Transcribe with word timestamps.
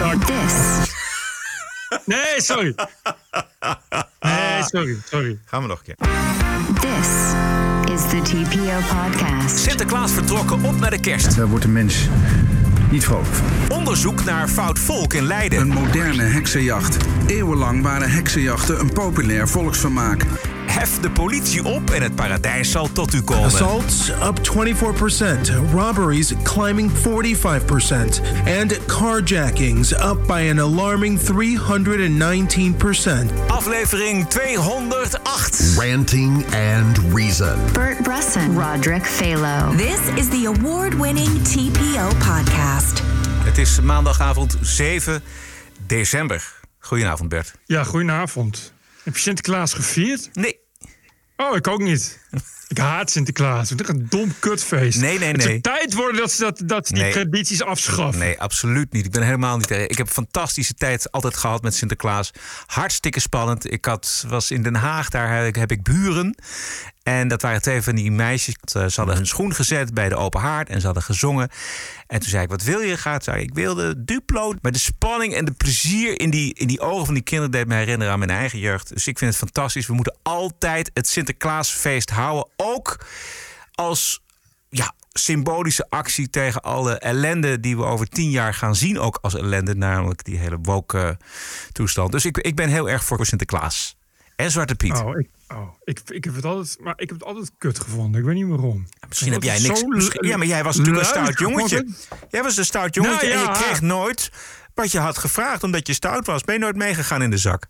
This 0.00 0.88
Nee, 2.04 2.34
sorry. 2.36 2.74
Nee, 4.20 4.62
sorry, 4.62 4.96
sorry. 5.04 5.38
Gaan 5.44 5.62
we 5.62 5.68
nog 5.68 5.78
een 5.78 5.84
keer. 5.84 5.96
this 6.80 7.08
is 7.94 8.10
the 8.10 8.20
TPO 8.22 8.96
podcast. 8.96 9.58
Sinterklaas 9.58 10.12
vertrokken 10.12 10.64
op 10.64 10.78
naar 10.78 10.90
de 10.90 11.00
kerst. 11.00 11.36
Daar 11.36 11.46
wordt 11.46 11.64
de 11.64 11.70
mens 11.70 12.08
niet 12.90 13.04
vrolijk 13.04 13.28
van. 13.28 13.76
Onderzoek 13.76 14.24
naar 14.24 14.48
fout 14.48 14.78
volk 14.78 15.12
in 15.14 15.26
Leiden. 15.26 15.60
Een 15.60 15.68
moderne 15.68 16.22
heksenjacht. 16.22 16.96
Eeuwenlang 17.26 17.82
waren 17.82 18.10
heksenjachten 18.10 18.80
een 18.80 18.92
populair 18.92 19.48
volksvermaak. 19.48 20.24
Hef 20.70 21.00
de 21.00 21.10
politie 21.10 21.64
op 21.64 21.90
en 21.90 22.02
het 22.02 22.14
paradijs 22.14 22.70
zal 22.70 22.92
tot 22.92 23.14
u 23.14 23.22
komen. 23.22 23.44
Assaults 23.44 24.08
up 24.08 24.38
24%, 24.38 25.72
robberies 25.72 26.32
climbing 26.42 26.90
45%, 26.90 28.20
and 28.60 28.86
carjackings 28.86 29.92
up 29.92 30.26
by 30.26 30.48
an 30.50 30.58
alarming 30.58 31.20
319%. 31.20 31.24
Aflevering 33.48 34.28
208. 34.28 35.74
Ranting 35.78 36.44
and 36.54 36.98
Reason. 37.14 37.58
Bert 37.72 38.02
Bresson, 38.02 38.58
Roderick 38.58 39.06
Phalo. 39.06 39.76
This 39.76 40.00
is 40.16 40.28
the 40.28 40.46
award 40.46 40.94
winning 40.94 41.42
TPO 41.42 42.08
podcast. 42.18 43.02
Het 43.44 43.58
is 43.58 43.80
maandagavond 43.80 44.56
7 44.60 45.22
december. 45.86 46.52
Goedenavond 46.78 47.28
Bert. 47.28 47.54
Ja, 47.64 47.84
goedenavond. 47.84 48.72
Heb 49.02 49.14
je 49.14 49.20
Sinterklaas 49.20 49.72
gevierd? 49.74 50.28
Nee, 50.32 50.59
Oh, 51.40 51.56
ik 51.56 51.68
ook 51.68 51.80
niet. 51.82 52.18
Ik 52.68 52.78
haat 52.78 53.10
Sinterklaas. 53.10 53.70
Het 53.70 53.80
is 53.80 53.88
een 53.88 54.06
dom 54.08 54.34
kutfeest. 54.38 55.00
Nee, 55.00 55.18
nee, 55.18 55.28
Het 55.28 55.44
nee. 55.44 55.54
is 55.54 55.60
tijd 55.60 55.94
worden 55.94 56.20
dat 56.20 56.32
ze 56.32 56.40
dat, 56.42 56.62
dat 56.64 56.86
die 56.86 56.96
Nee. 57.02 57.12
tradities 57.12 57.62
afschaffen. 57.62 58.18
nee, 58.20 58.40
absoluut 58.40 58.92
niet. 58.92 59.04
Ik 59.04 59.10
ben 59.10 59.22
helemaal 59.22 59.56
niet 59.56 59.66
tegen. 59.66 59.88
Ik 59.90 59.98
heb 59.98 60.06
een 60.06 60.12
fantastische 60.12 60.74
tijd 60.74 61.12
altijd 61.12 61.36
gehad 61.36 61.62
met 61.62 61.74
Sinterklaas. 61.74 62.30
Hartstikke 62.66 63.20
spannend. 63.20 63.72
Ik 63.72 63.84
had, 63.84 64.24
was 64.28 64.50
in 64.50 64.62
Den 64.62 64.74
Haag, 64.74 65.08
daar 65.08 65.44
heb 65.44 65.70
ik 65.70 65.82
buren. 65.82 66.34
En 67.02 67.28
dat 67.28 67.42
waren 67.42 67.62
twee 67.62 67.82
van 67.82 67.94
die 67.94 68.10
meisjes. 68.10 68.54
Eh, 68.54 68.86
Ze 68.86 68.92
hadden 68.96 69.16
hun 69.16 69.26
schoen 69.26 69.54
gezet 69.54 69.94
bij 69.94 70.08
de 70.08 70.16
open 70.16 70.40
haard 70.40 70.68
en 70.68 70.80
ze 70.80 70.84
hadden 70.86 71.02
gezongen. 71.04 71.48
En 72.06 72.20
toen 72.20 72.28
zei 72.28 72.42
ik, 72.42 72.48
wat 72.48 72.62
wil 72.62 72.80
je? 72.80 72.96
Gaat 72.96 73.24
zei 73.24 73.36
ik, 73.36 73.48
ik 73.48 73.54
wilde 73.54 74.04
Duplo. 74.04 74.54
Maar 74.62 74.72
de 74.72 74.78
spanning 74.78 75.34
en 75.34 75.44
de 75.44 75.52
plezier 75.52 76.20
in 76.20 76.30
die, 76.30 76.54
in 76.54 76.66
die 76.66 76.80
ogen 76.80 77.04
van 77.04 77.14
die 77.14 77.22
kinderen 77.22 77.52
deed 77.52 77.66
me 77.66 77.74
herinneren 77.74 78.12
aan 78.12 78.18
mijn 78.18 78.30
eigen 78.30 78.58
jeugd. 78.58 78.88
Dus 78.88 79.06
ik 79.06 79.18
vind 79.18 79.30
het 79.30 79.40
fantastisch. 79.40 79.86
We 79.86 79.94
moeten 79.94 80.16
altijd 80.22 80.90
het 80.94 81.08
Sinterklaasfeest 81.08 82.10
houden. 82.10 82.48
Ook 82.56 83.06
als 83.74 84.22
ja, 84.68 84.92
symbolische 85.12 85.86
actie 85.88 86.30
tegen 86.30 86.62
alle 86.62 86.98
ellende 86.98 87.60
die 87.60 87.76
we 87.76 87.84
over 87.84 88.08
tien 88.08 88.30
jaar 88.30 88.54
gaan 88.54 88.76
zien. 88.76 88.98
Ook 88.98 89.18
als 89.22 89.34
ellende, 89.34 89.74
namelijk 89.74 90.24
die 90.24 90.38
hele 90.38 90.58
woke 90.62 91.18
toestand. 91.72 92.12
Dus 92.12 92.24
ik, 92.24 92.38
ik 92.38 92.54
ben 92.54 92.68
heel 92.68 92.88
erg 92.88 93.04
voor 93.04 93.26
Sinterklaas. 93.26 93.96
En 94.36 94.50
Zwarte 94.50 94.74
Piet. 94.74 95.02
Oh, 95.02 95.18
ik, 95.18 95.28
oh 95.52 95.74
ik, 95.84 96.00
ik, 96.06 96.24
heb 96.24 96.34
het 96.34 96.44
altijd, 96.44 96.76
maar 96.80 96.92
ik 96.96 97.08
heb 97.08 97.18
het 97.18 97.28
altijd 97.28 97.50
kut 97.58 97.78
gevonden. 97.78 98.20
Ik 98.20 98.26
weet 98.26 98.34
niet 98.34 98.46
waarom. 98.46 98.86
Misschien 99.08 99.32
heb 99.32 99.42
jij 99.42 99.58
niks. 99.58 99.84
misschien- 99.84 100.26
ja, 100.26 100.36
maar 100.36 100.46
jij 100.46 100.64
was 100.64 100.76
natuurlijk 100.76 101.04
een 101.06 101.10
stout 101.10 101.38
jongetje. 101.38 101.86
Jij 102.30 102.42
was 102.42 102.56
een 102.56 102.64
stout 102.64 102.94
jongetje 102.94 103.28
Nou, 103.28 103.40
en 103.40 103.44
ja. 103.46 103.58
je 103.58 103.62
kreeg 103.64 103.80
nooit 103.80 104.30
wat 104.74 104.92
je 104.92 104.98
had 104.98 105.18
gevraagd 105.18 105.62
omdat 105.62 105.86
je 105.86 105.92
stout 105.92 106.26
was. 106.26 106.42
Ben 106.44 106.54
je 106.54 106.60
nooit 106.60 106.76
meegegaan 106.76 107.22
in 107.22 107.30
de 107.30 107.36
zak? 107.38 107.66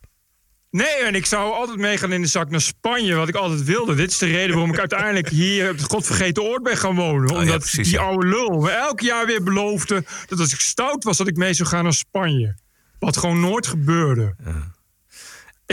Nee, 0.71 0.87
en 1.05 1.15
ik 1.15 1.27
zou 1.27 1.53
altijd 1.53 1.79
meegaan 1.79 2.13
in 2.13 2.21
de 2.23 2.27
zak 2.29 2.51
naar 2.51 2.61
Spanje, 2.61 3.15
wat 3.15 3.29
ik 3.29 3.35
altijd 3.35 3.65
wilde. 3.65 3.95
Dit 3.95 4.11
is 4.11 4.19
de 4.19 4.27
reden 4.27 4.51
waarom 4.51 4.73
ik 4.73 4.79
uiteindelijk 4.89 5.29
hier 5.29 5.71
op 5.71 5.77
het 5.77 5.91
godvergeten 5.91 6.43
oord 6.43 6.63
ben 6.63 6.77
gaan 6.77 6.95
wonen. 6.95 7.31
Oh 7.31 7.37
ja, 7.37 7.43
Omdat 7.43 7.59
precies, 7.59 7.89
die 7.89 7.99
ja. 7.99 8.05
oude 8.05 8.27
lul 8.27 8.49
me 8.61 8.71
elk 8.71 9.01
jaar 9.01 9.27
weer 9.27 9.43
beloofde 9.43 10.05
dat 10.27 10.39
als 10.39 10.53
ik 10.53 10.61
stout 10.61 11.05
was, 11.05 11.17
dat 11.17 11.27
ik 11.29 11.37
mee 11.37 11.55
zou 11.55 11.69
gaan 11.69 11.83
naar 11.83 11.93
Spanje. 11.93 12.57
Wat 12.99 13.17
gewoon 13.17 13.41
nooit 13.41 13.67
gebeurde. 13.67 14.35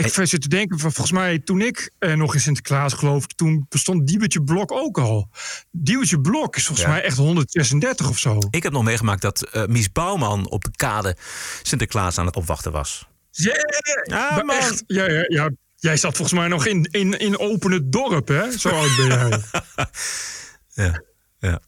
Ik 0.06 0.26
zit 0.26 0.40
te 0.42 0.48
denken, 0.48 0.78
van, 0.78 0.92
volgens 0.92 1.18
mij 1.18 1.38
toen 1.38 1.60
ik 1.60 1.90
eh, 1.98 2.14
nog 2.14 2.34
in 2.34 2.40
Sinterklaas 2.40 2.92
geloofde, 2.92 3.34
toen 3.34 3.66
bestond 3.68 4.06
Diebertje 4.06 4.42
Blok 4.44 4.72
ook 4.72 4.98
al. 4.98 5.30
Diebertje 5.70 6.20
Blok 6.20 6.56
is 6.56 6.66
volgens 6.66 6.86
Ja. 6.86 6.92
mij 6.92 7.02
echt 7.02 7.16
136 7.16 8.08
of 8.08 8.18
zo. 8.18 8.38
Ik 8.50 8.62
heb 8.62 8.72
nog 8.72 8.82
meegemaakt 8.84 9.22
dat 9.22 9.42
eh, 9.42 9.66
Mies 9.66 9.92
Bouwman 9.92 10.48
op 10.50 10.64
de 10.64 10.70
kade 10.76 11.16
Sinterklaas 11.62 12.18
aan 12.18 12.26
het 12.26 12.36
opwachten 12.36 12.72
was. 12.72 13.06
Ja, 13.30 13.54
Ja, 14.02 14.30
maar 14.34 14.44
man. 14.44 14.56
echt. 14.56 14.84
Ja, 14.86 15.10
ja, 15.10 15.24
ja. 15.28 15.50
Jij 15.76 15.96
zat 15.96 16.16
volgens 16.16 16.38
mij 16.38 16.48
nog 16.48 16.66
in, 16.66 16.84
in, 16.90 17.18
in 17.18 17.38
open 17.38 17.70
het 17.72 17.92
dorp, 17.92 18.28
hè? 18.28 18.58
Zo 18.58 18.68
oud 18.68 18.96
ben 18.96 19.06
jij. 19.06 19.40
Ja, 20.84 21.02
ja. 21.38 21.60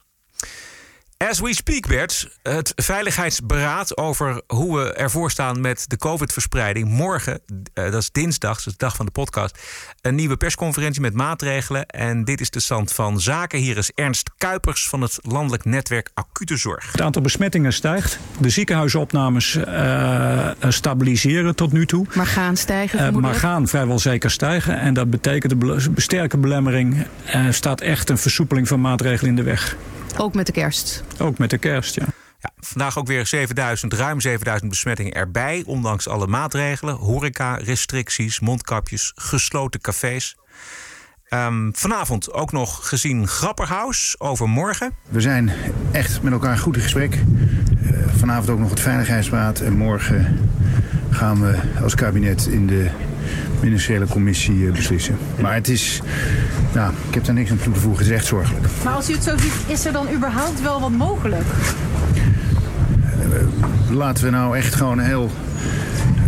As 1.29 1.41
we 1.41 1.55
speak, 1.55 1.87
Bert, 1.87 2.29
het 2.43 2.73
Veiligheidsberaad 2.77 3.97
over 3.97 4.43
hoe 4.47 4.79
we 4.79 4.93
ervoor 4.93 5.31
staan 5.31 5.61
met 5.61 5.85
de 5.87 5.97
COVID-verspreiding. 5.97 6.89
Morgen, 6.89 7.41
eh, 7.75 7.85
dat 7.85 8.03
is 8.03 8.11
dinsdag, 8.11 8.57
dat 8.57 8.67
is 8.67 8.73
de 8.73 8.79
dag 8.79 8.97
van 8.97 9.07
de 9.07 9.13
podcast, 9.13 9.59
een 10.01 10.15
nieuwe 10.15 10.37
persconferentie 10.37 11.01
met 11.01 11.15
maatregelen. 11.15 11.87
En 11.87 12.25
dit 12.25 12.41
is 12.41 12.51
de 12.51 12.61
stand 12.61 12.93
van 12.93 13.21
zaken. 13.21 13.59
Hier 13.59 13.77
is 13.77 13.91
Ernst 13.95 14.31
Kuipers 14.39 14.89
van 14.89 15.01
het 15.01 15.19
Landelijk 15.23 15.65
Netwerk 15.65 16.11
Acute 16.15 16.57
Zorg. 16.57 16.93
Het 16.93 17.01
aantal 17.01 17.23
besmettingen 17.23 17.73
stijgt. 17.73 18.19
De 18.39 18.51
ziekenhuisopnames 18.51 19.57
eh, 19.57 20.51
stabiliseren 20.69 21.55
tot 21.57 21.73
nu 21.73 21.87
toe. 21.87 22.07
Maar 22.15 22.27
gaan 22.27 22.57
stijgen 22.57 22.99
Eh, 22.99 23.13
maar 23.13 23.35
gaan 23.35 23.69
vrijwel 23.69 23.99
zeker 23.99 24.31
stijgen. 24.31 24.79
En 24.81 24.95
dat 24.95 25.11
betekent 25.11 25.53
de 25.53 25.57
bele- 25.59 25.81
sterke 25.97 26.37
belemmering. 26.39 27.07
Er 27.25 27.55
staat 27.55 27.81
echt 27.81 28.11
een 28.11 28.19
versoepeling 28.19 28.69
van 28.69 28.81
maatregelen 28.81 29.31
in 29.31 29.37
de 29.37 29.43
weg. 29.43 29.77
Ook 30.17 30.35
met 30.35 30.47
de 30.47 30.53
kerst. 30.53 31.03
Ook 31.19 31.39
met 31.39 31.51
de 31.51 31.59
kerst, 31.59 31.95
ja. 31.95 32.07
Ja, 32.39 32.51
vandaag 32.61 32.99
ook 32.99 33.07
weer 33.07 33.27
7000, 33.27 33.93
ruim 33.93 34.21
7000 34.21 34.71
besmettingen 34.71 35.13
erbij. 35.13 35.63
Ondanks 35.67 36.09
alle 36.09 36.27
maatregelen. 36.27 36.95
Horeca, 36.95 37.55
restricties, 37.55 38.41
mondkapjes, 38.41 39.13
gesloten 39.15 39.81
cafés. 39.81 40.37
Ehm, 41.29 41.71
vanavond 41.73 42.33
ook 42.33 42.53
nog 42.53 42.89
gezien 42.89 43.29
Grapperhaus 43.29 44.15
over 44.19 44.49
morgen. 44.49 44.93
We 45.09 45.21
zijn 45.21 45.51
echt 45.93 46.23
met 46.23 46.33
elkaar 46.33 46.59
goed 46.59 46.77
in 46.77 46.83
gesprek. 46.83 47.15
Eh, 47.15 47.99
vanavond 48.17 48.51
ook 48.51 48.59
nog 48.59 48.71
het 48.71 48.81
Veiligheidsraad. 48.81 49.61
En 49.61 49.77
morgen 49.77 50.51
gaan 51.11 51.41
we 51.41 51.59
als 51.83 51.95
kabinet 51.95 52.47
in 52.47 52.67
de 52.67 52.91
ministeriële 53.63 54.07
commissie 54.07 54.67
eh, 54.67 54.73
beslissen. 54.73 55.19
Maar 55.41 55.55
het 55.55 55.69
is, 55.69 56.01
nou, 56.75 56.93
ik 57.09 57.15
heb 57.15 57.25
daar 57.25 57.35
niks 57.35 57.51
aan 57.51 57.59
toe 57.59 57.73
te 57.73 57.81
voegen. 57.81 58.05
Het 58.05 58.13
is 58.13 58.19
echt 58.19 58.27
zorgelijk. 58.27 58.67
Maar 58.85 58.95
als 58.95 59.11
u 59.11 59.13
het 59.13 59.23
zo 59.23 59.37
ziet, 59.37 59.53
is 59.67 59.87
er 59.87 59.93
dan 59.93 60.13
überhaupt 60.15 60.63
wel 60.63 60.81
wat 60.81 60.91
mogelijk? 60.91 61.47
Laten 63.91 64.25
we 64.25 64.31
nou 64.31 64.57
echt 64.57 64.75
gewoon 64.75 64.99
heel 64.99 65.31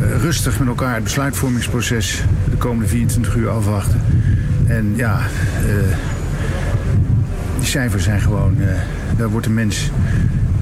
eh, 0.03 0.16
rustig 0.16 0.59
met 0.59 0.69
elkaar 0.69 0.94
het 0.94 1.04
besluitvormingsproces 1.04 2.22
de 2.50 2.56
komende 2.56 2.88
24 2.88 3.34
uur 3.34 3.50
afwachten. 3.50 4.04
En 4.66 4.97
ja, 4.97 5.20
eh, 5.66 5.99
die 7.59 7.66
cijfers 7.66 8.04
zijn 8.04 8.20
gewoon, 8.20 8.60
eh, 8.60 8.81
daar 9.16 9.28
wordt 9.28 9.47
de 9.47 9.53
mens 9.53 9.91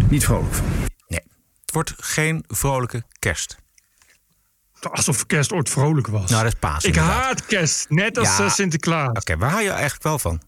niet 0.08 0.24
vrolijk 0.24 0.54
van. 0.54 0.66
Nee, 1.08 1.20
het 1.60 1.72
wordt 1.72 1.94
geen 1.96 2.44
vrolijke 2.48 3.02
kerst. 3.18 3.58
Alsof 4.86 5.26
kerst 5.26 5.52
ooit 5.52 5.68
vrolijk 5.68 6.06
was. 6.06 6.30
Nou, 6.30 6.42
dat 6.42 6.52
is 6.52 6.58
paas. 6.58 6.84
ik 6.84 6.94
inderdaad. 6.96 7.22
haat 7.22 7.46
kerst, 7.46 7.90
net 7.90 8.18
als 8.18 8.36
Ja. 8.36 8.44
eh, 8.44 8.50
Sinterklaas. 8.50 9.08
Oké, 9.08 9.36
waar 9.36 9.50
hou 9.50 9.62
je 9.62 9.70
eigenlijk 9.70 10.02
wel 10.02 10.18
van? 10.18 10.40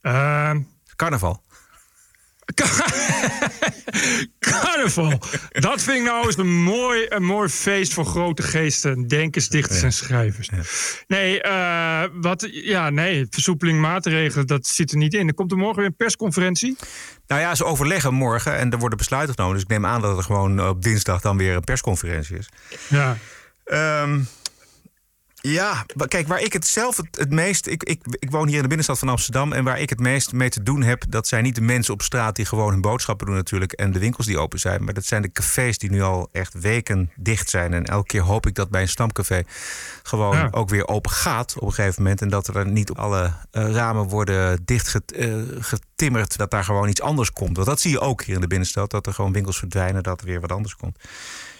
Ehm, 0.00 0.60
Carnaval. 0.96 1.42
carnaval. 4.38 5.20
Dat 5.50 5.82
vind 5.82 5.96
ik 5.96 6.02
nou 6.02 6.26
eens 6.26 6.36
een 6.36 6.62
mooi, 6.62 7.06
een 7.08 7.24
mooi 7.24 7.48
feest 7.48 7.92
voor 7.92 8.04
grote 8.04 8.42
geesten, 8.42 9.06
denkers, 9.06 9.48
dichters 9.48 9.82
en 9.82 9.92
schrijvers. 9.92 10.50
Nee, 11.06 11.42
eh, 11.42 12.04
wat, 12.12 12.48
ja, 12.50 12.90
nee, 12.90 13.26
versoepeling 13.30 13.80
maatregelen, 13.80 14.46
dat 14.46 14.66
zit 14.66 14.90
er 14.90 14.96
niet 14.96 15.14
in. 15.14 15.28
Er 15.28 15.34
komt 15.34 15.50
er 15.50 15.56
morgen 15.56 15.76
weer 15.76 15.86
een 15.86 15.96
persconferentie. 15.96 16.76
Nou 17.26 17.40
ja, 17.40 17.54
ze 17.54 17.64
overleggen 17.64 18.14
morgen 18.14 18.56
en 18.56 18.70
er 18.70 18.78
worden 18.78 18.98
besluiten 18.98 19.34
genomen. 19.34 19.54
Dus 19.54 19.64
ik 19.64 19.70
neem 19.70 19.86
aan 19.86 20.00
dat 20.00 20.16
er 20.16 20.24
gewoon 20.24 20.68
op 20.68 20.82
dinsdag 20.82 21.20
dan 21.20 21.36
weer 21.36 21.54
een 21.54 21.64
persconferentie 21.64 22.38
is. 22.38 22.48
Ja. 22.88 23.16
Ehm, 23.64 24.20
ja, 25.40 25.84
kijk, 26.08 26.28
waar 26.28 26.42
ik 26.42 26.52
het 26.52 26.66
zelf 26.66 26.96
het, 26.96 27.06
het 27.10 27.30
meest. 27.30 27.66
Ik, 27.66 27.82
ik, 27.82 28.00
ik 28.18 28.30
woon 28.30 28.46
hier 28.46 28.56
in 28.56 28.62
de 28.62 28.66
binnenstad 28.68 28.98
van 28.98 29.08
Amsterdam. 29.08 29.52
En 29.52 29.64
waar 29.64 29.80
ik 29.80 29.90
het 29.90 30.00
meest 30.00 30.32
mee 30.32 30.48
te 30.48 30.62
doen 30.62 30.82
heb. 30.82 31.04
dat 31.08 31.28
zijn 31.28 31.42
niet 31.42 31.54
de 31.54 31.60
mensen 31.60 31.94
op 31.94 32.02
straat 32.02 32.36
die 32.36 32.44
gewoon 32.44 32.70
hun 32.70 32.80
boodschappen 32.80 33.26
doen, 33.26 33.34
natuurlijk. 33.34 33.72
en 33.72 33.92
de 33.92 33.98
winkels 33.98 34.26
die 34.26 34.38
open 34.38 34.58
zijn. 34.58 34.84
Maar 34.84 34.94
dat 34.94 35.04
zijn 35.04 35.22
de 35.22 35.32
cafés 35.32 35.78
die 35.78 35.90
nu 35.90 36.02
al 36.02 36.28
echt 36.32 36.54
weken 36.60 37.10
dicht 37.16 37.50
zijn. 37.50 37.74
En 37.74 37.84
elke 37.84 38.06
keer 38.06 38.20
hoop 38.22 38.46
ik 38.46 38.54
dat 38.54 38.70
bij 38.70 38.82
een 38.82 38.88
stamcafé. 38.88 39.42
gewoon 40.02 40.36
Ja. 40.36 40.48
ook 40.50 40.68
weer 40.68 40.88
open 40.88 41.10
gaat 41.10 41.54
op 41.56 41.66
een 41.66 41.74
gegeven 41.74 42.02
moment. 42.02 42.20
En 42.22 42.28
dat 42.28 42.46
er 42.48 42.66
niet 42.66 42.92
alle 42.92 43.32
eh, 43.50 43.70
ramen 43.70 44.08
worden 44.08 44.60
dichtgetimmerd. 44.64 46.36
dat 46.36 46.50
daar 46.50 46.64
gewoon 46.64 46.88
iets 46.88 47.00
anders 47.00 47.32
komt. 47.32 47.56
Want 47.56 47.68
dat 47.68 47.80
zie 47.80 47.90
je 47.90 48.00
ook 48.00 48.22
hier 48.22 48.34
in 48.34 48.40
de 48.40 48.46
binnenstad. 48.46 48.90
Dat 48.90 49.06
er 49.06 49.14
gewoon 49.14 49.32
winkels 49.32 49.58
verdwijnen. 49.58 50.02
dat 50.02 50.20
er 50.20 50.26
weer 50.26 50.40
wat 50.40 50.52
anders 50.52 50.76
komt. 50.76 50.98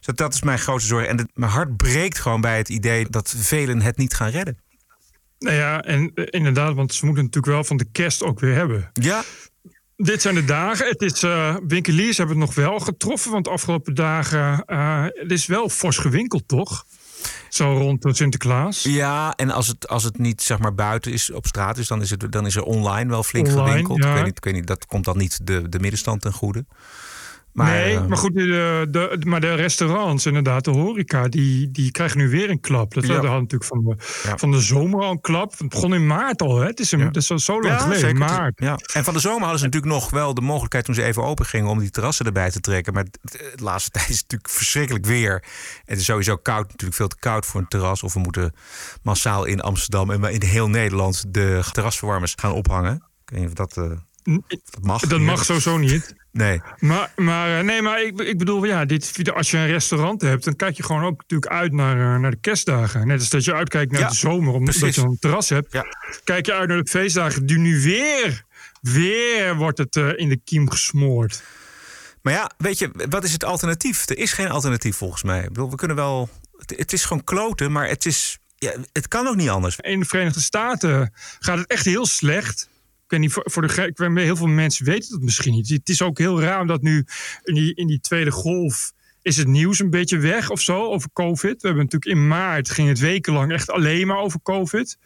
Dat, 0.08 0.16
dat 0.16 0.34
is 0.34 0.42
mijn 0.42 0.58
grootste 0.58 0.88
zorg. 0.88 1.06
En 1.06 1.30
mijn 1.34 1.50
hart 1.52 1.76
breekt 1.76 2.18
gewoon 2.18 2.40
bij 2.40 2.56
het 2.56 2.68
idee 2.68 3.06
dat 3.10 3.34
velen 3.38 3.80
het 3.80 3.96
niet 3.96 4.14
gaan 4.14 4.30
redden. 4.30 4.58
Nou 5.38 5.56
ja, 5.56 5.80
en 5.82 6.10
eh, 6.14 6.24
inderdaad, 6.30 6.74
want 6.74 6.94
ze 6.94 7.04
moeten 7.06 7.24
natuurlijk 7.24 7.52
wel 7.52 7.64
van 7.64 7.76
de 7.76 7.86
kerst 7.92 8.22
ook 8.22 8.40
weer 8.40 8.54
hebben. 8.54 8.90
Ja, 8.92 9.22
Dit 9.96 10.22
zijn 10.22 10.34
de 10.34 10.44
dagen. 10.44 10.86
Het 10.88 11.02
is, 11.02 11.22
eh, 11.22 11.56
winkeliers 11.66 12.16
hebben 12.16 12.36
het 12.38 12.46
nog 12.46 12.54
wel 12.54 12.78
getroffen. 12.78 13.30
Want 13.30 13.44
de 13.44 13.50
afgelopen 13.50 13.94
dagen 13.94 14.64
eh 14.64 15.04
het 15.04 15.32
is 15.32 15.46
wel 15.46 15.68
fors 15.68 15.96
gewinkeld, 15.96 16.48
toch? 16.48 16.84
Zo 17.48 17.72
rond 17.72 18.02
de 18.02 18.14
Sinterklaas. 18.14 18.82
Ja, 18.82 19.34
en 19.36 19.50
als 19.50 19.66
het, 19.66 19.88
als 19.88 20.04
het 20.04 20.18
niet 20.18 20.42
zeg 20.42 20.58
maar 20.58 20.74
buiten 20.74 21.12
is 21.12 21.30
op 21.30 21.46
straat 21.46 21.78
is, 21.78 21.86
dan 21.88 22.02
is, 22.02 22.10
het, 22.10 22.32
dan 22.32 22.46
is 22.46 22.56
er 22.56 22.62
online 22.62 23.10
wel 23.10 23.22
flink 23.22 23.46
Online, 23.46 23.68
gewinkeld. 23.68 24.02
ja. 24.02 24.08
Ik, 24.08 24.14
weet 24.14 24.24
niet, 24.24 24.36
ik 24.36 24.44
weet 24.44 24.54
niet, 24.54 24.66
dat 24.66 24.86
komt 24.86 25.04
dan 25.04 25.18
niet 25.18 25.46
de, 25.46 25.68
de 25.68 25.78
middenstand 25.78 26.20
ten 26.20 26.32
goede. 26.32 26.64
Maar, 27.58 27.70
nee, 27.70 27.96
eh, 27.96 28.06
maar 28.06 28.16
goed, 28.18 28.34
de, 28.34 28.86
de, 28.90 29.20
maar 29.26 29.40
de 29.40 29.54
restaurants, 29.54 30.26
inderdaad, 30.26 30.64
de 30.64 30.70
horeca, 30.70 31.28
die, 31.28 31.70
die 31.70 31.90
krijgen 31.90 32.18
nu 32.18 32.28
weer 32.28 32.50
een 32.50 32.60
klap. 32.60 32.94
Dat 32.94 33.06
Ja. 33.06 33.12
hadden 33.12 33.30
natuurlijk 33.32 33.64
van 33.64 33.84
de, 33.84 33.96
Ja. 34.28 34.36
van 34.38 34.50
de 34.50 34.60
zomer 34.60 35.00
al 35.02 35.10
een 35.10 35.20
klap. 35.20 35.58
Het 35.58 35.68
begon 35.68 35.94
in 35.94 36.06
maart 36.06 36.42
al, 36.42 36.58
hè? 36.58 36.66
Het 36.66 36.80
is, 36.80 36.92
een, 36.92 36.98
Ja. 36.98 37.04
het 37.06 37.16
is 37.16 37.30
al 37.30 37.38
zo 37.38 37.60
lang 37.62 37.80
geleden, 37.80 38.00
zeker. 38.00 38.18
maart. 38.18 38.60
Ja. 38.60 38.78
En 38.92 39.04
van 39.04 39.14
de 39.14 39.20
zomer 39.20 39.40
hadden 39.40 39.58
ze 39.58 39.64
natuurlijk 39.64 39.92
nog 39.92 40.10
wel 40.10 40.34
de 40.34 40.40
mogelijkheid 40.40 40.84
toen 40.84 40.94
ze 40.94 41.02
even 41.02 41.22
open 41.24 41.46
gingen 41.46 41.68
om 41.70 41.78
die 41.78 41.90
terrassen 41.90 42.26
erbij 42.26 42.50
te 42.50 42.60
trekken. 42.60 42.92
Maar 42.92 43.04
de 43.22 43.52
laatste 43.62 43.90
tijd 43.98 44.08
is 44.08 44.14
het 44.18 44.22
natuurlijk 44.22 44.50
verschrikkelijk 44.50 45.06
weer. 45.06 45.44
Het 45.84 45.98
is 45.98 46.04
sowieso 46.04 46.36
koud, 46.36 46.64
natuurlijk 46.66 46.94
veel 46.94 47.08
te 47.08 47.16
koud 47.18 47.46
voor 47.46 47.60
een 47.60 47.68
terras. 47.68 48.02
Of 48.02 48.14
we 48.14 48.20
moeten 48.20 48.52
massaal 49.02 49.44
in 49.44 49.60
Amsterdam 49.60 50.10
en 50.10 50.22
in 50.32 50.42
heel 50.42 50.68
Nederland 50.68 51.24
de 51.28 51.62
terrasverwarmers 51.72 52.32
gaan 52.36 52.52
ophangen. 52.52 52.94
Ik 53.24 53.30
weet 53.30 53.40
niet 53.40 53.48
of 53.48 53.54
dat, 53.54 53.76
eh, 53.76 53.90
of 54.36 54.70
dat 54.70 54.82
mag. 54.82 55.00
Dat 55.00 55.20
mag 55.20 55.44
sowieso 55.44 55.76
niet. 55.78 56.14
Nee. 56.38 56.60
Maar, 56.78 57.12
maar, 57.16 57.58
eh, 57.58 57.64
nee, 57.64 57.82
maar 57.82 58.02
ik, 58.02 58.20
ik 58.20 58.38
bedoel, 58.38 58.64
ja, 58.64 58.84
dit, 58.84 59.30
als 59.34 59.50
je 59.50 59.56
een 59.56 59.66
restaurant 59.66 60.20
hebt, 60.20 60.44
dan 60.44 60.56
kijk 60.56 60.76
je 60.76 60.82
gewoon 60.82 61.04
ook 61.04 61.20
natuurlijk 61.20 61.52
uit 61.52 61.72
naar, 61.72 62.14
eh, 62.14 62.20
naar 62.20 62.30
de 62.30 62.40
kerstdagen. 62.40 63.06
Net 63.06 63.18
als 63.18 63.28
dat 63.28 63.44
je 63.44 63.54
uitkijkt 63.54 63.92
naar 63.92 64.00
Ja, 64.00 64.08
de 64.08 64.14
zomer, 64.14 64.54
omdat 64.54 64.78
precies. 64.78 64.96
je 64.96 65.02
een 65.02 65.16
terras 65.20 65.48
hebt. 65.48 65.72
Ja. 65.72 65.84
Kijk 66.24 66.46
je 66.46 66.52
uit 66.52 66.68
naar 66.68 66.82
de 66.82 66.90
feestdagen, 66.90 67.46
die 67.46 67.58
nu 67.58 67.82
weer, 67.82 68.44
weer 68.80 69.56
wordt 69.56 69.78
het 69.78 69.96
eh, 69.96 70.08
in 70.16 70.28
de 70.28 70.40
kiem 70.44 70.70
gesmoord. 70.70 71.42
Maar 72.22 72.32
ja, 72.32 72.50
weet 72.58 72.78
je, 72.78 72.90
wat 73.08 73.24
is 73.24 73.32
het 73.32 73.44
alternatief? 73.44 74.08
Er 74.08 74.18
is 74.18 74.32
geen 74.32 74.50
alternatief 74.50 74.96
volgens 74.96 75.22
mij. 75.22 75.42
Ik 75.42 75.48
bedoel, 75.48 75.70
we 75.70 75.76
kunnen 75.76 75.96
wel. 75.96 76.28
Het, 76.56 76.78
het 76.78 76.92
is 76.92 77.04
gewoon 77.04 77.24
kloten, 77.24 77.72
maar 77.72 77.88
het 77.88 78.06
is. 78.06 78.38
Ja, 78.56 78.72
het 78.92 79.08
kan 79.08 79.26
ook 79.26 79.36
niet 79.36 79.48
anders. 79.48 79.76
In 79.76 80.00
de 80.00 80.06
Verenigde 80.06 80.40
Staten 80.40 81.12
gaat 81.38 81.58
het 81.58 81.66
echt 81.66 81.84
heel 81.84 82.06
slecht. 82.06 82.68
Ik 83.08 83.14
weet 83.14 83.20
niet, 83.20 83.32
voor, 83.32 83.50
voor 83.50 83.66
de, 83.66 84.20
heel 84.20 84.36
veel 84.36 84.46
mensen 84.46 84.84
weten 84.84 85.10
dat 85.10 85.20
misschien 85.20 85.52
niet. 85.52 85.68
Het 85.68 85.88
is 85.88 86.02
ook 86.02 86.18
heel 86.18 86.40
raar 86.40 86.60
omdat 86.60 86.82
nu 86.82 87.04
in 87.42 87.54
die, 87.54 87.74
in 87.74 87.86
die 87.86 88.00
tweede 88.00 88.30
golf 88.30 88.92
is 89.28 89.36
het 89.36 89.46
nieuws 89.46 89.78
een 89.78 89.90
beetje 89.90 90.18
weg 90.18 90.50
of 90.50 90.60
zo 90.60 90.84
over 90.84 91.10
COVID. 91.12 91.62
We 91.62 91.66
hebben 91.66 91.84
natuurlijk 91.84 92.20
in 92.20 92.26
maart 92.26 92.70
ging 92.70 92.88
het 92.88 92.98
wekenlang 92.98 93.52
echt 93.52 93.70
alleen 93.70 94.06
maar 94.06 94.18
over 94.18 94.42
COVID. 94.42 94.98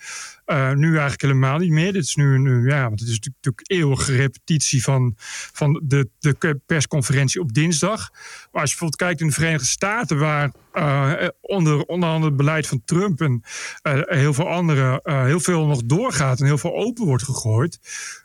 Eh, 0.44 0.72
nu 0.72 0.90
eigenlijk 0.90 1.22
helemaal 1.22 1.58
niet 1.58 1.70
meer. 1.70 1.92
Dit 1.92 2.02
is 2.02 2.14
nu, 2.14 2.38
nu 2.38 2.68
ja, 2.68 2.88
want 2.88 3.00
het 3.00 3.08
is 3.08 3.20
natuurlijk, 3.20 3.70
eeuwige 3.70 4.16
repetitie 4.16 4.82
van, 4.82 5.14
van 5.52 5.82
de, 5.84 6.08
de 6.18 6.60
persconferentie 6.66 7.40
op 7.40 7.52
dinsdag. 7.52 8.10
Maar 8.10 8.60
als 8.60 8.70
je 8.70 8.76
bijvoorbeeld 8.78 8.96
kijkt 8.96 9.20
in 9.20 9.26
de 9.26 9.32
Verenigde 9.32 9.66
Staten, 9.66 10.18
waar 10.18 10.52
eh, 10.72 11.28
onder, 11.40 11.84
onder 11.84 12.08
andere 12.08 12.26
het 12.26 12.36
beleid 12.36 12.66
van 12.66 12.82
Trump 12.84 13.20
en 13.20 13.42
eh, 13.82 14.00
heel 14.06 14.34
veel 14.34 14.48
anderen 14.48 15.00
eh, 15.02 15.24
heel 15.24 15.40
veel 15.40 15.66
nog 15.66 15.82
doorgaat 15.84 16.40
en 16.40 16.46
heel 16.46 16.58
veel 16.58 16.74
open 16.74 17.04
wordt 17.04 17.22
gegooid, 17.22 17.78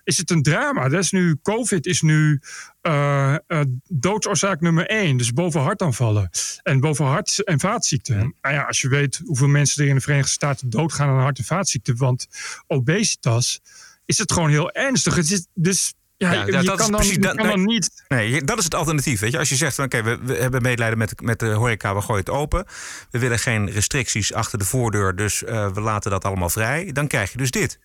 is 0.03 0.17
het 0.17 0.29
een 0.29 0.44
drama. 0.44 0.89
Dat 0.89 1.03
is 1.03 1.11
nu, 1.11 1.38
COVID 1.41 1.85
is 1.85 2.01
nu 2.01 2.41
eh, 2.87 3.61
doodsoorzaak 3.87 4.61
nummer 4.61 4.87
één. 4.87 5.17
Dus 5.17 5.33
boven 5.33 5.61
hartaanvallen 5.61 6.29
en 6.63 6.79
boven 6.79 7.05
hart- 7.05 7.43
en 7.43 7.59
vaatziekten. 7.59 8.35
Nou 8.41 8.55
ja, 8.55 8.61
als 8.63 8.81
je 8.81 8.87
weet 8.89 9.21
hoeveel 9.25 9.47
mensen 9.47 9.83
er 9.83 9.89
in 9.89 9.95
de 9.95 10.01
Verenigde 10.01 10.31
Staten 10.31 10.69
doodgaan 10.69 11.09
aan 11.09 11.19
hart- 11.21 11.37
en 11.37 11.43
vaatziekten, 11.43 11.97
want 11.97 12.27
obesitas, 12.67 13.59
is 14.05 14.17
het 14.17 14.31
gewoon 14.31 14.49
heel 14.49 14.71
ernstig. 14.71 15.15
Het 15.15 15.31
is, 15.31 15.47
dus 15.53 15.93
ja, 16.17 16.31
Ja, 16.33 16.45
je, 16.45 16.51
dat- 16.51 16.61
je 16.61 16.67
dat 16.67 16.79
is 16.79 16.81
kan 16.85 16.91
dan, 16.91 16.99
precies- 16.99 17.15
je 17.15 17.35
kan 17.35 17.47
dan 17.47 17.65
niet. 17.65 18.03
Nee, 18.07 18.43
dat 18.43 18.57
is 18.57 18.63
het 18.63 18.75
alternatief. 18.75 19.19
Weet 19.19 19.31
je? 19.31 19.37
Als 19.37 19.49
je 19.49 19.55
zegt 19.55 19.75
van 19.75 19.85
oké, 19.85 20.03
we, 20.03 20.17
we 20.23 20.33
hebben 20.35 20.61
medelijden 20.61 20.97
met, 20.97 21.21
met 21.21 21.39
de 21.39 21.45
horeca, 21.47 21.95
we 21.95 22.01
gooien 22.01 22.23
het 22.25 22.29
open. 22.33 22.65
We 23.11 23.19
willen 23.19 23.39
geen 23.39 23.71
restricties 23.71 24.33
achter 24.33 24.57
de 24.59 24.65
voordeur, 24.65 25.15
dus 25.15 25.43
eh, 25.43 25.71
we 25.71 25.81
laten 25.81 26.11
dat 26.11 26.25
allemaal 26.25 26.49
vrij. 26.49 26.91
Dan 26.91 27.07
krijg 27.07 27.31
je 27.31 27.37
dus 27.37 27.51
dit. 27.51 27.79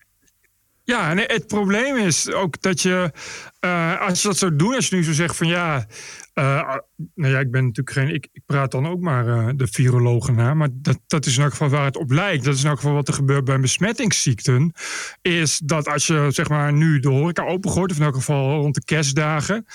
Ja, 0.85 1.09
en 1.09 1.17
het 1.17 1.47
probleem 1.47 1.97
is 1.97 2.31
ook 2.31 2.61
dat 2.61 2.81
je, 2.81 3.11
eh, 3.59 4.01
als 4.01 4.21
je 4.21 4.27
dat 4.27 4.37
zou 4.37 4.55
doen, 4.55 4.75
als 4.75 4.87
je 4.87 4.95
nu 4.95 5.03
zo 5.03 5.11
zegt 5.11 5.35
van 5.35 5.47
ja, 5.47 5.85
eh, 6.33 6.77
nou 7.15 7.33
ja, 7.33 7.39
ik 7.39 7.51
ben 7.51 7.65
natuurlijk 7.65 7.97
geen, 7.97 8.13
ik, 8.13 8.27
ik 8.31 8.41
praat 8.45 8.71
dan 8.71 8.87
ook 8.87 8.99
maar 8.99 9.27
eh, 9.27 9.49
de 9.55 9.67
virologen 9.67 10.35
na, 10.35 10.53
maar 10.53 10.69
dat, 10.71 10.99
dat 11.07 11.25
is 11.25 11.37
in 11.37 11.43
elk 11.43 11.51
geval 11.51 11.69
waar 11.69 11.85
het 11.85 11.97
op 11.97 12.11
lijkt. 12.11 12.43
Dat 12.43 12.55
is 12.55 12.63
in 12.63 12.69
elk 12.69 12.79
geval 12.79 12.93
wat 12.93 13.07
er 13.07 13.13
gebeurt 13.13 13.43
bij 13.43 13.59
besmettingsziekten, 13.59 14.73
is 15.21 15.57
dat 15.57 15.87
als 15.87 16.07
je 16.07 16.27
zeg 16.29 16.49
maar 16.49 16.73
nu 16.73 16.99
de 16.99 17.09
horeca 17.09 17.43
opengooit, 17.43 17.91
of 17.91 17.97
in 17.97 18.03
elk 18.03 18.15
geval 18.15 18.59
rond 18.59 18.75
de 18.75 18.83
kerstdagen, 18.83 19.65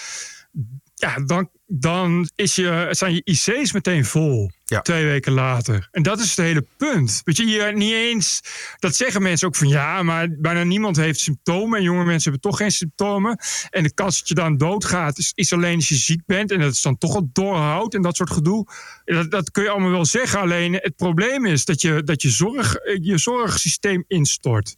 ja, 0.99 1.21
dan, 1.25 1.51
dan 1.67 2.29
is 2.35 2.55
je, 2.55 2.87
zijn 2.91 3.15
je 3.15 3.21
IC's 3.25 3.73
meteen 3.73 4.05
vol. 4.05 4.51
Ja. 4.65 4.81
Twee 4.81 5.05
weken 5.05 5.33
later. 5.33 5.89
En 5.91 6.03
dat 6.03 6.21
is 6.21 6.29
het 6.29 6.47
hele 6.47 6.67
punt. 6.77 7.21
Weet 7.25 7.37
je, 7.37 7.45
hier 7.45 7.75
niet 7.75 7.93
eens. 7.93 8.41
Dat 8.79 8.97
zeggen 8.97 9.23
mensen 9.23 9.49
ook 9.49 9.57
van 9.57 9.69
ja, 9.69 10.03
maar 10.03 10.29
bijna 10.39 10.63
niemand 10.63 10.97
heeft 10.97 11.21
symptomen. 11.21 11.79
En 11.79 11.85
jonge 11.85 12.05
mensen 12.05 12.31
hebben 12.31 12.51
toch 12.51 12.59
geen 12.59 12.71
symptomen. 12.71 13.39
En 13.71 13.83
de 13.83 13.95
kans 13.95 14.19
dat 14.19 14.29
je 14.29 14.35
dan 14.35 14.57
doodgaat 14.57 15.19
is, 15.19 15.33
is 15.35 15.53
alleen 15.53 15.77
als 15.77 15.89
je 15.89 15.95
ziek 15.95 16.27
bent. 16.27 16.51
En 16.51 16.61
dat 16.61 16.73
is 16.73 16.83
dan 16.83 16.99
toch 16.99 17.15
al 17.15 17.31
doorhoudt 17.33 17.95
en 17.95 18.03
dat 18.03 18.17
soort 18.17 18.31
gedoe. 18.31 18.67
Dat, 19.05 19.31
dat 19.31 19.51
kun 19.51 19.63
je 19.63 19.71
allemaal 19.71 19.91
wel 19.91 20.05
zeggen. 20.05 20.41
Alleen 20.41 20.73
het 20.73 20.97
probleem 20.97 21.47
is 21.47 21.65
dat 21.65 21.81
je, 21.81 22.03
dat 22.03 22.23
je, 22.23 22.31
zorg, 22.31 22.77
je 23.01 23.19
zorgsysteem 23.19 24.05
instort. 24.07 24.77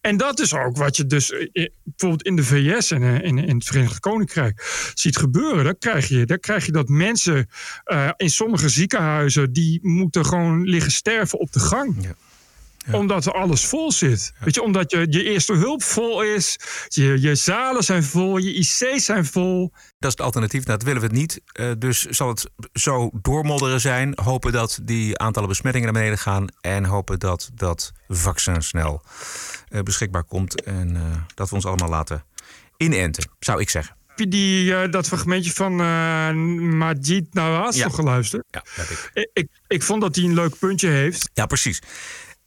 En 0.00 0.16
dat 0.16 0.40
is 0.40 0.54
ook 0.54 0.76
wat 0.76 0.96
je 0.96 1.06
dus 1.06 1.32
eh, 1.32 1.66
bijvoorbeeld 1.84 2.22
in 2.22 2.36
de 2.36 2.44
VS 2.44 2.90
en 2.90 3.02
eh, 3.02 3.14
in, 3.14 3.38
in 3.38 3.56
het 3.56 3.64
Verenigd 3.64 4.00
Koninkrijk 4.00 4.90
ziet 4.94 5.16
gebeuren. 5.16 5.64
Dan 5.64 5.78
krijg 5.78 6.08
je, 6.08 6.26
dan 6.26 6.38
krijg 6.38 6.66
je 6.66 6.72
dat 6.72 6.88
mensen 6.88 7.48
eh, 7.84 8.10
in 8.16 8.30
sommige 8.30 8.68
ziekenhuizen 8.68 9.52
die 9.52 9.78
moeten 9.82 10.26
gewoon 10.26 10.62
liggen 10.64 10.92
sterven 10.92 11.38
op 11.38 11.52
de 11.52 11.60
gang. 11.60 11.96
Ja. 12.00 12.14
Ja. 12.86 12.98
Omdat 12.98 13.26
er 13.26 13.32
alles 13.32 13.66
vol 13.66 13.92
zit. 13.92 14.32
Weet 14.38 14.54
je, 14.54 14.62
omdat 14.62 14.90
je, 14.90 15.06
je 15.10 15.22
eerste 15.22 15.52
hulp 15.52 15.82
vol 15.82 16.22
is, 16.22 16.58
je, 16.88 17.20
je 17.20 17.34
zalen 17.34 17.84
zijn 17.84 18.04
vol, 18.04 18.36
je 18.36 18.54
IC's 18.54 19.04
zijn 19.04 19.26
vol. 19.26 19.70
Dat 19.72 20.10
is 20.10 20.16
het 20.16 20.20
alternatief. 20.20 20.64
Nou, 20.64 20.78
dat 20.78 20.86
willen 20.86 21.00
we 21.00 21.06
het 21.06 21.16
niet. 21.16 21.40
Eh, 21.52 21.70
dus 21.78 22.04
zal 22.04 22.28
het 22.28 22.50
zo 22.72 23.10
doormodderen 23.22 23.80
zijn. 23.80 24.12
Hopen 24.22 24.52
dat 24.52 24.78
die 24.82 25.18
aantallen 25.18 25.48
besmettingen 25.48 25.92
naar 25.92 26.02
beneden 26.02 26.22
gaan. 26.22 26.46
En 26.60 26.84
hopen 26.84 27.18
dat 27.18 27.50
dat 27.54 27.92
vaccin 28.08 28.62
snel 28.62 29.02
eh, 29.02 29.10
beschikbaar 29.82 30.24
komt. 30.24 30.62
En 30.62 30.96
eh, 30.96 31.02
dat 31.34 31.48
we 31.48 31.54
ons 31.54 31.66
allemaal 31.66 31.88
laten 31.88 32.24
inenten, 32.76 33.30
zou 33.38 33.60
ik 33.60 33.70
zeggen. 33.70 33.96
Heb 34.06 34.18
je 34.18 34.28
die, 34.28 34.74
eh, 34.74 34.90
dat 34.90 35.06
fragmentje 35.06 35.52
van 35.52 35.80
eh 35.80 36.30
Majid 36.78 37.34
Nawaz 37.34 37.76
Ja. 37.76 37.84
nog 37.84 37.94
geluisterd? 37.94 38.44
Ja, 38.50 38.62
dat 38.76 38.86
heb 38.88 38.98
ik. 38.98 39.10
Ik, 39.14 39.30
ik, 39.32 39.48
ik 39.68 39.82
vond 39.82 40.00
dat 40.00 40.16
hij 40.16 40.24
een 40.24 40.34
leuk 40.34 40.58
puntje 40.58 40.88
heeft. 40.88 41.30
Ja, 41.34 41.46
precies. 41.46 41.82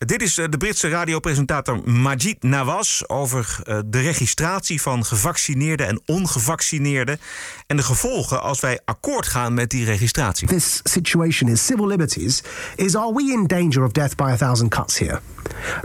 Dit 0.06 0.22
is 0.22 0.38
eh, 0.38 0.46
de 0.50 0.58
Britse 0.58 0.90
radiopresentator 0.90 1.90
Majid 1.90 2.44
Nawaz 2.44 3.02
over 3.08 3.60
eh, 3.64 3.80
de 3.86 4.00
registratie 4.00 4.82
van 4.82 5.06
gevaccineerden 5.06 5.88
en 5.88 6.02
ongevaccineerden 6.06 7.20
en 7.68 7.78
de 7.78 7.84
gevolgen 7.84 8.42
als 8.42 8.60
wij 8.60 8.80
akkoord 8.86 9.28
gaan 9.28 9.54
met 9.54 9.70
die 9.70 9.86
registratie. 9.86 10.48
This 10.48 10.80
situation 10.84 11.50
is 11.50 11.66
civil 11.66 11.88
liberties 11.88 12.44
is 12.76 12.96
are 12.96 13.14
we 13.14 13.32
in 13.32 13.48
danger 13.48 13.84
of 13.84 13.92
death 13.92 14.16
by 14.16 14.24
a 14.32 14.38
thousand 14.38 14.70
cuts 14.70 14.98
here? 14.98 15.20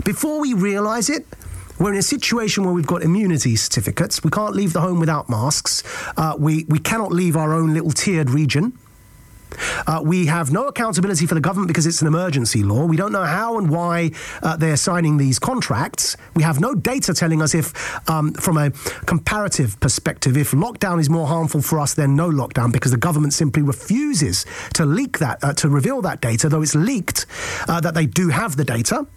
Before 0.03 0.41
we 0.41 0.61
realize 0.61 1.13
it, 1.13 1.23
we're 1.77 1.93
in 1.93 1.99
a 1.99 2.01
situation 2.01 2.63
where 2.63 2.75
we've 2.75 2.87
got 2.87 3.01
immunity 3.01 3.55
certificates. 3.55 4.19
We 4.19 4.29
can't 4.29 4.55
leave 4.55 4.71
the 4.71 4.79
home 4.79 4.99
without 4.99 5.27
masks. 5.27 5.83
Uh, 6.15 6.33
we, 6.37 6.65
we 6.67 6.79
cannot 6.81 7.11
leave 7.11 7.39
our 7.39 7.53
own 7.53 7.73
little 7.73 7.91
tiered 7.91 8.29
region. 8.29 8.73
Uh, 9.87 10.01
we 10.03 10.25
have 10.27 10.51
no 10.51 10.67
accountability 10.67 11.25
for 11.25 11.35
the 11.35 11.41
government 11.41 11.67
because 11.67 11.85
it's 11.85 12.01
an 12.01 12.07
emergency 12.07 12.63
law. 12.63 12.85
We 12.85 12.97
don't 12.97 13.11
know 13.11 13.23
how 13.23 13.57
and 13.57 13.69
why 13.69 14.11
uh, 14.41 14.57
they're 14.57 14.77
signing 14.77 15.17
these 15.17 15.39
contracts. 15.39 16.15
We 16.35 16.43
have 16.43 16.59
no 16.59 16.75
data 16.75 17.13
telling 17.13 17.41
us 17.41 17.53
if, 17.53 17.73
um, 18.09 18.33
from 18.33 18.57
a 18.57 18.71
comparative 19.05 19.79
perspective, 19.79 20.37
if 20.37 20.51
lockdown 20.51 20.99
is 20.99 21.09
more 21.09 21.27
harmful 21.27 21.61
for 21.61 21.79
us 21.79 21.93
than 21.93 22.15
no 22.15 22.29
lockdown 22.29 22.71
because 22.71 22.91
the 22.91 22.97
government 22.97 23.33
simply 23.33 23.61
refuses 23.61 24.45
to 24.73 24.85
leak 24.85 25.19
that, 25.19 25.43
uh, 25.43 25.53
to 25.53 25.69
reveal 25.69 26.01
that 26.01 26.21
data, 26.21 26.49
though 26.49 26.61
it's 26.61 26.75
leaked 26.75 27.25
uh, 27.67 27.79
that 27.79 27.93
they 27.93 28.05
do 28.05 28.29
have 28.29 28.55
the 28.55 28.65
data. 28.65 29.07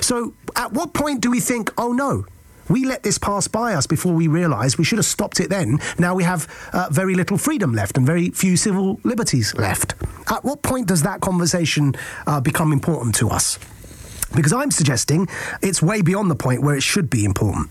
So, 0.00 0.34
at 0.54 0.72
what 0.72 0.94
point 0.94 1.20
do 1.20 1.30
we 1.30 1.40
think, 1.40 1.70
oh 1.76 1.92
no, 1.92 2.24
we 2.68 2.84
let 2.84 3.02
this 3.02 3.18
pass 3.18 3.48
by 3.48 3.74
us 3.74 3.86
before 3.86 4.12
we 4.12 4.28
realised 4.28 4.78
we 4.78 4.84
should 4.84 4.98
have 4.98 5.06
stopped 5.06 5.40
it 5.40 5.50
then? 5.50 5.78
Now 5.98 6.14
we 6.14 6.24
have 6.24 6.48
uh, 6.72 6.88
very 6.90 7.14
little 7.14 7.38
freedom 7.38 7.74
left 7.74 7.96
and 7.96 8.06
very 8.06 8.30
few 8.30 8.56
civil 8.56 9.00
liberties 9.04 9.54
left. 9.54 9.94
At 10.30 10.44
what 10.44 10.62
point 10.62 10.88
does 10.88 11.02
that 11.02 11.20
conversation 11.20 11.94
uh, 12.26 12.40
become 12.40 12.72
important 12.72 13.14
to 13.16 13.28
us? 13.28 13.58
Because 14.34 14.52
I'm 14.52 14.70
suggesting 14.70 15.28
it's 15.62 15.80
way 15.80 16.02
beyond 16.02 16.30
the 16.30 16.36
point 16.36 16.62
where 16.62 16.74
it 16.74 16.82
should 16.82 17.08
be 17.08 17.24
important. 17.24 17.70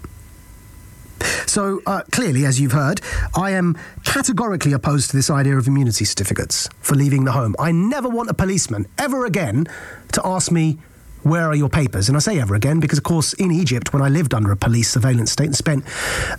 So, 1.45 1.81
uh, 1.85 2.01
clearly, 2.11 2.45
as 2.45 2.59
you've 2.59 2.73
heard, 2.73 3.01
I 3.35 3.51
am 3.51 3.77
categorically 4.03 4.73
opposed 4.73 5.11
to 5.11 5.15
this 5.15 5.29
idea 5.29 5.57
of 5.57 5.67
immunity 5.67 6.05
certificates 6.05 6.69
for 6.79 6.95
leaving 6.95 7.23
the 7.23 7.31
home. 7.31 7.55
I 7.59 7.71
never 7.71 8.09
want 8.09 8.29
a 8.29 8.33
policeman 8.33 8.87
ever 8.97 9.25
again 9.25 9.67
to 10.13 10.25
ask 10.25 10.51
me 10.51 10.79
where 11.25 11.47
are 11.47 11.55
your 11.55 11.69
papers? 11.69 12.07
And 12.07 12.15
I 12.15 12.19
say 12.19 12.39
ever 12.39 12.55
again 12.55 12.79
because, 12.79 12.99
of 12.99 13.03
course, 13.03 13.33
in 13.33 13.51
Egypt, 13.51 13.91
when 13.91 14.03
I 14.03 14.09
lived 14.09 14.33
under 14.33 14.51
a 14.51 14.55
police 14.55 14.91
surveillance 14.91 15.31
state 15.31 15.47
and 15.47 15.55
spent 15.55 15.83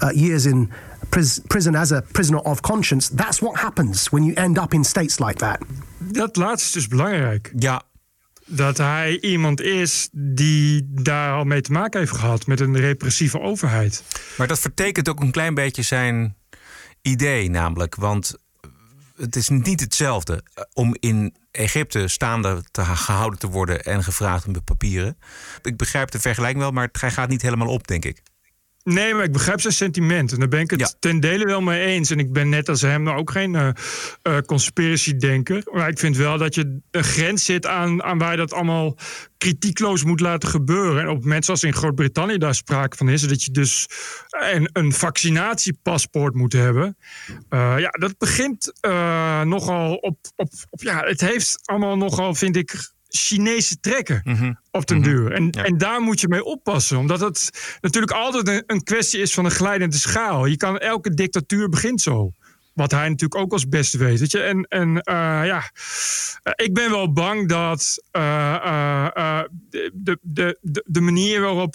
uh, 0.00 0.10
years 0.14 0.46
in 0.46 0.70
pris- 1.10 1.40
prison 1.46 1.74
as 1.74 1.92
a 1.92 2.02
prisoner 2.12 2.38
of 2.38 2.60
conscience, 2.60 3.10
that's 3.14 3.40
what 3.40 3.60
happens 3.60 4.10
when 4.12 4.24
you 4.24 4.34
end 4.36 4.58
up 4.58 4.72
in 4.72 4.84
states 4.84 5.18
like 5.18 5.38
that. 5.38 5.58
Dat 5.98 6.36
laatste 6.36 6.66
is 6.66 6.72
dus 6.72 6.88
belangrijk. 6.88 7.52
Ja. 7.56 7.82
Dat 8.48 8.76
hij 8.76 9.20
iemand 9.20 9.60
is 9.60 10.08
die 10.12 10.88
daar 10.90 11.32
al 11.32 11.44
mee 11.44 11.60
te 11.60 11.72
maken 11.72 12.00
heeft 12.00 12.16
gehad 12.16 12.46
met 12.46 12.60
een 12.60 12.76
repressieve 12.76 13.40
overheid. 13.40 14.02
Maar 14.36 14.46
dat 14.46 14.58
vertekent 14.58 15.08
ook 15.08 15.20
een 15.20 15.30
klein 15.30 15.54
beetje 15.54 15.82
zijn 15.82 16.36
idee, 17.02 17.50
namelijk. 17.50 17.94
Want 17.94 18.34
het 19.16 19.36
is 19.36 19.48
niet 19.48 19.80
hetzelfde 19.80 20.42
eh, 20.54 20.64
om 20.72 20.96
in 21.00 21.34
Egypte 21.50 22.08
staande 22.08 22.62
te 22.70 22.84
gehouden 22.84 23.38
te 23.38 23.48
worden 23.48 23.84
en 23.84 24.04
gevraagd 24.04 24.46
om 24.46 24.52
de 24.52 24.60
papieren. 24.60 25.18
Ik 25.62 25.76
begrijp 25.76 26.10
de 26.10 26.20
vergelijking 26.20 26.62
wel, 26.62 26.70
maar 26.70 26.88
hij 26.92 27.10
gaat 27.10 27.28
niet 27.28 27.42
helemaal 27.42 27.68
op, 27.68 27.86
denk 27.86 28.04
ik. 28.04 28.22
Nee, 28.88 29.14
maar 29.14 29.24
ik 29.24 29.32
begrijp 29.32 29.60
zijn 29.60 29.72
sentiment. 29.72 30.32
En 30.32 30.38
daar 30.38 30.48
ben 30.48 30.60
ik 30.60 30.70
het 30.70 30.96
ten 31.00 31.20
dele 31.20 31.44
wel 31.44 31.60
mee 31.60 31.84
eens. 31.84 32.10
En 32.10 32.18
ik 32.18 32.32
ben 32.32 32.48
net 32.48 32.68
als 32.68 32.80
hem 32.80 33.02
nou 33.02 33.18
ook 33.18 33.30
geen 33.30 33.54
uh, 33.54 33.68
uh. 34.22 35.62
Maar 35.72 35.88
ik 35.88 35.98
vind 35.98 36.16
wel 36.16 36.38
dat 36.38 36.54
je 36.54 36.80
een 36.90 37.04
grens 37.04 37.44
zit 37.44 37.66
aan, 37.66 38.02
aan 38.02 38.18
waar 38.18 38.30
je 38.30 38.36
dat 38.36 38.52
allemaal 38.52 38.98
kritiekloos 39.38 40.04
moet 40.04 40.20
laten 40.20 40.48
gebeuren. 40.48 41.02
En 41.02 41.08
op 41.08 41.22
moment 41.22 41.44
zoals 41.44 41.62
in 41.62 41.72
Groot-Brittannië 41.72 42.38
daar 42.38 42.54
sprake 42.54 42.96
van 42.96 43.08
is... 43.08 43.22
dat 43.22 43.42
je 43.42 43.50
dus 43.50 43.86
een, 44.30 44.70
een 44.72 44.92
vaccinatiepaspoort 44.92 46.34
moet 46.34 46.52
hebben. 46.52 46.96
Uh, 47.50 47.74
ja, 47.78 47.88
dat 47.88 48.18
begint 48.18 48.72
nogal 49.44 49.94
op, 49.94 50.18
op, 50.36 50.48
op... 50.70 50.82
Ja, 50.82 51.04
het 51.04 51.20
heeft 51.20 51.58
allemaal 51.64 51.96
nogal, 51.96 52.34
vind 52.34 52.56
ik 52.56 52.94
Chinese 53.16 53.80
trekken 53.80 54.20
Mm-hmm. 54.24 54.58
op 54.70 54.86
den 54.86 55.02
duur. 55.02 55.32
En, 55.32 55.50
en 55.50 55.78
daar 55.78 56.00
moet 56.00 56.20
je 56.20 56.28
mee 56.28 56.44
oppassen. 56.44 56.98
Omdat 56.98 57.20
het 57.20 57.50
natuurlijk 57.80 58.12
altijd 58.12 58.48
een, 58.48 58.62
een 58.66 58.82
kwestie 58.82 59.20
is 59.20 59.34
van 59.34 59.44
een 59.44 59.50
glijdende 59.50 59.96
schaal. 59.96 60.46
Je 60.46 60.56
kan, 60.56 60.78
elke 60.78 61.14
dictatuur 61.14 61.68
begint 61.68 62.00
zo. 62.00 62.32
Wat 62.74 62.90
hij 62.90 63.08
natuurlijk 63.08 63.40
ook 63.40 63.52
als 63.52 63.68
beste 63.68 63.98
weet. 63.98 64.20
Weet 64.20 64.30
je? 64.30 64.40
En, 64.40 64.62
en 64.62 64.88
uh, 64.88 65.02
ja, 65.44 65.70
ik 66.54 66.74
ben 66.74 66.90
wel 66.90 67.12
bang 67.12 67.48
dat 67.48 68.02
uh, 68.12 68.22
uh, 68.64 69.40
de, 69.92 70.18
de, 70.22 70.58
de, 70.60 70.82
de 70.86 71.00
manier 71.00 71.40
waarop 71.40 71.74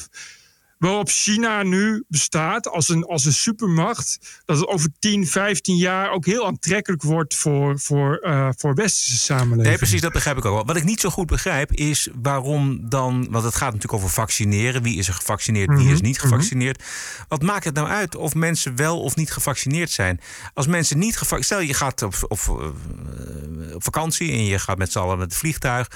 waarop 0.82 1.10
China 1.10 1.64
nu 1.64 2.04
bestaat 2.08 2.68
als 2.68 2.90
een, 2.90 3.06
als 3.06 3.26
een 3.26 3.34
supermacht, 3.34 4.42
dat 4.46 4.58
het 4.58 4.68
over 4.68 4.90
10, 5.00 5.28
15 5.28 5.76
jaar 5.76 6.12
ook 6.12 6.26
heel 6.26 6.46
aantrekkelijk 6.46 7.02
wordt 7.02 7.36
voor, 7.36 7.80
voor, 7.80 8.20
uh, 8.24 8.50
voor 8.58 8.74
westerse 8.74 9.18
samenleving. 9.18 9.68
Nee, 9.68 9.78
precies, 9.78 10.02
dat 10.02 10.12
begrijp 10.12 10.38
ik 10.38 10.46
ook 10.46 10.54
wel. 10.54 10.66
Wat 10.66 10.76
ik 10.76 10.84
niet 10.84 11.00
zo 11.00 11.10
goed 11.10 11.28
begrijp 11.28 11.72
is 11.72 12.10
waarom 12.22 12.90
dan, 12.90 13.28
want 13.30 13.44
het 13.44 13.56
gaat 13.56 13.74
natuurlijk 13.74 13.94
over 13.94 14.10
vaccineren. 14.10 14.84
Wie 14.84 14.98
is 14.98 15.08
er 15.08 15.14
gevaccineerd, 15.14 15.78
wie 15.78 15.92
is 15.92 16.02
niet 16.02 16.20
gevaccineerd? 16.20 16.78
Mm 16.78 16.86
-hmm. 16.86 17.26
Wat 17.28 17.42
maakt 17.42 17.66
het 17.66 17.76
nou 17.76 17.88
uit 17.88 18.16
of 18.16 18.36
mensen 18.36 18.76
wel 18.76 19.02
of 19.02 19.16
niet 19.16 19.32
gevaccineerd 19.32 19.92
zijn? 19.92 20.20
Als 20.54 20.68
mensen 20.68 20.98
niet 20.98 21.18
gevaccineerd 21.18 21.40
stel 21.46 21.60
je 21.60 21.74
gaat 21.74 22.02
op, 22.02 22.16
op, 22.28 22.40
uh, 22.50 23.76
op 23.76 23.84
vakantie 23.84 24.32
en 24.32 24.46
je 24.46 24.60
gaat 24.60 24.78
met 24.78 24.92
z'n 24.92 25.00
allen 25.00 25.18
met 25.18 25.30
het 25.30 25.40
vliegtuig. 25.40 25.88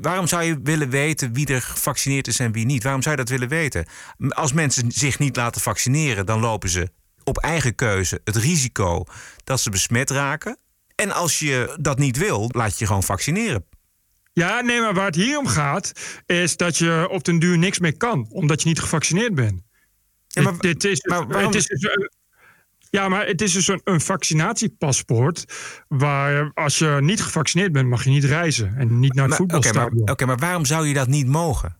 Waarom 0.00 0.26
zou 0.26 0.42
je 0.42 0.60
willen 0.62 0.90
weten 0.90 1.32
wie 1.32 1.46
er 1.46 1.62
gevaccineerd 1.62 2.26
is 2.26 2.38
en 2.38 2.52
wie 2.52 2.64
niet? 2.64 2.82
Waarom 2.82 3.02
zou 3.02 3.16
je 3.16 3.20
dat 3.20 3.30
willen 3.30 3.48
weten? 3.48 3.86
Als 4.28 4.52
mensen 4.52 4.92
zich 4.92 5.18
niet 5.18 5.36
laten 5.36 5.60
vaccineren, 5.60 6.26
dan 6.26 6.40
lopen 6.40 6.68
ze 6.68 6.88
op 7.24 7.38
eigen 7.38 7.74
keuze 7.74 8.20
het 8.24 8.36
risico 8.36 9.04
dat 9.44 9.60
ze 9.60 9.70
besmet 9.70 10.10
raken. 10.10 10.58
En 10.94 11.10
als 11.10 11.38
je 11.38 11.76
dat 11.80 11.98
niet 11.98 12.16
wil, 12.16 12.50
laat 12.52 12.70
je 12.70 12.76
je 12.78 12.86
gewoon 12.86 13.02
vaccineren. 13.02 13.64
Ja, 14.32 14.60
nee, 14.60 14.80
maar 14.80 14.94
waar 14.94 15.06
het 15.06 15.14
hier 15.14 15.38
om 15.38 15.46
gaat, 15.46 15.92
is 16.26 16.56
dat 16.56 16.78
je 16.78 17.06
op 17.10 17.24
den 17.24 17.38
duur 17.38 17.58
niks 17.58 17.78
meer 17.78 17.96
kan, 17.96 18.26
omdat 18.30 18.62
je 18.62 18.68
niet 18.68 18.80
gevaccineerd 18.80 19.34
bent. 19.34 19.62
Ja, 20.26 20.42
maar, 20.42 20.52
dit, 20.52 20.80
dit 20.80 20.84
is, 20.84 21.02
maar 21.04 21.26
waarom... 21.26 21.46
het 21.46 21.54
is 21.54 21.66
dus, 21.66 21.96
ja, 22.92 23.08
maar 23.08 23.26
het 23.26 23.42
is 23.42 23.52
dus 23.52 23.68
een, 23.68 23.80
een, 23.84 24.00
vaccinatiepaspoort. 24.00 25.44
Waar 25.88 26.50
als 26.54 26.78
je 26.78 26.98
niet 27.00 27.22
gevaccineerd 27.22 27.72
bent, 27.72 27.88
mag 27.88 28.04
je 28.04 28.10
niet 28.10 28.24
reizen. 28.24 28.74
En 28.76 29.00
niet 29.00 29.14
naar 29.14 29.26
het 29.26 29.36
voetbalstadion. 29.36 29.86
Oké, 29.86 30.04
maar, 30.04 30.12
okay, 30.12 30.26
maar 30.26 30.36
waarom 30.36 30.64
zou 30.64 30.86
je 30.86 30.94
dat 30.94 31.08
niet 31.08 31.26
mogen? 31.26 31.76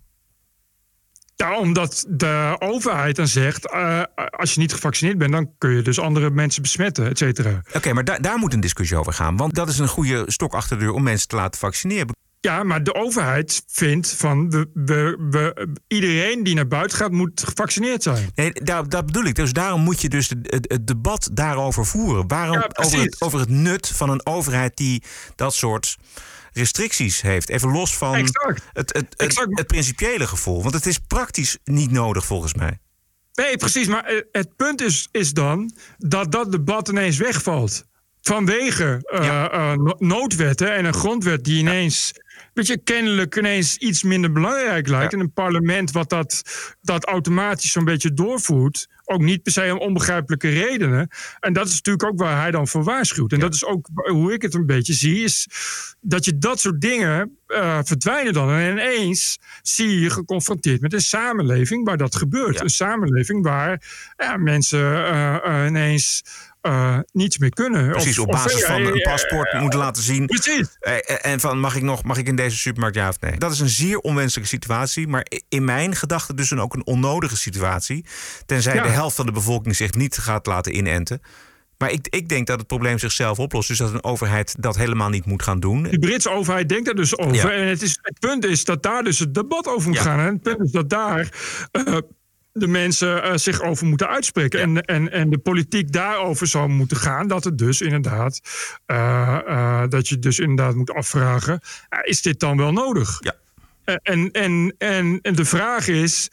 Ja, 1.37 1.59
omdat 1.59 2.05
de 2.09 2.57
overheid 2.59 3.17
dan 3.17 3.27
zegt: 3.27 3.73
uh, 3.75 4.03
als 4.31 4.55
je 4.55 4.61
niet 4.61 4.73
gevaccineerd 4.73 5.19
bent, 5.19 5.33
dan 5.33 5.53
kun 5.59 5.71
je 5.71 5.83
dus 5.83 5.99
andere 5.99 6.31
mensen 6.31 6.63
besmetten, 6.63 7.09
et 7.09 7.19
cetera. 7.19 7.51
Oké, 7.51 7.77
okay, 7.77 7.93
maar 7.93 8.05
da 8.05 8.19
daar 8.19 8.39
moet 8.39 8.53
een 8.53 8.61
discussie 8.61 8.97
over 8.97 9.13
gaan. 9.13 9.37
Want 9.37 9.55
dat 9.55 9.69
is 9.69 9.79
een 9.79 9.89
goede 9.89 10.25
stok 10.27 10.55
achter 10.55 10.79
de 10.79 10.85
deur 10.85 10.93
om 10.93 11.03
mensen 11.03 11.29
te 11.29 11.37
laten 11.37 11.61
vaccineren. 11.61 12.15
Ja, 12.43 12.63
maar 12.63 12.83
de 12.85 12.95
overheid 12.95 13.63
vindt 13.67 14.15
van 14.15 14.51
we, 14.51 14.69
we, 14.75 15.17
we, 15.31 15.73
iedereen 15.89 16.43
die 16.45 16.55
naar 16.55 16.67
buiten 16.67 16.99
gaat 16.99 17.11
moet 17.11 17.43
gevaccineerd 17.45 18.03
zijn. 18.03 18.31
Nee, 18.35 18.53
dat, 18.53 18.91
dat 18.91 19.07
bedoel 19.07 19.25
ik. 19.25 19.35
Dus 19.35 19.53
daarom 19.53 19.81
moet 19.81 20.01
je 20.01 20.09
dus 20.09 20.29
het, 20.29 20.67
het 20.69 20.87
debat 20.87 21.29
daarover 21.33 21.87
voeren. 21.87 22.29
Waarom 22.29 22.59
Ja, 22.59 22.71
over, 22.73 23.01
het, 23.01 23.21
over 23.21 23.41
het 23.41 23.49
nut 23.49 23.89
van 23.89 24.11
een 24.11 24.27
overheid 24.27 24.77
die 24.77 25.03
dat 25.35 25.55
soort 25.55 25.97
restricties 26.53 27.21
heeft. 27.21 27.49
Even 27.49 27.71
los 27.71 27.97
van 27.97 28.15
Exact. 28.15 28.63
Het, 28.73 28.93
het, 28.93 29.15
het, 29.17 29.47
het 29.51 29.67
principiële 29.67 30.27
gevoel. 30.27 30.63
Want 30.63 30.75
het 30.75 30.87
is 30.87 30.99
praktisch 30.99 31.59
niet 31.65 31.91
nodig 31.91 32.25
volgens 32.25 32.55
mij. 32.55 32.79
Nee, 33.35 33.57
precies. 33.57 33.87
Maar 33.87 34.05
eh, 34.05 34.21
het 34.33 34.57
punt 34.57 34.81
is, 34.81 35.09
is 35.11 35.33
dan 35.33 35.73
dat 35.99 36.33
dat 36.33 36.53
debat 36.53 36.89
ineens 36.89 37.17
wegvalt. 37.17 37.85
Vanwege 38.21 39.09
uh, 39.15 39.25
Ja. 39.25 39.73
uh, 39.73 39.93
noodwetten 39.99 40.75
en 40.75 40.85
een 40.85 40.95
grondwet 40.95 41.45
die 41.45 41.59
ineens, 41.59 42.13
weet 42.53 42.67
je, 42.67 42.79
kennelijk 42.79 43.37
ineens 43.37 43.77
iets 43.77 44.03
minder 44.03 44.33
belangrijk 44.33 44.89
lijkt. 44.89 45.13
En 45.13 45.21
een 45.21 45.33
parlement 45.33 45.91
wat 45.91 46.09
dat, 46.09 46.43
dat 46.83 47.05
automatisch 47.05 47.73
zo'n 47.73 47.85
beetje 47.85 48.13
doorvoert. 48.13 48.89
Ook 49.05 49.21
niet 49.21 49.43
per 49.43 49.53
se 49.53 49.71
om 49.73 49.79
onbegrijpelijke 49.79 50.49
redenen. 50.49 51.09
En 51.41 51.53
dat 51.53 51.67
is 51.67 51.75
natuurlijk 51.75 52.05
ook 52.05 52.19
waar 52.19 52.41
hij 52.41 52.51
dan 52.51 52.69
voor 52.69 52.85
waarschuwt. 52.85 53.33
En 53.33 53.41
dat 53.41 53.55
is 53.55 53.65
ook 53.65 53.89
hoe 53.93 54.33
ik 54.33 54.43
het 54.43 54.55
een 54.55 54.67
beetje 54.67 54.93
zie, 54.93 55.25
is 55.25 55.49
dat 56.01 56.25
je 56.25 56.39
dat 56.39 56.61
soort 56.61 56.81
dingen 56.81 57.39
uh, 57.49 57.79
verdwijnen 57.83 58.33
dan. 58.33 58.51
En 58.51 58.71
ineens 58.71 59.39
zie 59.63 59.89
je 59.89 60.01
je 60.01 60.11
geconfronteerd 60.11 60.81
met 60.81 60.93
een 60.93 61.01
samenleving 61.01 61.85
waar 61.85 61.97
dat 61.97 62.17
gebeurt. 62.17 62.61
Een 62.61 62.71
samenleving 62.71 63.43
waar 63.43 63.83
ja, 64.17 64.37
mensen 64.37 64.81
uh, 64.81 65.37
uh, 65.47 65.67
ineens 65.67 66.23
uh, 66.63 66.99
niets 67.13 67.39
meer 67.39 67.51
kunnen. 67.51 67.91
Precies, 67.91 68.19
Of- 68.19 68.25
op 68.27 68.33
basis 68.33 68.63
eh, 68.63 68.69
van 68.69 68.81
een 68.83 68.95
eh, 68.95 69.11
paspoort 69.13 69.53
eh, 69.53 69.61
moeten 69.61 69.79
laten 69.79 70.03
zien. 70.03 70.27
Precies. 70.27 70.77
Eh, 70.81 71.27
En 71.33 71.41
van 71.41 71.61
mag 71.61 71.77
ik 71.77 71.83
nog, 71.83 72.03
mag 72.05 72.17
ik 72.19 72.27
in 72.29 72.37
deze 72.37 72.57
supermarkt 72.59 72.97
ja 72.97 73.09
of 73.09 73.21
nee? 73.21 73.39
Dat 73.39 73.53
is 73.53 73.61
een 73.61 73.69
zeer 73.69 73.99
onwenselijke 73.99 74.49
situatie, 74.51 75.09
maar 75.09 75.27
in 75.49 75.65
mijn 75.65 75.95
gedachten 75.95 76.37
dus 76.37 76.51
een, 76.51 76.61
ook 76.61 76.75
een 76.75 76.87
onnodige 76.87 77.37
situatie. 77.37 78.05
Tenzij 78.47 78.75
Ja. 78.75 78.83
de 78.83 78.89
helft 78.89 79.17
van 79.17 79.27
de 79.27 79.33
bevolking 79.33 79.77
zich 79.77 79.95
niet 79.95 80.17
gaat 80.19 80.47
laten 80.47 80.77
inenten. 80.77 81.21
Maar 81.79 81.91
ik, 81.91 82.07
ik 82.11 82.29
denk 82.29 82.47
dat 82.47 82.59
het 82.59 82.67
probleem 82.67 82.99
zichzelf 82.99 83.39
oplost. 83.39 83.69
Dus 83.69 83.79
dat 83.79 83.93
een 83.93 84.05
overheid 84.05 84.55
dat 84.59 84.77
helemaal 84.77 85.09
niet 85.09 85.27
moet 85.27 85.43
gaan 85.43 85.61
doen. 85.61 85.83
De 85.83 85.99
Britse 85.99 86.31
overheid 86.31 86.69
denkt 86.69 86.89
er 86.89 86.95
dus 86.95 87.19
over. 87.19 87.35
Ja. 87.35 87.51
En 87.51 87.67
het, 87.67 87.83
is, 87.83 87.99
het 88.03 88.19
punt 88.19 88.45
is 88.45 88.65
dat 88.65 88.83
daar 88.83 89.03
dus 89.03 89.19
het 89.19 89.35
debat 89.35 89.69
over 89.69 89.89
moet 89.89 89.97
Ja. 89.97 90.03
gaan. 90.03 90.19
En 90.19 90.25
het 90.33 90.43
punt 90.43 90.61
is 90.61 90.71
dat 90.71 90.91
daar 90.91 91.29
eh, 91.71 91.97
de 92.53 92.67
mensen 92.67 93.23
eh, 93.23 93.37
zich 93.37 93.63
over 93.63 93.87
moeten 93.87 94.09
uitspreken. 94.09 94.61
En, 94.61 94.83
en, 94.83 95.13
en 95.13 95.31
de 95.31 95.39
politiek 95.39 95.93
daarover 95.93 96.47
zou 96.47 96.69
moeten 96.69 96.97
gaan. 96.97 97.29
Dat 97.29 97.45
het 97.45 97.59
dus 97.59 97.81
inderdaad. 97.81 98.41
eh, 98.87 99.39
eh, 99.47 99.89
dat 99.89 100.09
je 100.09 100.19
dus 100.19 100.39
inderdaad 100.39 100.75
moet 100.75 100.93
afvragen. 100.93 101.61
is 102.03 102.23
dit 102.23 102.41
dan 102.41 102.57
wel 102.57 102.73
nodig? 102.73 103.19
Ja. 103.21 103.35
En, 104.03 104.31
en, 104.31 104.75
en, 104.79 105.19
en 105.23 105.35
de 105.35 105.45
vraag 105.45 105.89
is. 105.89 106.31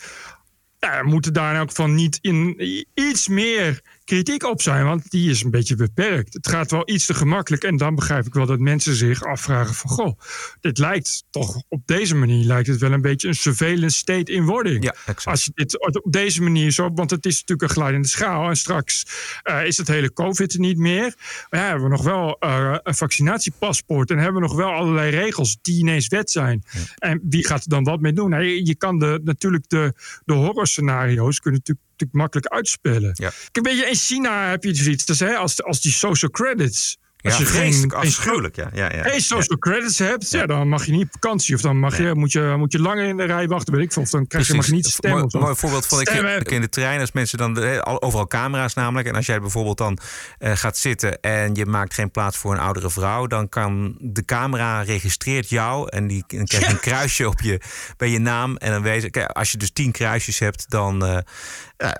Ja, 0.79 1.03
moet 1.03 1.25
er 1.25 1.33
daar 1.33 1.61
ook 1.61 1.71
van 1.71 1.95
niet 1.95 2.17
in 2.21 2.61
iets 2.93 3.27
meer 3.27 3.81
kritiek 4.09 4.43
op 4.43 4.61
zijn? 4.61 4.85
Want 4.85 5.11
die 5.11 5.29
is 5.29 5.43
een 5.43 5.51
beetje 5.51 5.75
beperkt. 5.75 6.33
Het 6.33 6.47
gaat 6.47 6.71
wel 6.71 6.89
iets 6.89 7.05
te 7.05 7.13
gemakkelijk. 7.13 7.63
En 7.63 7.77
dan 7.77 7.95
begrijp 7.95 8.25
ik 8.25 8.33
wel 8.33 8.45
dat 8.45 8.59
mensen 8.59 8.95
zich 8.95 9.23
afvragen 9.23 9.75
van... 9.75 9.89
goh, 9.89 10.19
dit 10.61 10.77
lijkt 10.77 11.23
toch 11.29 11.63
op 11.67 11.81
deze 11.85 12.15
manier... 12.15 12.45
lijkt 12.45 12.67
het 12.67 12.79
wel 12.79 12.91
een 12.91 13.01
beetje 13.01 13.27
een 13.27 13.35
surveillance 13.35 13.97
state 13.97 14.31
in 14.31 14.45
wording. 14.45 14.83
Ja, 14.83 14.95
exact. 15.05 15.25
Als 15.25 15.45
je 15.45 15.51
dit 15.53 15.79
op 16.03 16.11
deze 16.11 16.41
manier 16.41 16.71
zo... 16.71 16.89
want 16.93 17.09
het 17.09 17.25
is 17.25 17.39
natuurlijk 17.39 17.69
een 17.69 17.75
glijdende 17.75 18.07
schaal... 18.07 18.49
en 18.49 18.57
straks 18.57 19.05
eh, 19.43 19.65
is 19.65 19.77
het 19.77 19.87
hele 19.87 20.13
covid 20.13 20.53
er 20.53 20.59
niet 20.59 20.77
meer. 20.77 21.13
Maar 21.49 21.59
ja, 21.59 21.67
hebben 21.67 21.83
we 21.83 21.89
nog 21.89 22.03
wel 22.03 22.37
eh, 22.39 22.75
een 22.83 22.95
vaccinatiepaspoort... 22.95 24.11
en 24.11 24.17
hebben 24.17 24.41
we 24.41 24.47
nog 24.47 24.57
wel 24.57 24.71
allerlei 24.71 25.09
regels 25.09 25.57
die 25.61 25.79
ineens 25.79 26.07
wet 26.07 26.31
zijn. 26.31 26.63
En 26.97 27.21
wie 27.23 27.47
gaat 27.47 27.63
er 27.63 27.69
dan 27.69 27.83
wat 27.83 27.99
mee 27.99 28.13
doen? 28.13 28.29
Nou, 28.29 28.43
je, 28.43 28.65
je 28.65 28.75
kan 28.75 28.99
de, 28.99 29.19
natuurlijk 29.23 29.69
de, 29.69 29.93
de 30.25 30.33
horrorscenario's... 30.33 31.39
kunnen 31.39 31.59
natuurlijk, 31.59 31.87
natuurlijk 31.99 32.13
makkelijk 32.13 32.47
uitspelen. 32.47 33.11
Ja. 33.13 33.31
Kijk, 33.51 33.65
weet 33.65 33.77
je, 33.77 33.85
in 33.85 33.95
China 33.95 34.49
heb 34.49 34.63
je 34.63 34.75
zoiets. 34.75 35.19
Hè, 35.19 35.35
als, 35.35 35.63
als 35.63 35.81
die 35.81 35.91
social 35.91 36.31
credits 36.31 36.97
Als 37.21 37.33
Ja, 37.37 37.39
je 37.39 37.45
geen, 37.45 37.91
afschuwelijk, 37.93 38.55
ja, 38.55 38.69
ja, 38.73 38.93
ja. 38.95 39.03
geen 39.03 39.21
social 39.21 39.57
credits 39.57 39.97
hebt, 39.99 40.29
ja. 40.29 40.45
dan 40.45 40.67
mag 40.67 40.85
je 40.85 40.91
niet 40.91 41.03
op 41.03 41.11
vakantie. 41.11 41.55
Of 41.55 41.61
dan 41.61 41.77
mag 41.79 41.97
je, 41.97 42.15
moet, 42.15 42.31
je, 42.31 42.53
moet 42.57 42.71
je 42.71 42.79
langer 42.79 43.05
in 43.05 43.17
de 43.17 43.23
rij 43.23 43.47
wachten, 43.47 43.73
weet 43.73 43.83
ik 43.83 43.91
veel. 43.93 44.01
Of 44.01 44.09
dan 44.09 44.27
krijg 44.27 44.47
je, 44.47 44.53
mag 44.53 44.69
niet 44.69 44.85
stemmen. 44.87 45.19
Mooi, 45.31 45.43
mooi 45.45 45.55
voorbeeld 45.55 45.85
vond 45.85 46.01
ik 46.01 46.09
Stemmen. 46.09 46.45
in 46.45 46.61
de 46.61 46.69
trein. 46.69 46.99
Als 46.99 47.11
mensen 47.11 47.37
dan 47.37 47.81
al- 47.83 48.01
overal 48.01 48.27
camera's 48.27 48.73
namelijk. 48.73 49.07
En 49.07 49.15
als 49.15 49.25
jij 49.25 49.39
bijvoorbeeld 49.39 49.77
dan 49.77 49.97
eh, 50.37 50.51
gaat 50.55 50.77
zitten 50.77 51.21
en 51.21 51.55
je 51.55 51.65
maakt 51.65 51.93
geen 51.93 52.11
plaats 52.11 52.37
voor 52.37 52.53
een 52.53 52.59
oudere 52.59 52.89
vrouw, 52.89 53.27
dan 53.27 53.49
kan 53.49 53.95
de 53.99 54.25
camera 54.25 54.81
registreert 54.81 55.49
jou 55.49 55.89
en 55.89 56.07
die 56.07 56.23
dan 56.27 56.45
krijg 56.45 56.65
je 56.65 56.71
een 56.73 56.79
kruisje 56.79 57.27
op 57.27 57.39
je 57.41 57.61
bij 57.97 58.09
je 58.09 58.19
naam 58.19 58.57
en 58.57 58.71
dan 58.71 58.81
weet 58.81 59.07
je, 59.13 59.27
als 59.27 59.51
je 59.51 59.57
dus 59.57 59.71
tien 59.71 59.91
kruisjes 59.91 60.39
hebt, 60.39 60.69
dan 60.69 61.05
eh, 61.05 61.17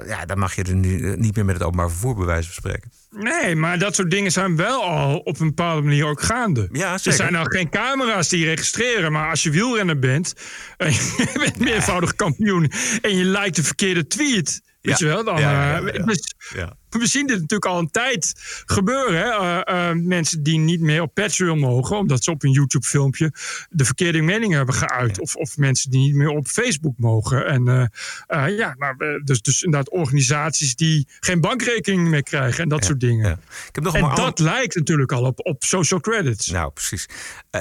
ja, 0.07 0.25
dan 0.25 0.39
mag 0.39 0.55
je 0.55 0.63
er 0.63 0.75
nu, 0.75 1.15
niet 1.17 1.35
meer 1.35 1.45
met 1.45 1.55
het 1.55 1.63
openbaar 1.63 1.89
vervoer 1.89 2.15
bij 2.15 2.25
wijze 2.25 2.43
van 2.45 2.53
spreken. 2.53 2.91
Nee, 3.09 3.55
maar 3.55 3.79
dat 3.79 3.95
soort 3.95 4.11
dingen 4.11 4.31
zijn 4.31 4.55
wel 4.55 4.83
al 4.83 5.17
op 5.17 5.39
een 5.39 5.47
bepaalde 5.47 5.81
manier 5.81 6.05
ook 6.05 6.21
gaande. 6.21 6.69
Ja, 6.71 6.93
er 7.03 7.13
zijn 7.13 7.35
al 7.35 7.45
geen 7.45 7.69
camera's 7.69 8.29
die 8.29 8.45
registreren. 8.45 9.11
Maar 9.11 9.29
als 9.29 9.43
je 9.43 9.49
wielrenner 9.49 9.99
bent, 9.99 10.33
en 10.77 10.91
je 10.91 11.29
bent 11.33 11.59
meervoudig 11.59 12.15
kampioen... 12.15 12.71
en 13.01 13.17
je 13.17 13.23
lijkt 13.23 13.55
de 13.55 13.63
verkeerde 13.63 14.07
tweet, 14.07 14.61
weet 14.81 14.99
Ja. 14.99 15.07
je 15.07 15.13
wel... 15.13 15.23
dan 15.23 15.39
Ja, 15.39 15.79
eh, 15.81 16.05
dus- 16.05 16.33
Ja. 16.55 16.77
We 16.89 17.07
zien 17.07 17.27
dit 17.27 17.35
natuurlijk 17.35 17.65
al 17.71 17.79
een 17.79 17.91
tijd 17.91 18.33
gebeuren. 18.65 19.19
Hè? 19.19 19.29
Eh, 19.29 19.89
eh, 19.89 19.95
mensen 19.95 20.43
die 20.43 20.59
niet 20.59 20.81
meer 20.81 21.01
op 21.01 21.13
Patreon 21.13 21.59
mogen, 21.59 21.97
omdat 21.97 22.23
ze 22.23 22.31
op 22.31 22.43
een 22.43 22.51
YouTube-filmpje 22.51 23.33
de 23.69 23.85
verkeerde 23.85 24.21
mening 24.21 24.53
hebben 24.53 24.75
geuit. 24.75 25.19
Of, 25.19 25.35
of 25.35 25.57
mensen 25.57 25.91
die 25.91 25.99
niet 25.99 26.15
meer 26.15 26.29
op 26.29 26.47
Facebook 26.47 26.93
mogen. 26.97 27.45
En 27.45 27.91
eh, 28.27 28.57
ja, 28.57 28.75
dus, 29.23 29.41
dus 29.41 29.63
inderdaad 29.63 29.89
organisaties 29.89 30.75
die 30.75 31.07
geen 31.19 31.41
bankrekening 31.41 32.07
meer 32.07 32.23
krijgen 32.23 32.63
en 32.63 32.69
dat 32.69 32.85
soort 32.85 32.99
dingen. 32.99 33.31
Ik 33.67 33.75
heb 33.75 33.83
nog 33.83 33.95
en 33.95 34.03
ander- 34.03 34.17
dat 34.17 34.39
lijkt 34.39 34.75
natuurlijk 34.75 35.11
al 35.11 35.23
op, 35.23 35.39
op 35.45 35.63
social 35.63 35.99
credits. 35.99 36.47
Nou, 36.47 36.71
precies. 36.71 37.05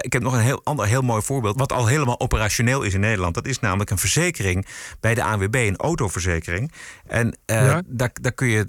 Ik 0.00 0.12
heb 0.12 0.22
nog 0.22 0.32
een 0.32 0.40
heel 0.40 0.60
ander 0.64 0.86
heel 0.86 1.02
mooi 1.02 1.22
voorbeeld. 1.22 1.58
Wat 1.58 1.72
al 1.72 1.86
helemaal 1.86 2.20
operationeel 2.20 2.82
is 2.82 2.94
in 2.94 3.00
Nederland. 3.00 3.34
Dat 3.34 3.46
is 3.46 3.60
namelijk 3.60 3.90
een 3.90 3.98
verzekering 3.98 4.66
bij 5.00 5.14
de 5.14 5.22
ANWB, 5.22 5.54
een 5.54 5.76
autoverzekering. 5.76 6.72
En 7.06 7.38
daar, 7.44 8.12
daar 8.20 8.32
kun 8.32 8.48
je, 8.48 8.64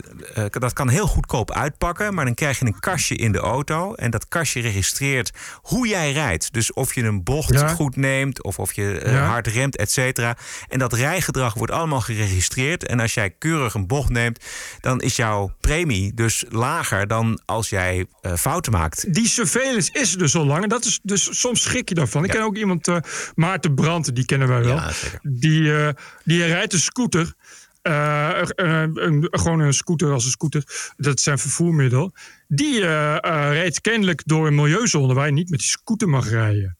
dat 0.51 0.73
kan 0.73 0.89
heel 0.89 1.07
goedkoop 1.07 1.51
uitpakken. 1.51 2.13
Maar 2.13 2.25
dan 2.25 2.33
krijg 2.33 2.59
je 2.59 2.65
een 2.65 2.79
kastje 2.79 3.15
in 3.15 3.31
de 3.31 3.39
auto. 3.39 3.93
En 3.93 4.11
dat 4.11 4.27
kastje 4.27 4.61
registreert 4.61 5.31
hoe 5.61 5.87
jij 5.87 6.11
rijdt. 6.11 6.53
Dus 6.53 6.73
of 6.73 6.95
je 6.95 7.03
een 7.03 7.23
bocht 7.23 7.53
Ja. 7.53 7.67
goed 7.67 7.95
neemt. 7.95 8.43
Of 8.43 8.59
of 8.59 8.73
je 8.73 8.99
eh, 8.99 9.13
Ja. 9.13 9.25
hard 9.25 9.47
remt, 9.47 9.75
et 9.77 9.91
cetera. 9.91 10.37
En 10.67 10.79
dat 10.79 10.93
rijgedrag 10.93 11.53
wordt 11.53 11.71
allemaal 11.73 12.01
geregistreerd. 12.01 12.85
En 12.85 12.99
als 12.99 13.13
jij 13.13 13.29
keurig 13.29 13.73
een 13.73 13.87
bocht 13.87 14.09
neemt. 14.09 14.43
dan 14.79 15.01
is 15.01 15.15
jouw 15.15 15.51
premie 15.59 16.13
dus 16.13 16.43
lager 16.49 17.07
dan 17.07 17.41
als 17.45 17.69
jij 17.69 18.05
eh, 18.21 18.33
fouten 18.33 18.71
maakt. 18.71 19.13
Die 19.13 19.27
surveillance 19.27 19.91
is 19.93 20.11
er 20.11 20.17
dus 20.17 20.35
al 20.35 20.45
lang. 20.45 20.63
En 20.63 20.69
dat 20.69 20.85
is 20.85 20.99
dus 21.03 21.39
soms 21.39 21.61
schrik 21.61 21.89
je 21.89 21.95
daarvan. 21.95 22.23
Ik 22.23 22.29
ken 22.29 22.41
ook 22.43 22.57
iemand, 22.57 22.87
eh, 22.87 22.97
Maarten 23.35 23.75
Brandt, 23.75 24.15
die 24.15 24.25
kennen 24.25 24.47
wij 24.47 24.63
wel. 24.63 24.79
Die, 25.21 25.77
eh, 25.77 25.89
die 26.23 26.45
rijdt 26.45 26.73
een 26.73 26.79
scooter. 26.79 27.33
Eh, 27.81 28.41
eh, 28.41 28.89
een- 28.93 29.27
gewoon 29.31 29.59
een 29.59 29.73
scooter 29.73 30.11
als 30.11 30.25
een 30.25 30.31
scooter. 30.31 30.93
Dat 30.97 31.19
zijn 31.19 31.39
vervoermiddel. 31.39 32.13
Die 32.47 32.85
eh, 32.85 33.49
reed 33.51 33.81
kennelijk 33.81 34.21
door 34.25 34.47
een 34.47 34.55
milieuzone 34.55 35.13
waar 35.13 35.25
je 35.25 35.31
niet 35.31 35.49
met 35.49 35.59
die 35.59 35.69
scooter 35.69 36.09
mag 36.09 36.29
rijden. 36.29 36.77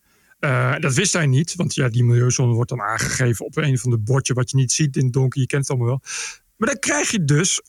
Dat 0.79 0.93
wist 0.93 1.13
hij 1.13 1.25
niet, 1.25 1.55
want 1.55 1.73
ja, 1.75 1.89
die 1.89 2.03
milieuzone 2.03 2.53
wordt 2.53 2.69
dan 2.69 2.81
aangegeven 2.81 3.45
op 3.45 3.57
een 3.57 3.77
van 3.77 3.91
de 3.91 3.97
bordje 3.97 4.33
wat 4.33 4.49
je 4.49 4.57
niet 4.57 4.71
ziet 4.71 4.95
in 4.97 5.03
het 5.03 5.13
donker. 5.13 5.41
Je 5.41 5.47
kent 5.47 5.61
het 5.61 5.69
allemaal 5.69 5.87
wel. 5.87 6.01
Maar 6.57 6.67
dan 6.69 6.79
krijg 6.79 7.11
je 7.11 7.23
dus 7.25 7.61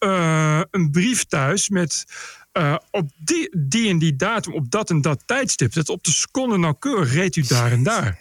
een 0.70 0.90
brief 0.90 1.24
thuis 1.24 1.68
met 1.68 2.04
op 2.90 3.10
die, 3.16 3.56
die 3.58 3.88
en 3.90 3.98
die 3.98 4.16
datum, 4.16 4.52
op 4.52 4.70
dat 4.70 4.90
en 4.90 5.00
dat 5.00 5.22
tijdstip. 5.26 5.72
Dat 5.72 5.88
op 5.88 6.04
de 6.04 6.10
seconde 6.10 6.58
nauwkeurig 6.58 7.12
reed 7.12 7.36
u 7.36 7.42
daar 7.42 7.72
en 7.72 7.82
daar. 7.82 8.18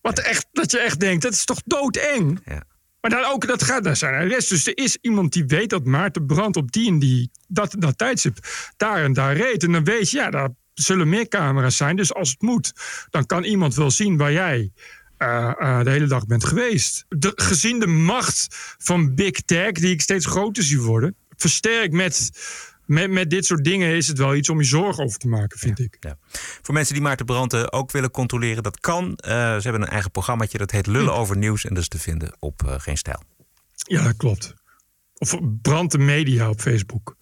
Wat 0.00 0.18
echt, 0.18 0.46
dat 0.52 0.70
je 0.70 0.78
echt 0.78 1.00
denkt, 1.00 1.22
dat 1.22 1.32
is 1.32 1.44
toch 1.44 1.60
doodeng? 1.64 2.40
Ja. 2.44 2.62
Maar 3.00 3.10
dan 3.10 3.24
ook, 3.24 3.46
dat 3.46 3.62
gaat 3.62 3.82
naar 3.82 3.96
zijn 3.96 4.14
arrest. 4.14 4.48
Dus 4.48 4.66
er 4.66 4.78
is 4.78 4.98
iemand 5.00 5.32
die 5.32 5.44
weet 5.46 5.70
dat 5.70 5.84
Maarten 5.84 6.26
Brand 6.26 6.56
op 6.56 6.72
die 6.72 6.88
en 6.88 6.98
die, 6.98 7.30
dat, 7.48 7.74
dat 7.78 7.98
tijdstip 7.98 8.38
daar 8.76 9.04
en 9.04 9.12
daar 9.12 9.36
reed. 9.36 9.62
En 9.62 9.72
dan 9.72 9.84
weet 9.84 10.10
je, 10.10 10.16
ja, 10.16 10.30
daar 10.30 10.48
zullen 10.74 11.08
meer 11.08 11.28
camera's 11.28 11.76
zijn. 11.76 11.96
Dus 11.96 12.14
als 12.14 12.30
het 12.30 12.42
moet, 12.42 12.72
dan 13.10 13.26
kan 13.26 13.44
iemand 13.44 13.74
wel 13.74 13.90
zien 13.90 14.16
waar 14.16 14.32
jij 14.32 14.72
eh, 15.16 15.52
eh, 15.58 15.84
de 15.84 15.90
hele 15.90 16.06
dag 16.06 16.26
bent 16.26 16.44
geweest. 16.44 17.04
De, 17.08 17.32
gezien 17.34 17.78
de 17.78 17.86
macht 17.86 18.46
van 18.78 19.14
Big 19.14 19.40
Tech, 19.40 19.72
die 19.72 19.92
ik 19.92 20.00
steeds 20.00 20.26
groter 20.26 20.62
zie 20.62 20.80
worden, 20.80 21.14
versterkt 21.36 21.92
met, 21.92 22.30
met, 22.88 23.10
met 23.10 23.30
dit 23.30 23.44
soort 23.44 23.64
dingen, 23.64 23.96
is 23.96 24.08
het 24.08 24.18
wel 24.18 24.34
iets 24.34 24.48
om 24.48 24.58
je 24.58 24.64
zorgen 24.64 25.04
over 25.04 25.18
te 25.18 25.28
maken, 25.28 25.58
vind 25.58 25.78
ik. 25.78 25.96
Ja. 26.00 26.18
Voor 26.62 26.74
mensen 26.74 26.94
die 26.94 27.02
Maarten 27.02 27.26
Brandt 27.26 27.72
ook 27.72 27.90
willen 27.90 28.10
controleren, 28.10 28.62
dat 28.62 28.80
kan. 28.80 29.16
Eh, 29.16 29.30
ze 29.30 29.62
hebben 29.62 29.82
een 29.82 29.88
eigen 29.88 30.10
programmaatje, 30.10 30.58
dat 30.58 30.70
heet 30.70 30.86
Lullen 30.86 31.14
over 31.14 31.36
Nieuws. 31.36 31.64
En 31.64 31.74
dat 31.74 31.82
is 31.82 31.88
te 31.88 31.98
vinden 31.98 32.36
op 32.38 32.62
eh, 32.66 32.74
Geen 32.78 32.96
Stijl. 32.96 33.22
Ja, 33.76 34.02
dat 34.02 34.16
klopt. 34.16 34.54
Of 35.14 35.38
Brand 35.62 35.90
de 35.90 35.98
Media 35.98 36.48
op 36.48 36.60
Facebook. 36.60 37.16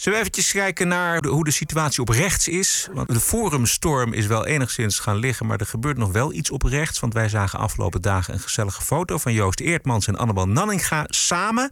Zullen 0.00 0.18
we 0.18 0.24
eventjes 0.24 0.52
kijken 0.52 0.88
naar 0.88 1.20
de- 1.20 1.28
hoe 1.28 1.44
de 1.44 1.50
situatie 1.50 2.00
op 2.00 2.08
rechts 2.08 2.48
is? 2.48 2.88
Want 2.92 3.08
de 3.08 3.20
forumstorm 3.20 4.12
is 4.12 4.26
wel 4.26 4.46
enigszins 4.46 4.98
gaan 4.98 5.16
liggen, 5.16 5.46
maar 5.46 5.60
er 5.60 5.66
gebeurt 5.66 5.96
nog 5.96 6.12
wel 6.12 6.32
iets 6.32 6.50
op 6.50 6.62
rechts. 6.62 7.00
Want 7.00 7.14
wij 7.14 7.28
zagen 7.28 7.58
afgelopen 7.58 8.02
dagen 8.02 8.34
een 8.34 8.40
gezellige 8.40 8.82
foto 8.82 9.18
van 9.18 9.32
Joost 9.32 9.60
Eertmans 9.60 10.06
en 10.06 10.16
Annabel 10.16 10.48
Nanninga 10.48 11.04
samen. 11.08 11.70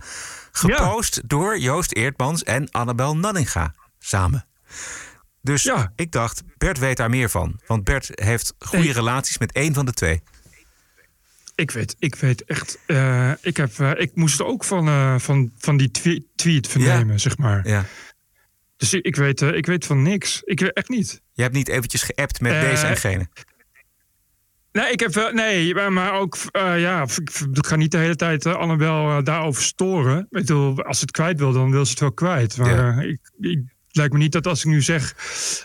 Gepost 0.52 1.20
door 1.28 1.58
Joost 1.58 1.92
Eertmans 1.92 2.42
en 2.42 2.70
Annabel 2.70 3.16
Nanninga 3.16 3.74
samen. 3.98 4.46
Dus 5.42 5.62
ik 5.96 6.12
dacht, 6.12 6.42
Bert 6.58 6.78
weet 6.78 6.96
daar 6.96 7.10
meer 7.10 7.30
van. 7.30 7.60
Want 7.66 7.84
Bert 7.84 8.10
heeft 8.14 8.54
goede 8.58 8.92
relaties 8.92 9.38
met 9.38 9.52
één 9.52 9.74
van 9.74 9.86
de 9.86 9.92
twee. 9.92 10.22
Ik 11.54 11.70
weet, 11.70 11.96
ik 11.98 12.14
weet 12.14 12.44
echt. 12.44 12.78
eh, 12.86 13.30
ik, 13.40 13.56
heb, 13.56 13.78
eh, 13.78 13.90
ik 13.96 14.10
moest 14.14 14.42
ook 14.42 14.64
van, 14.64 14.88
eh, 14.88 15.14
van, 15.18 15.52
van 15.58 15.76
die 15.76 15.90
twe- 15.90 16.22
tweet 16.36 16.68
vernemen, 16.68 17.20
zeg 17.20 17.38
maar. 17.38 17.68
Ja. 17.68 17.84
Dus 18.78 18.94
ik, 18.94 19.16
weet, 19.16 19.42
eh, 19.42 19.52
ik 19.52 19.66
weet 19.66 19.86
van 19.86 20.02
niks. 20.02 20.42
Ik 20.44 20.60
weet 20.60 20.72
echt 20.72 20.88
niet. 20.88 21.20
Je 21.32 21.42
hebt 21.42 21.54
niet 21.54 21.68
eventjes 21.68 22.02
geappt 22.02 22.40
met 22.40 22.52
Eh, 22.52 22.60
deze 22.70 22.86
en 22.86 22.96
gene. 22.96 23.28
Nee, 24.72 24.92
ik 24.92 25.00
heb 25.00 25.14
wel. 25.14 25.32
Nee, 25.32 25.74
maar- 25.90 26.12
ook. 26.12 26.36
eh, 26.50 26.80
ja, 26.80 27.02
ik, 27.02 27.30
ga 27.52 27.76
niet 27.76 27.90
de 27.90 27.98
hele 27.98 28.16
tijd 28.16 28.46
eh, 28.46 28.54
Annabel 28.54 29.08
eh, 29.18 29.24
daarover 29.24 29.62
storen. 29.62 30.18
Ik 30.20 30.26
bedoel, 30.30 30.82
als 30.82 30.96
ze 30.98 31.02
het 31.02 31.10
kwijt 31.12 31.38
wil, 31.38 31.52
dan 31.52 31.70
wil 31.70 31.84
ze 31.84 31.90
het 31.90 32.00
wel 32.00 32.12
kwijt. 32.12 32.56
Maar 32.56 32.98
eh, 32.98 33.08
ik, 33.08 33.20
ik, 33.40 33.60
lijkt 33.90 34.12
me 34.12 34.18
niet 34.18 34.32
dat 34.32 34.46
als 34.46 34.58
ik 34.64 34.70
nu 34.70 34.82
zeg. 34.82 35.14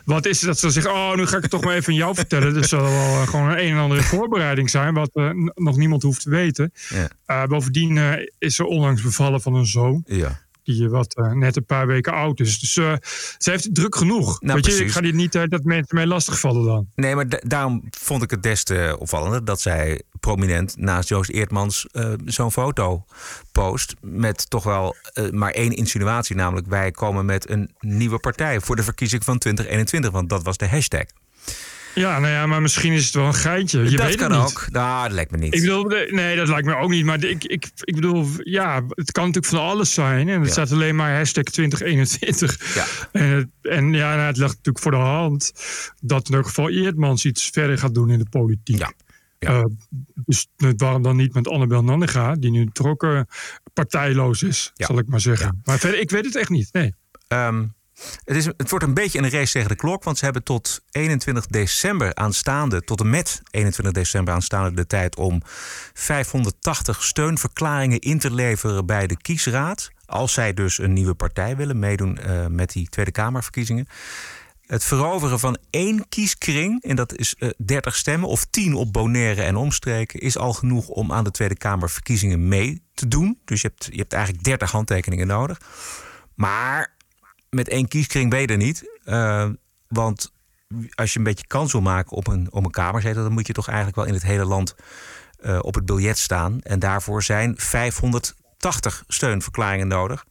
Wat 0.05 0.25
is 0.25 0.37
het 0.37 0.45
dat 0.49 0.59
ze 0.59 0.69
zegt. 0.69 0.87
Oh, 0.87 1.15
nu 1.15 1.25
ga 1.27 1.35
ik 1.35 1.41
het 1.41 1.51
toch 1.51 1.63
maar 1.63 1.75
even 1.75 1.91
aan 1.93 1.99
jou 1.99 2.15
vertellen. 2.15 2.53
Dus 2.53 2.69
dat 2.69 2.79
zal 2.79 2.81
wel 2.81 3.21
eh, 3.21 3.27
gewoon 3.27 3.49
een 3.49 3.59
een 3.59 3.71
en 3.71 3.77
andere 3.77 4.01
voorbereiding 4.03 4.69
zijn. 4.69 4.93
Wat 4.93 5.09
eh, 5.13 5.29
nog 5.53 5.77
niemand 5.77 6.03
hoeft 6.03 6.21
te 6.21 6.29
weten. 6.29 6.71
Ja. 6.89 7.07
Eh, 7.25 7.45
bovendien 7.45 7.97
eh, 7.97 8.27
is 8.39 8.55
ze 8.55 8.65
onlangs 8.65 9.01
bevallen 9.01 9.41
van 9.41 9.55
een 9.55 9.65
zoon. 9.67 10.03
Ja. 10.05 10.41
Die 10.63 10.89
wat 10.89 11.15
eh, 11.15 11.31
net 11.31 11.55
een 11.55 11.65
paar 11.65 11.87
weken 11.87 12.13
oud 12.13 12.39
is. 12.39 12.59
Dus 12.59 12.77
eh, 12.77 12.93
ze 13.37 13.49
heeft 13.51 13.63
het 13.63 13.75
druk 13.75 13.95
genoeg. 13.95 14.41
Nou, 14.41 14.61
Weet 14.61 14.65
je, 14.77 14.83
ik 14.83 14.91
ga 14.91 15.01
dit 15.01 15.13
niet 15.13 15.35
eh, 15.35 15.43
dat 15.47 15.63
mensen 15.63 15.95
mij 15.95 16.05
lastigvallen 16.05 16.65
dan. 16.65 16.87
Nee, 16.95 17.15
maar 17.15 17.29
da- 17.29 17.41
daarom 17.43 17.83
vond 17.89 18.23
ik 18.23 18.31
het 18.31 18.43
des 18.43 18.63
te 18.63 18.95
opvallender 18.99 19.45
dat 19.45 19.61
zij 19.61 20.01
prominent 20.19 20.77
naast 20.77 21.09
Joost 21.09 21.29
Eertmans 21.29 21.85
eh, 21.91 22.13
zo'n 22.25 22.51
foto 22.51 23.05
post. 23.51 23.93
Met 24.01 24.49
toch 24.49 24.63
wel 24.63 24.95
eh, 25.13 25.29
maar 25.29 25.51
één 25.51 25.71
insinuatie, 25.75 26.35
namelijk 26.35 26.67
wij 26.67 26.91
komen 26.91 27.25
met 27.25 27.49
een 27.49 27.71
nieuwe 27.79 28.19
partij 28.19 28.59
voor 28.59 28.75
de 28.75 28.83
verkiezing 28.83 29.23
van 29.23 29.37
2021. 29.37 30.11
Want 30.11 30.29
dat 30.29 30.43
was 30.43 30.57
de 30.57 30.67
hashtag. 30.67 31.03
Ja, 31.95 32.19
nou 32.19 32.33
ja, 32.33 32.45
maar 32.45 32.61
misschien 32.61 32.93
is 32.93 33.05
het 33.05 33.13
wel 33.13 33.25
een 33.25 33.33
geintje. 33.33 33.83
Je 33.89 33.97
dat 33.97 34.05
weet 34.05 34.15
kan 34.15 34.31
het 34.31 34.41
niet. 34.41 34.49
ook. 34.49 34.67
Nou, 34.71 35.03
dat 35.03 35.11
lijkt 35.11 35.31
me 35.31 35.37
niet. 35.37 35.53
Ik 35.53 35.61
bedoel, 35.61 35.83
nee, 36.09 36.35
dat 36.35 36.47
lijkt 36.47 36.65
me 36.65 36.75
ook 36.75 36.89
niet. 36.89 37.05
Maar 37.05 37.23
ik, 37.23 37.43
ik, 37.43 37.69
ik 37.81 37.95
bedoel, 37.95 38.25
ja, 38.37 38.83
het 38.89 39.11
kan 39.11 39.25
natuurlijk 39.25 39.53
van 39.53 39.63
alles 39.63 39.93
zijn. 39.93 40.29
En 40.29 40.37
het 40.39 40.45
Ja. 40.45 40.51
staat 40.51 40.71
alleen 40.71 40.95
maar 40.95 41.15
hashtag 41.15 41.43
2021. 41.43 42.75
Ja. 42.75 42.85
En, 43.11 43.27
het- 43.27 43.47
en 43.61 43.93
ja, 43.93 44.15
nou, 44.15 44.27
het 44.27 44.37
ligt 44.37 44.49
natuurlijk 44.55 44.79
voor 44.79 44.91
de 44.91 44.97
hand 44.97 45.51
dat 46.01 46.25
in 46.27 46.29
ieder 46.29 46.45
geval 46.45 46.69
Eerdmans 46.69 47.25
iets 47.25 47.49
verder 47.53 47.77
gaat 47.77 47.93
doen 47.93 48.09
in 48.09 48.19
de 48.19 48.29
politiek. 48.29 48.77
Ja. 48.77 48.93
Eh, 49.39 49.63
dus 50.25 50.47
waarom 50.77 51.01
dan 51.01 51.15
niet 51.15 51.33
met 51.33 51.47
Annabel 51.47 51.83
Nanninga, 51.83 52.35
die 52.35 52.51
nu 52.51 52.69
eh, 52.73 53.21
partijloos 53.73 54.43
is, 54.43 54.71
Ja. 54.73 54.85
zal 54.85 54.97
ik 54.97 55.07
maar 55.07 55.19
zeggen. 55.21 55.61
Maar 55.63 55.79
verder, 55.79 55.99
ik 55.99 56.09
weet 56.09 56.25
het 56.25 56.35
echt 56.35 56.49
niet. 56.49 56.69
Nee. 56.71 56.93
Ehm, 57.27 57.63
het, 58.25 58.37
is, 58.37 58.45
het 58.45 58.69
wordt 58.69 58.85
een 58.85 58.93
beetje 58.93 59.19
een 59.19 59.29
race 59.29 59.51
tegen 59.51 59.69
de 59.69 59.75
klok, 59.75 60.03
want 60.03 60.17
ze 60.17 60.23
hebben 60.23 60.43
tot 60.43 60.81
21 60.91 61.45
december 61.45 62.15
aanstaande, 62.15 62.83
tot 62.83 62.99
en 62.99 63.09
met 63.09 63.41
21 63.51 63.93
december 63.93 64.33
aanstaande 64.33 64.75
de 64.75 64.87
tijd 64.87 65.15
om 65.15 65.41
580 65.93 67.03
steunverklaringen 67.03 67.99
in 67.99 68.19
te 68.19 68.31
leveren 68.31 68.85
bij 68.85 69.07
de 69.07 69.17
kiesraad. 69.17 69.91
Als 70.05 70.33
zij 70.33 70.53
dus 70.53 70.77
een 70.77 70.93
nieuwe 70.93 71.13
partij 71.13 71.55
willen 71.55 71.79
meedoen 71.79 72.17
eh, 72.17 72.45
met 72.47 72.71
die 72.71 72.89
Tweede 72.89 73.11
Kamerverkiezingen. 73.11 73.87
Het 74.65 74.83
veroveren 74.83 75.39
van 75.39 75.57
één 75.69 76.09
kieskring, 76.09 76.83
en 76.83 76.95
dat 76.95 77.15
is 77.15 77.35
eh 77.35 77.49
30 77.57 77.95
stemmen, 77.95 78.29
of 78.29 78.45
10 78.45 78.73
op 78.73 78.93
Bonaire 78.93 79.41
en 79.41 79.55
omstreken, 79.55 80.19
is 80.19 80.37
al 80.37 80.53
genoeg 80.53 80.87
om 80.87 81.11
aan 81.11 81.23
de 81.23 81.31
Tweede 81.31 81.57
Kamerverkiezingen 81.57 82.47
mee 82.47 82.81
te 82.93 83.07
doen. 83.07 83.39
Dus 83.45 83.61
je 83.61 83.67
hebt, 83.67 83.87
je 83.91 83.97
hebt 83.97 84.13
eigenlijk 84.13 84.43
30 84.43 84.71
handtekeningen 84.71 85.27
nodig. 85.27 85.57
Maar 86.35 86.92
met 87.53 87.67
één 87.67 87.87
kieskring 87.87 88.29
ben 88.29 88.41
je 88.41 88.47
er 88.47 88.57
niet. 88.57 88.99
Eh, 89.03 89.49
Want 89.87 90.31
als 90.95 91.13
je 91.13 91.17
een 91.17 91.25
beetje 91.25 91.47
kans 91.47 91.71
wil 91.71 91.81
maken 91.81 92.17
op 92.17 92.27
een, 92.27 92.47
op 92.51 92.65
een 92.65 92.71
kamerzetel, 92.71 93.23
dan 93.23 93.31
moet 93.31 93.47
je 93.47 93.53
toch 93.53 93.67
eigenlijk 93.67 93.97
wel 93.97 94.05
in 94.05 94.13
het 94.13 94.23
hele 94.23 94.45
land 94.45 94.75
eh, 95.39 95.59
op 95.61 95.75
het 95.75 95.85
biljet 95.85 96.17
staan. 96.17 96.61
En 96.61 96.79
daarvoor 96.79 97.23
zijn 97.23 97.53
580 97.57 99.03
steunverklaringen 99.07 99.87
nodig. 99.87 100.25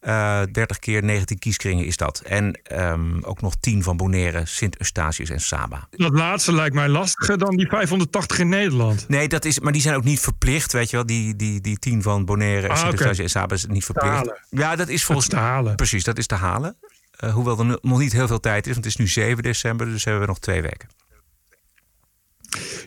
Eh 0.00 0.42
30 0.52 0.78
keer 0.78 1.02
19 1.04 1.38
kieskringen 1.38 1.84
is 1.86 1.96
dat. 1.96 2.20
En 2.20 2.60
ehm, 2.62 3.22
ook 3.22 3.40
nog 3.40 3.54
10 3.60 3.82
van 3.82 3.96
Bonaire, 3.96 4.46
Sint-Eustatius 4.46 5.30
en 5.30 5.40
Saba. 5.40 5.88
Dat 5.90 6.12
laatste 6.12 6.52
lijkt 6.52 6.74
mij 6.74 6.88
lastiger 6.88 7.38
dan 7.38 7.56
die 7.56 7.68
580 7.68 8.38
in 8.38 8.48
Nederland. 8.48 9.08
Nee, 9.08 9.28
dat 9.28 9.44
is, 9.44 9.60
maar 9.60 9.72
die 9.72 9.82
zijn 9.82 9.96
ook 9.96 10.04
niet 10.04 10.20
verplicht, 10.20 10.72
weet 10.72 10.90
je 10.90 10.96
wel. 10.96 11.06
Die, 11.06 11.36
die, 11.36 11.60
die 11.60 11.78
10 11.78 12.02
van 12.02 12.24
Bonaire, 12.24 12.68
Ah, 12.68 12.76
Sint-Eustatius 12.76 13.12
oké. 13.14 13.22
en 13.22 13.30
Saba 13.30 13.54
is 13.54 13.66
niet 13.66 13.84
verplicht. 13.84 14.30
Ja, 14.50 14.76
dat 14.76 14.88
is 14.88 15.04
volgens 15.04 15.28
te 15.28 15.36
halen. 15.36 15.76
Precies, 15.76 16.04
dat 16.04 16.18
is 16.18 16.26
te 16.26 16.34
halen. 16.34 16.76
Eh, 17.16 17.32
hoewel 17.34 17.58
er 17.58 17.78
nog 17.82 17.98
niet 17.98 18.12
heel 18.12 18.26
veel 18.26 18.40
tijd 18.40 18.66
is, 18.66 18.72
want 18.72 18.84
het 18.84 18.94
is 18.94 19.00
nu 19.00 19.08
7 19.08 19.42
december, 19.42 19.86
dus 19.86 20.04
hebben 20.04 20.22
we 20.22 20.28
nog 20.28 20.38
twee 20.38 20.62
weken. 20.62 20.88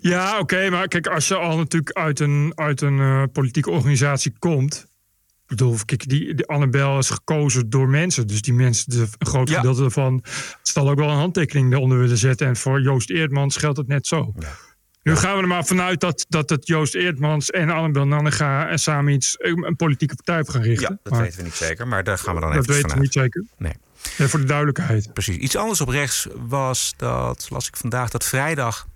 Ja, 0.02 0.40
oké, 0.40 0.70
maar 0.70 0.88
kijk, 0.88 1.08
als 1.08 1.28
je 1.28 1.36
al 1.36 1.58
natuurlijk 1.58 1.98
uit 1.98 2.20
een, 2.20 2.52
uit 2.56 2.82
een 2.82 3.00
eh, 3.00 3.24
politieke 3.34 3.70
organisatie 3.70 4.34
komt. 4.40 4.86
Bedoel, 5.56 5.78
kijk, 5.86 6.10
die, 6.10 6.34
die 6.36 6.46
Annabel 6.48 6.98
is 6.98 7.10
gekozen 7.10 7.70
door 7.70 7.90
mensen. 7.90 8.28
Dus 8.28 8.42
die 8.42 8.54
mensen, 8.54 8.90
de, 8.90 9.08
een 9.18 9.28
groot 9.28 9.50
Ja. 9.50 9.56
gedeelte 9.56 9.82
daarvan, 9.82 10.24
zal 10.62 10.90
ook 10.90 11.00
wel 11.00 11.10
een 11.10 11.16
handtekening 11.18 11.74
eronder 11.74 12.00
willen 12.00 12.18
zetten. 12.18 12.48
En 12.48 12.56
voor 12.56 12.82
Joost 12.82 13.10
Eerdmans 13.10 13.58
geldt 13.58 13.78
het 13.78 13.88
net 13.88 14.08
zo. 14.08 14.34
Nu 15.04 15.16
gaan 15.16 15.36
we 15.36 15.42
er 15.42 15.48
maar 15.48 15.66
vanuit 15.66 16.00
dat, 16.00 16.26
dat 16.30 16.50
het 16.50 16.68
Joost 16.68 16.96
Eerdmans 16.96 17.50
en 17.50 17.70
Annabel 17.70 18.08
Nannega 18.08 18.68
en 18.70 18.80
samen 18.80 19.14
iets, 19.14 19.36
een, 19.38 19.76
politieke 19.76 20.16
partij 20.16 20.40
op 20.40 20.50
gaan 20.50 20.62
richten. 20.62 20.90
Ja, 20.90 20.98
dat 21.04 21.14
Maar 21.14 21.22
weten 21.22 21.38
we 21.38 21.44
niet 21.44 21.54
zeker, 21.54 21.88
maar 21.88 22.04
daar 22.04 22.18
gaan 22.18 22.36
we 22.36 22.42
dan 22.42 22.50
dat 22.52 22.60
even 22.60 22.74
weten 22.74 22.90
we 22.90 22.94
vanuit. 22.96 23.14
niet 23.16 23.24
zeker. 23.24 23.46
Nee. 23.58 23.74
Ja, 24.18 24.28
voor 24.28 24.40
de 24.40 24.46
duidelijkheid. 24.46 25.14
Precies. 25.14 25.36
Iets 25.38 25.56
anders 25.56 25.82
op 25.82 25.88
rechts 25.88 26.28
was 26.48 26.94
dat, 26.98 27.48
las 27.50 27.68
ik 27.68 27.78
vandaag, 27.78 28.10
dat 28.10 28.26
vrijdag 28.26 28.88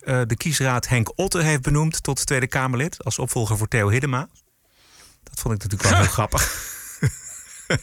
eh, 0.00 0.20
de 0.26 0.36
kiesraad 0.36 0.88
Henk 0.88 1.18
Otte 1.18 1.42
heeft 1.42 1.62
benoemd 1.62 2.02
tot 2.02 2.26
Tweede 2.26 2.46
Kamerlid 2.48 3.04
als 3.04 3.18
opvolger 3.18 3.56
voor 3.56 3.68
Theo 3.68 3.88
Hiddema. 3.88 4.28
Dat 5.32 5.40
vond 5.40 5.54
ik 5.54 5.62
natuurlijk 5.62 5.90
wel 5.90 6.00
heel 6.00 6.12
grappig. 6.18 6.70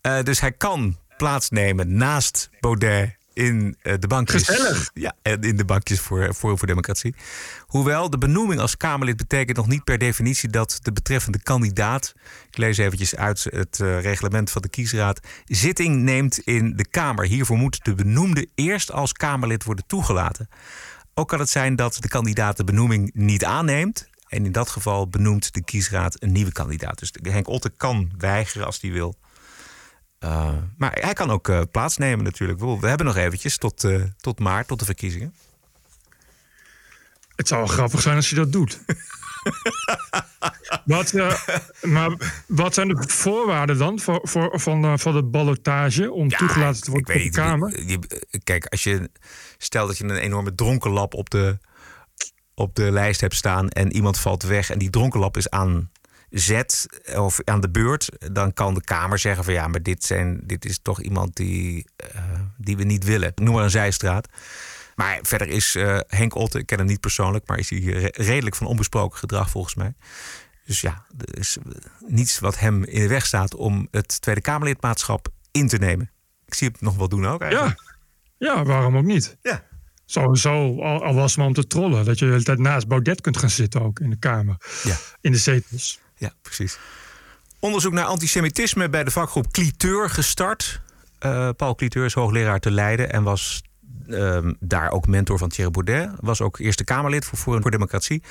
Eh, 0.00 0.22
dus 0.22 0.40
hij 0.40 0.52
kan 0.52 0.98
plaatsnemen 1.16 1.96
naast 1.96 2.50
Baudet 2.60 3.16
in 3.32 3.76
eh, 3.82 3.94
de 3.98 4.06
bankjes. 4.06 4.44
Gezellig. 4.46 4.90
Ja, 4.94 5.14
en 5.22 5.42
in 5.42 5.56
de 5.56 5.64
bankjes 5.64 6.00
voor, 6.00 6.34
voor, 6.34 6.58
voor 6.58 6.66
Democratie. 6.66 7.14
Hoewel 7.66 8.10
de 8.10 8.18
benoeming 8.18 8.60
als 8.60 8.76
Kamerlid 8.76 9.16
betekent 9.16 9.56
nog 9.56 9.66
niet 9.66 9.84
per 9.84 9.98
definitie 9.98 10.48
dat 10.48 10.78
de 10.82 10.92
betreffende 10.92 11.42
kandidaat, 11.42 12.14
ik 12.50 12.56
lees 12.56 12.78
eventjes 12.78 13.16
uit 13.16 13.46
het 13.50 13.80
eh, 13.80 14.00
reglement 14.00 14.50
van 14.50 14.62
de 14.62 14.68
kiesraad, 14.68 15.20
zitting 15.44 15.96
neemt 16.02 16.38
in 16.38 16.76
de 16.76 16.88
Kamer. 16.88 17.24
Hiervoor 17.24 17.56
moet 17.56 17.84
de 17.84 17.94
benoemde 17.94 18.48
eerst 18.54 18.92
als 18.92 19.12
Kamerlid 19.12 19.64
worden 19.64 19.86
toegelaten. 19.86 20.48
Ook 21.14 21.28
kan 21.28 21.38
het 21.38 21.50
zijn 21.50 21.76
dat 21.76 21.96
de 22.00 22.08
kandidaat 22.08 22.56
de 22.56 22.64
benoeming 22.64 23.10
niet 23.14 23.44
aanneemt. 23.44 24.08
En 24.30 24.44
in 24.44 24.52
dat 24.52 24.70
geval 24.70 25.08
benoemt 25.08 25.54
de 25.54 25.64
kiesraad 25.64 26.22
een 26.22 26.32
nieuwe 26.32 26.52
kandidaat. 26.52 26.98
Dus 26.98 27.12
Henk 27.22 27.48
Otte 27.48 27.70
kan 27.76 28.10
weigeren 28.18 28.66
als 28.66 28.80
hij 28.80 28.90
wil. 28.90 29.14
Uh, 30.24 30.52
maar 30.76 30.92
hij 31.00 31.12
kan 31.12 31.30
ook 31.30 31.48
uh, 31.48 31.60
plaatsnemen 31.70 32.24
natuurlijk. 32.24 32.60
We 32.60 32.88
hebben 32.88 33.06
nog 33.06 33.16
eventjes 33.16 33.58
tot, 33.58 33.84
uh, 33.84 34.02
tot 34.16 34.38
maart, 34.38 34.68
tot 34.68 34.78
de 34.78 34.84
verkiezingen. 34.84 35.34
Het 37.36 37.48
zou 37.48 37.60
wel 37.60 37.70
grappig 37.70 38.00
zijn 38.00 38.16
als 38.16 38.30
hij 38.30 38.38
dat 38.38 38.52
doet. 38.52 38.80
wat, 40.84 41.12
maar 41.82 42.10
wat 42.46 42.74
zijn 42.74 42.88
de 42.88 43.04
voorwaarden 43.08 43.78
dan 43.78 44.00
voor, 44.00 44.20
voor, 44.22 44.60
van, 44.60 44.98
van 44.98 45.14
de 45.14 45.22
ballotage 45.22 46.12
om 46.12 46.30
ja, 46.30 46.36
toegelaten 46.36 46.82
te 46.82 46.90
worden 46.90 47.14
tot 47.14 47.22
de 47.22 47.30
Kamer? 47.30 47.86
Je, 47.86 47.98
je, 48.30 48.40
kijk, 48.44 48.66
als 48.66 48.82
je 48.84 49.10
stelt 49.58 49.88
dat 49.88 49.98
je 49.98 50.04
een 50.04 50.16
enorme 50.16 50.54
dronkenlap 50.54 51.14
op 51.14 51.30
de, 51.30 51.58
op 52.60 52.74
de 52.74 52.90
lijst 52.90 53.20
hebt 53.20 53.34
staan 53.34 53.68
en 53.68 53.92
iemand 53.92 54.18
valt 54.18 54.42
weg 54.42 54.70
en 54.70 54.78
die 54.78 54.90
dronkenlap 54.90 55.36
is 55.36 55.50
aan 55.50 55.90
zet 56.30 56.86
of 57.16 57.40
aan 57.44 57.60
de 57.60 57.70
beurt, 57.70 58.10
dan 58.32 58.52
kan 58.52 58.74
de 58.74 58.84
Kamer 58.84 59.18
zeggen 59.18 59.44
van 59.44 59.52
ja, 59.52 59.68
maar 59.68 59.82
dit, 59.82 60.04
zijn, 60.04 60.40
dit 60.44 60.64
is 60.64 60.78
toch 60.82 61.00
iemand 61.02 61.36
die, 61.36 61.86
uh, 62.14 62.22
die 62.56 62.76
we 62.76 62.84
niet 62.84 63.04
willen. 63.04 63.32
Noem 63.34 63.54
maar 63.54 63.64
een 63.64 63.70
zijstraat. 63.70 64.28
Maar 64.94 65.18
verder 65.22 65.48
is 65.48 65.76
uh, 65.76 65.98
Henk 66.06 66.34
Otte, 66.34 66.58
ik 66.58 66.66
ken 66.66 66.78
hem 66.78 66.86
niet 66.86 67.00
persoonlijk, 67.00 67.46
maar 67.46 67.58
is 67.58 67.70
hij 67.70 67.78
re 67.78 68.12
redelijk 68.12 68.56
van 68.56 68.66
onbesproken 68.66 69.18
gedrag 69.18 69.50
volgens 69.50 69.74
mij. 69.74 69.94
Dus 70.64 70.80
ja, 70.80 71.04
er 71.18 71.38
is 71.38 71.58
niets 72.06 72.38
wat 72.38 72.58
hem 72.58 72.84
in 72.84 73.00
de 73.00 73.08
weg 73.08 73.26
staat 73.26 73.54
om 73.54 73.88
het 73.90 74.20
Tweede 74.20 74.40
Kamerlidmaatschap 74.40 75.28
in 75.50 75.68
te 75.68 75.78
nemen. 75.78 76.10
Ik 76.46 76.54
zie 76.54 76.68
het 76.68 76.80
nog 76.80 76.96
wel 76.96 77.08
doen 77.08 77.26
ook 77.26 77.40
eigenlijk. 77.42 77.96
Ja, 78.36 78.52
ja 78.54 78.64
waarom 78.64 78.96
ook 78.96 79.04
niet? 79.04 79.36
Ja. 79.42 79.68
Sowieso, 80.10 80.82
al, 80.82 81.04
al 81.04 81.14
was 81.14 81.30
het 81.30 81.38
maar 81.38 81.46
om 81.46 81.54
te 81.54 81.66
trollen. 81.66 82.04
Dat 82.04 82.18
je 82.18 82.24
de 82.24 82.30
hele 82.30 82.42
tijd 82.44 82.58
naast 82.58 82.88
Baudet 82.88 83.20
kunt 83.20 83.36
gaan 83.36 83.50
zitten 83.50 83.82
ook 83.82 84.00
in 84.00 84.10
de 84.10 84.18
Kamer. 84.18 84.56
Ja. 84.82 84.96
In 85.20 85.32
de 85.32 85.38
zetels. 85.38 86.00
Ja, 86.16 86.32
precies. 86.42 86.78
Onderzoek 87.58 87.92
naar 87.92 88.04
antisemitisme 88.04 88.88
bij 88.88 89.04
de 89.04 89.10
vakgroep 89.10 89.52
Cliteur 89.52 90.10
gestart. 90.10 90.80
Uh, 91.26 91.48
Paul 91.56 91.74
Cliteur 91.74 92.04
is 92.04 92.14
hoogleraar 92.14 92.60
te 92.60 92.70
Leiden 92.70 93.12
en 93.12 93.22
was 93.22 93.62
uh, 94.06 94.38
daar 94.60 94.90
ook 94.90 95.06
mentor 95.06 95.38
van 95.38 95.48
Thierry 95.48 95.70
Baudet. 95.70 96.10
Was 96.20 96.40
ook 96.40 96.58
Eerste 96.58 96.84
Kamerlid 96.84 97.24
voor 97.24 97.38
Forum 97.38 97.62
voor 97.62 97.70
Democratie. 97.70 98.22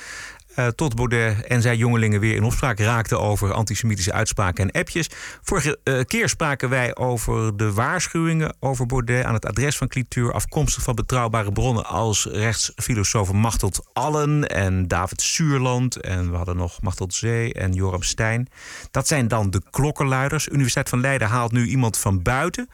Uh, 0.56 0.66
tot 0.66 0.94
Baudet 0.94 1.46
en 1.46 1.62
zijn 1.62 1.76
jongelingen 1.76 2.20
weer 2.20 2.36
in 2.36 2.44
opspraak 2.44 2.78
raakten 2.78 3.20
over 3.20 3.52
antisemitische 3.52 4.12
uitspraken 4.12 4.70
en 4.70 4.80
appjes. 4.80 5.10
Vorige 5.42 5.78
uh, 5.84 6.00
keer 6.00 6.28
spraken 6.28 6.68
wij 6.68 6.96
over 6.96 7.56
de 7.56 7.72
waarschuwingen 7.72 8.56
over 8.60 8.86
Baudet 8.86 9.24
aan 9.24 9.34
het 9.34 9.46
adres 9.46 9.76
van 9.76 9.88
Clituur, 9.88 10.32
afkomstig 10.32 10.82
van 10.82 10.94
betrouwbare 10.94 11.52
bronnen 11.52 11.86
als 11.86 12.26
rechtsfilosofen 12.30 13.36
Machteld 13.36 13.86
Allen 13.92 14.48
en 14.48 14.88
David 14.88 15.20
Suurland. 15.20 16.00
En 16.00 16.30
we 16.30 16.36
hadden 16.36 16.56
nog 16.56 16.82
Machteld 16.82 17.14
Zee 17.14 17.54
en 17.54 17.72
Joram 17.72 18.02
Stein. 18.02 18.48
Dat 18.90 19.08
zijn 19.08 19.28
dan 19.28 19.50
de 19.50 19.62
klokkenluiders. 19.70 20.48
Universiteit 20.48 20.88
van 20.88 21.00
Leiden 21.00 21.28
haalt 21.28 21.52
nu 21.52 21.66
iemand 21.66 21.98
van 21.98 22.22
buiten 22.22 22.68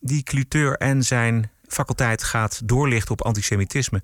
die 0.00 0.22
Cliteur 0.22 0.76
en 0.76 1.02
zijn 1.02 1.50
faculteit 1.66 2.22
gaat 2.22 2.60
doorlichten 2.64 3.12
op 3.12 3.22
antisemitisme. 3.22 4.02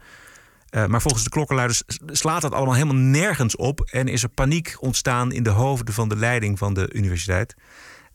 Uh, 0.74 0.86
maar 0.86 1.02
volgens 1.02 1.24
de 1.24 1.30
klokkenluiders 1.30 1.82
slaat 2.06 2.42
dat 2.42 2.52
allemaal 2.52 2.74
helemaal 2.74 2.94
nergens 2.94 3.56
op. 3.56 3.80
En 3.80 4.08
is 4.08 4.22
er 4.22 4.28
paniek 4.28 4.76
ontstaan 4.80 5.32
in 5.32 5.42
de 5.42 5.50
hoofden 5.50 5.94
van 5.94 6.08
de 6.08 6.16
leiding 6.16 6.58
van 6.58 6.74
de 6.74 6.92
universiteit. 6.92 7.54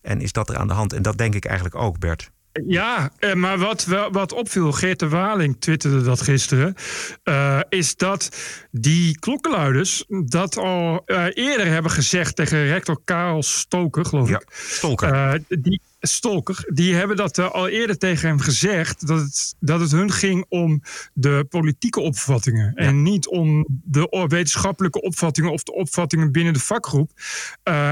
En 0.02 0.22
is 0.22 0.32
dat 0.32 0.50
er 0.50 0.58
aan 0.58 0.68
de 0.68 0.74
hand? 0.74 0.94
En 0.94 1.02
dat 1.02 1.18
denk 1.18 1.36
ik 1.36 1.46
eigenlijk 1.46 1.76
ook, 1.76 2.00
Bert. 2.00 2.32
Ja, 2.68 3.12
eh, 3.20 3.34
maar 3.34 3.58
wat, 3.58 3.86
wat 4.12 4.34
opviel, 4.34 4.72
Geert 4.72 5.00
de 5.00 5.10
Waling 5.10 5.56
twitterde 5.60 6.02
dat 6.02 6.22
gisteren, 6.22 6.76
uh, 7.24 7.60
is 7.70 7.96
dat 7.96 8.30
die 8.72 9.20
klokkenluiders 9.20 10.06
dat 10.08 10.58
al 10.58 11.04
uh, 11.06 11.26
eerder 11.34 11.68
hebben 11.68 11.92
gezegd 11.92 12.36
tegen 12.36 12.66
rector 12.66 13.02
Karel 13.06 13.44
Stoker, 13.44 14.06
geloof 14.06 14.30
ja, 14.30 14.40
ik. 14.40 14.48
Stolker. 14.52 15.14
Uh, 15.14 15.34
die, 15.48 15.82
Stolker, 16.02 16.66
die 16.68 16.96
hebben 16.96 17.16
dat 17.16 17.38
uh, 17.38 17.52
al 17.52 17.68
eerder 17.68 17.98
tegen 17.98 18.28
hem 18.28 18.40
gezegd. 18.40 19.08
Dat 19.08 19.20
het, 19.20 19.56
dat 19.60 19.80
het 19.80 19.92
hun 19.92 20.12
ging 20.12 20.46
om 20.50 20.82
de 21.14 21.46
politieke 21.50 22.00
opvattingen. 22.00 22.72
Ja. 22.76 22.86
En 22.86 23.04
niet 23.04 23.28
om 23.28 23.66
de 23.68 24.26
wetenschappelijke 24.28 25.02
opvattingen 25.02 25.52
of 25.52 25.64
de 25.64 25.74
opvattingen 25.74 26.32
binnen 26.32 26.54
de 26.54 26.60
vakgroep. 26.60 27.12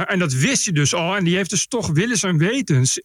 En 0.06 0.20
dat 0.20 0.34
wist 0.34 0.66
hij 0.66 0.74
dus 0.74 0.94
al. 0.94 1.16
En 1.16 1.24
die 1.24 1.36
heeft 1.36 1.50
dus 1.50 1.68
toch 1.68 1.88
willens 1.88 2.24
en 2.24 2.38
wetens 2.38 3.02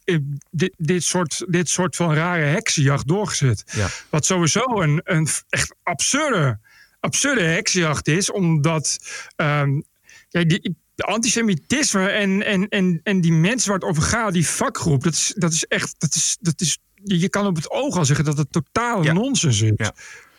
dit, 0.51 0.73
dit, 0.77 1.03
soort, 1.03 1.45
dit 1.47 1.69
soort 1.69 1.95
van 1.95 2.13
rare 2.13 2.45
heksenjacht 2.45 3.07
doorgezet. 3.07 3.63
Ja. 3.75 3.87
Wat 4.09 4.25
sowieso 4.25 4.63
een, 4.65 5.01
een 5.03 5.27
echt 5.49 5.75
absurde, 5.83 6.59
absurde 7.03 7.41
heksenjacht 7.41 8.07
is. 8.07 8.31
Omdat 8.31 8.97
um, 9.35 9.83
ja, 10.29 10.43
die, 10.43 10.75
antisemitisme 10.95 12.07
en, 12.07 12.43
en, 12.43 12.67
en, 12.67 12.99
en 13.03 13.21
die 13.21 13.33
mensen 13.33 13.69
waar 13.69 13.79
het 13.79 13.89
over 13.89 14.03
gaat, 14.03 14.33
die 14.33 14.47
vakgroep, 14.47 15.03
dat 15.03 15.13
is, 15.13 15.33
dat 15.35 15.51
is 15.51 15.65
echt, 15.65 15.95
dat 15.97 16.15
is, 16.15 16.37
dat 16.39 16.61
is, 16.61 16.77
je 17.03 17.29
kan 17.29 17.45
op 17.45 17.55
het 17.55 17.71
oog 17.71 17.97
al 17.97 18.05
zeggen 18.05 18.25
dat 18.25 18.37
het 18.37 18.51
totaal 18.51 19.03
ja. 19.03 19.13
nonsens 19.13 19.61
is. 19.61 19.71
Ja. 19.75 19.93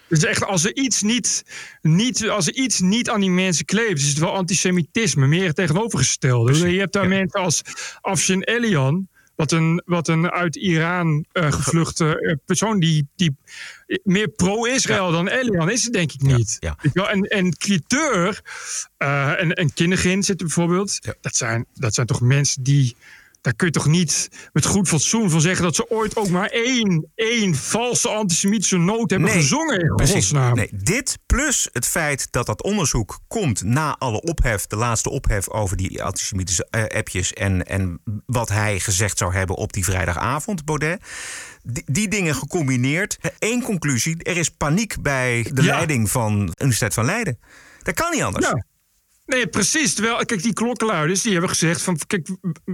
Dus 0.09 0.25
echt, 0.25 0.45
als 0.45 0.65
er 0.65 0.77
iets 0.77 1.03
niet, 1.03 1.45
niet, 1.83 2.29
als 2.29 2.47
er 2.47 2.55
iets 2.55 2.81
niet 2.81 3.11
aan 3.11 3.21
die 3.21 3.31
mensen 3.31 3.65
kleeft, 3.65 4.03
is 4.03 4.09
het 4.09 4.19
wel 4.19 4.35
antisemitisme, 4.35 5.27
meer 5.27 5.47
het 5.47 5.57
tegenovergestelde. 5.57 6.73
Je 6.73 6.79
hebt 6.79 6.93
daar 6.93 7.03
ja. 7.03 7.09
mensen 7.09 7.41
als 7.41 7.63
Afshin 8.01 8.43
Elian, 8.43 9.09
wat 9.37 9.53
een, 9.53 9.83
wat 9.87 10.09
een 10.09 10.31
uit 10.31 10.57
Iran 10.57 11.25
uh, 11.33 11.53
gevluchte 11.59 12.21
uh, 12.21 12.35
persoon 12.45 12.81
die, 12.81 13.09
die 13.17 13.37
meer 14.03 14.29
pro-Israël 14.29 15.07
ja. 15.07 15.13
dan 15.13 15.29
Elian 15.29 15.71
is 15.71 15.85
het 15.85 15.93
denk 15.93 16.13
ik 16.13 16.23
niet. 16.23 16.57
Ja, 16.61 16.77
ja. 16.93 17.09
En, 17.11 17.23
en 17.23 17.57
Cliteur 17.57 18.41
uh, 18.99 19.41
en, 19.41 19.53
en 19.53 19.73
Kinnegin 19.73 20.23
zitten 20.23 20.47
bijvoorbeeld. 20.47 20.99
Ja. 21.01 21.15
Dat, 21.21 21.37
zijn, 21.37 21.67
dat 21.75 21.95
zijn 21.95 22.07
toch 22.07 22.21
mensen 22.21 22.63
die... 22.63 22.97
Daar 23.45 23.55
kun 23.55 23.67
je 23.67 23.73
toch 23.73 23.87
niet 23.87 24.29
met 24.53 24.67
goed 24.67 24.89
fatsoen 24.89 25.31
van 25.31 25.41
zeggen... 25.41 25.65
dat 25.65 25.75
ze 25.75 25.91
ooit 25.91 26.17
ook 26.17 26.29
maar 26.29 26.49
één, 26.49 27.11
één 27.15 27.55
valse 27.55 28.09
antisemitische 28.09 28.77
noot 28.79 29.11
hebben 29.11 29.29
nee, 29.29 29.39
gezongen. 29.39 29.81
In 29.81 29.95
precies. 29.95 30.31
Nee, 30.31 30.71
dit 30.73 31.19
plus 31.27 31.69
het 31.73 31.87
feit 31.87 32.27
dat 32.31 32.47
dat 32.47 32.63
onderzoek 32.63 33.19
komt 33.29 33.63
na 33.63 33.97
alle 33.99 34.21
ophef... 34.21 34.67
de 34.67 34.77
laatste 34.77 35.11
ophef 35.11 35.49
over 35.49 35.77
die 35.77 36.03
antisemitische 36.03 36.69
uh, 36.71 36.85
appjes... 36.99 37.33
En, 37.33 37.67
en 37.67 38.01
wat 38.27 38.49
hij 38.49 38.81
gezegd 38.81 39.19
zou 39.19 39.35
hebben 39.35 39.57
op 39.57 39.73
die 39.73 39.85
vrijdagavond, 39.85 40.65
Baudet 40.65 41.03
Die, 41.63 41.85
die 41.87 42.09
dingen 42.09 42.35
gecombineerd. 42.35 43.19
Eén 43.39 43.63
conclusie, 43.63 44.23
er 44.23 44.37
is 44.37 44.49
paniek 44.49 45.03
bij 45.03 45.47
de 45.53 45.63
leiding 45.63 46.11
van 46.11 46.47
de 46.47 46.53
Universiteit 46.57 46.95
van 46.95 47.05
Leiden. 47.05 47.39
Dat 47.83 47.95
kan 47.95 48.11
niet 48.11 48.23
anders. 48.23 48.47
Ja. 48.47 48.65
Nee, 49.27 49.47
precies. 49.47 49.95
Terwijl, 49.95 50.25
kijk, 50.25 50.43
die 50.43 50.53
klokkenluiders 50.53 51.23
die 51.23 51.33
hebben 51.33 51.51
gezegd 51.51 51.83
van, 51.83 51.99
kijk, 52.07 52.29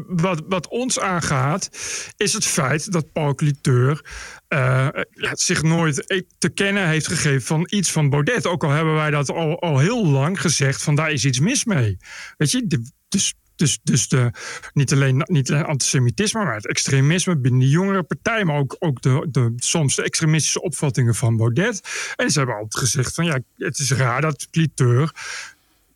wat, 0.07 0.43
wat 0.49 0.69
ons 0.69 1.01
aangaat, 1.01 1.71
is 2.17 2.33
het 2.33 2.45
feit 2.45 2.93
dat 2.93 3.13
Paul 3.13 3.35
Cliteur 3.35 4.05
ja, 4.49 5.35
zich 5.35 5.63
nooit 5.63 6.25
te 6.39 6.49
kennen 6.49 6.89
heeft 6.89 7.07
gegeven 7.07 7.43
van 7.43 7.67
iets 7.71 7.91
van 7.91 8.11
Baudet. 8.11 8.47
Ook 8.47 8.65
al 8.65 8.71
hebben 8.71 8.95
wij 8.95 9.11
dat 9.11 9.31
al, 9.31 9.61
al 9.61 9.79
heel 9.79 10.07
lang 10.07 10.41
gezegd 10.41 10.83
van 10.83 10.95
daar 10.95 11.13
is 11.13 11.25
iets 11.25 11.41
mis 11.41 11.65
mee. 11.65 11.97
Weet 12.37 12.51
je, 12.51 12.67
dus 13.09 13.35
dus, 13.61 13.79
dus 13.83 14.09
de, 14.09 14.33
niet, 14.73 14.93
alleen, 14.93 15.23
niet 15.27 15.51
alleen 15.51 15.65
antisemitisme, 15.65 16.45
maar 16.45 16.55
het 16.55 16.67
extremisme 16.67 17.37
binnen 17.37 17.61
de 17.61 17.69
jongere 17.69 18.03
partij, 18.03 18.45
maar 18.45 18.57
ook, 18.57 18.77
ook 18.79 19.03
de, 19.03 19.27
de, 19.31 19.53
soms 19.57 19.97
de 19.97 20.03
extremistische 20.03 20.63
opvattingen 20.63 21.15
van 21.15 21.37
Baudet. 21.37 21.81
En 22.17 22.31
ze 22.31 22.39
hebben 22.39 22.57
altijd 22.57 22.83
gezegd 22.83 23.15
van 23.15 23.25
ja, 23.25 23.39
het 23.57 23.79
is 23.79 23.93
raar 23.93 24.21
dat 24.21 24.51
Cliteur 24.51 25.13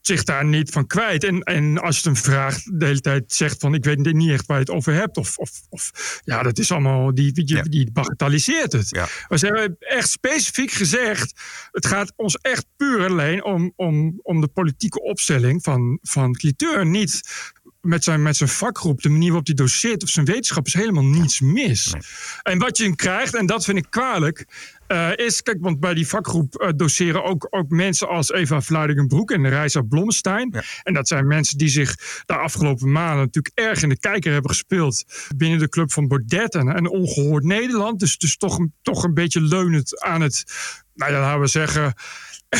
zich 0.06 0.24
daar 0.24 0.44
niet 0.44 0.70
van 0.70 0.86
kwijt. 0.86 1.24
En, 1.24 1.40
en 1.42 1.78
als 1.78 1.96
je 1.96 2.02
hem 2.02 2.16
vraagt, 2.16 2.80
de 2.80 2.84
hele 2.84 3.00
tijd 3.00 3.32
zegt 3.32 3.60
van 3.60 3.74
ik 3.74 3.84
weet 3.84 4.12
niet 4.12 4.30
echt 4.30 4.46
waar 4.46 4.56
je 4.56 4.64
het 4.64 4.74
over 4.74 4.92
hebt. 4.92 5.16
Of, 5.16 5.38
of, 5.38 5.50
of 5.68 6.20
ja, 6.24 6.42
dat 6.42 6.58
is 6.58 6.72
allemaal, 6.72 7.14
die, 7.14 7.32
die, 7.32 7.68
die 7.68 7.92
bagatelliseert 7.92 8.72
het. 8.72 8.90
Ja. 8.90 9.08
Maar 9.28 9.38
ze 9.38 9.46
hebben 9.46 9.76
echt 9.78 10.08
specifiek 10.08 10.70
gezegd, 10.70 11.40
het 11.70 11.86
gaat 11.86 12.12
ons 12.16 12.36
echt 12.36 12.66
puur 12.76 13.06
alleen 13.06 13.44
om, 13.44 13.72
om, 13.76 14.20
om 14.22 14.40
de 14.40 14.48
politieke 14.48 15.02
opstelling 15.02 15.62
van, 15.62 15.98
van 16.02 16.32
Cliteur. 16.32 16.86
Niet 16.86 17.20
met 17.84 18.04
zijn, 18.04 18.22
met 18.22 18.36
zijn 18.36 18.48
vakgroep, 18.48 19.02
de 19.02 19.08
manier 19.08 19.26
waarop 19.26 19.46
hij 19.46 19.54
doseert 19.54 20.02
of 20.02 20.08
zijn 20.08 20.26
wetenschap 20.26 20.66
is 20.66 20.74
helemaal 20.74 21.04
niets 21.04 21.40
mis. 21.40 21.94
En 22.42 22.58
wat 22.58 22.76
je 22.76 22.96
krijgt, 22.96 23.34
en 23.34 23.46
dat 23.46 23.64
vind 23.64 23.78
ik 23.78 23.86
kwalijk, 23.90 24.46
uh, 24.88 25.10
is, 25.16 25.42
kijk, 25.42 25.58
want 25.60 25.80
bij 25.80 25.94
die 25.94 26.06
vakgroep 26.06 26.62
uh, 26.62 26.68
doseren 26.76 27.24
ook, 27.24 27.46
ook 27.50 27.68
mensen 27.68 28.08
als 28.08 28.32
Eva 28.32 28.60
Vlaardingenbroek 28.60 29.30
en 29.30 29.48
Reisa 29.48 29.80
Blommestein. 29.80 30.62
En 30.82 30.94
dat 30.94 31.08
zijn 31.08 31.26
mensen 31.26 31.58
die 31.58 31.68
zich 31.68 31.96
de 32.26 32.36
afgelopen 32.36 32.92
maanden 32.92 33.24
natuurlijk 33.24 33.58
erg 33.58 33.82
in 33.82 33.88
de 33.88 33.98
kijker 33.98 34.32
hebben 34.32 34.50
gespeeld 34.50 35.04
binnen 35.36 35.58
de 35.58 35.68
club 35.68 35.92
van 35.92 36.08
Baudet 36.08 36.54
en, 36.54 36.68
en 36.68 36.88
Ongehoord 36.88 37.44
Nederland. 37.44 38.00
Dus, 38.00 38.18
dus 38.18 38.36
toch, 38.36 38.58
toch 38.82 39.04
een 39.04 39.14
beetje 39.14 39.40
leunend 39.40 40.02
aan 40.02 40.20
het, 40.20 40.44
nou 40.94 41.12
ja, 41.12 41.20
laten 41.20 41.40
we 41.40 41.46
zeggen 41.46 41.94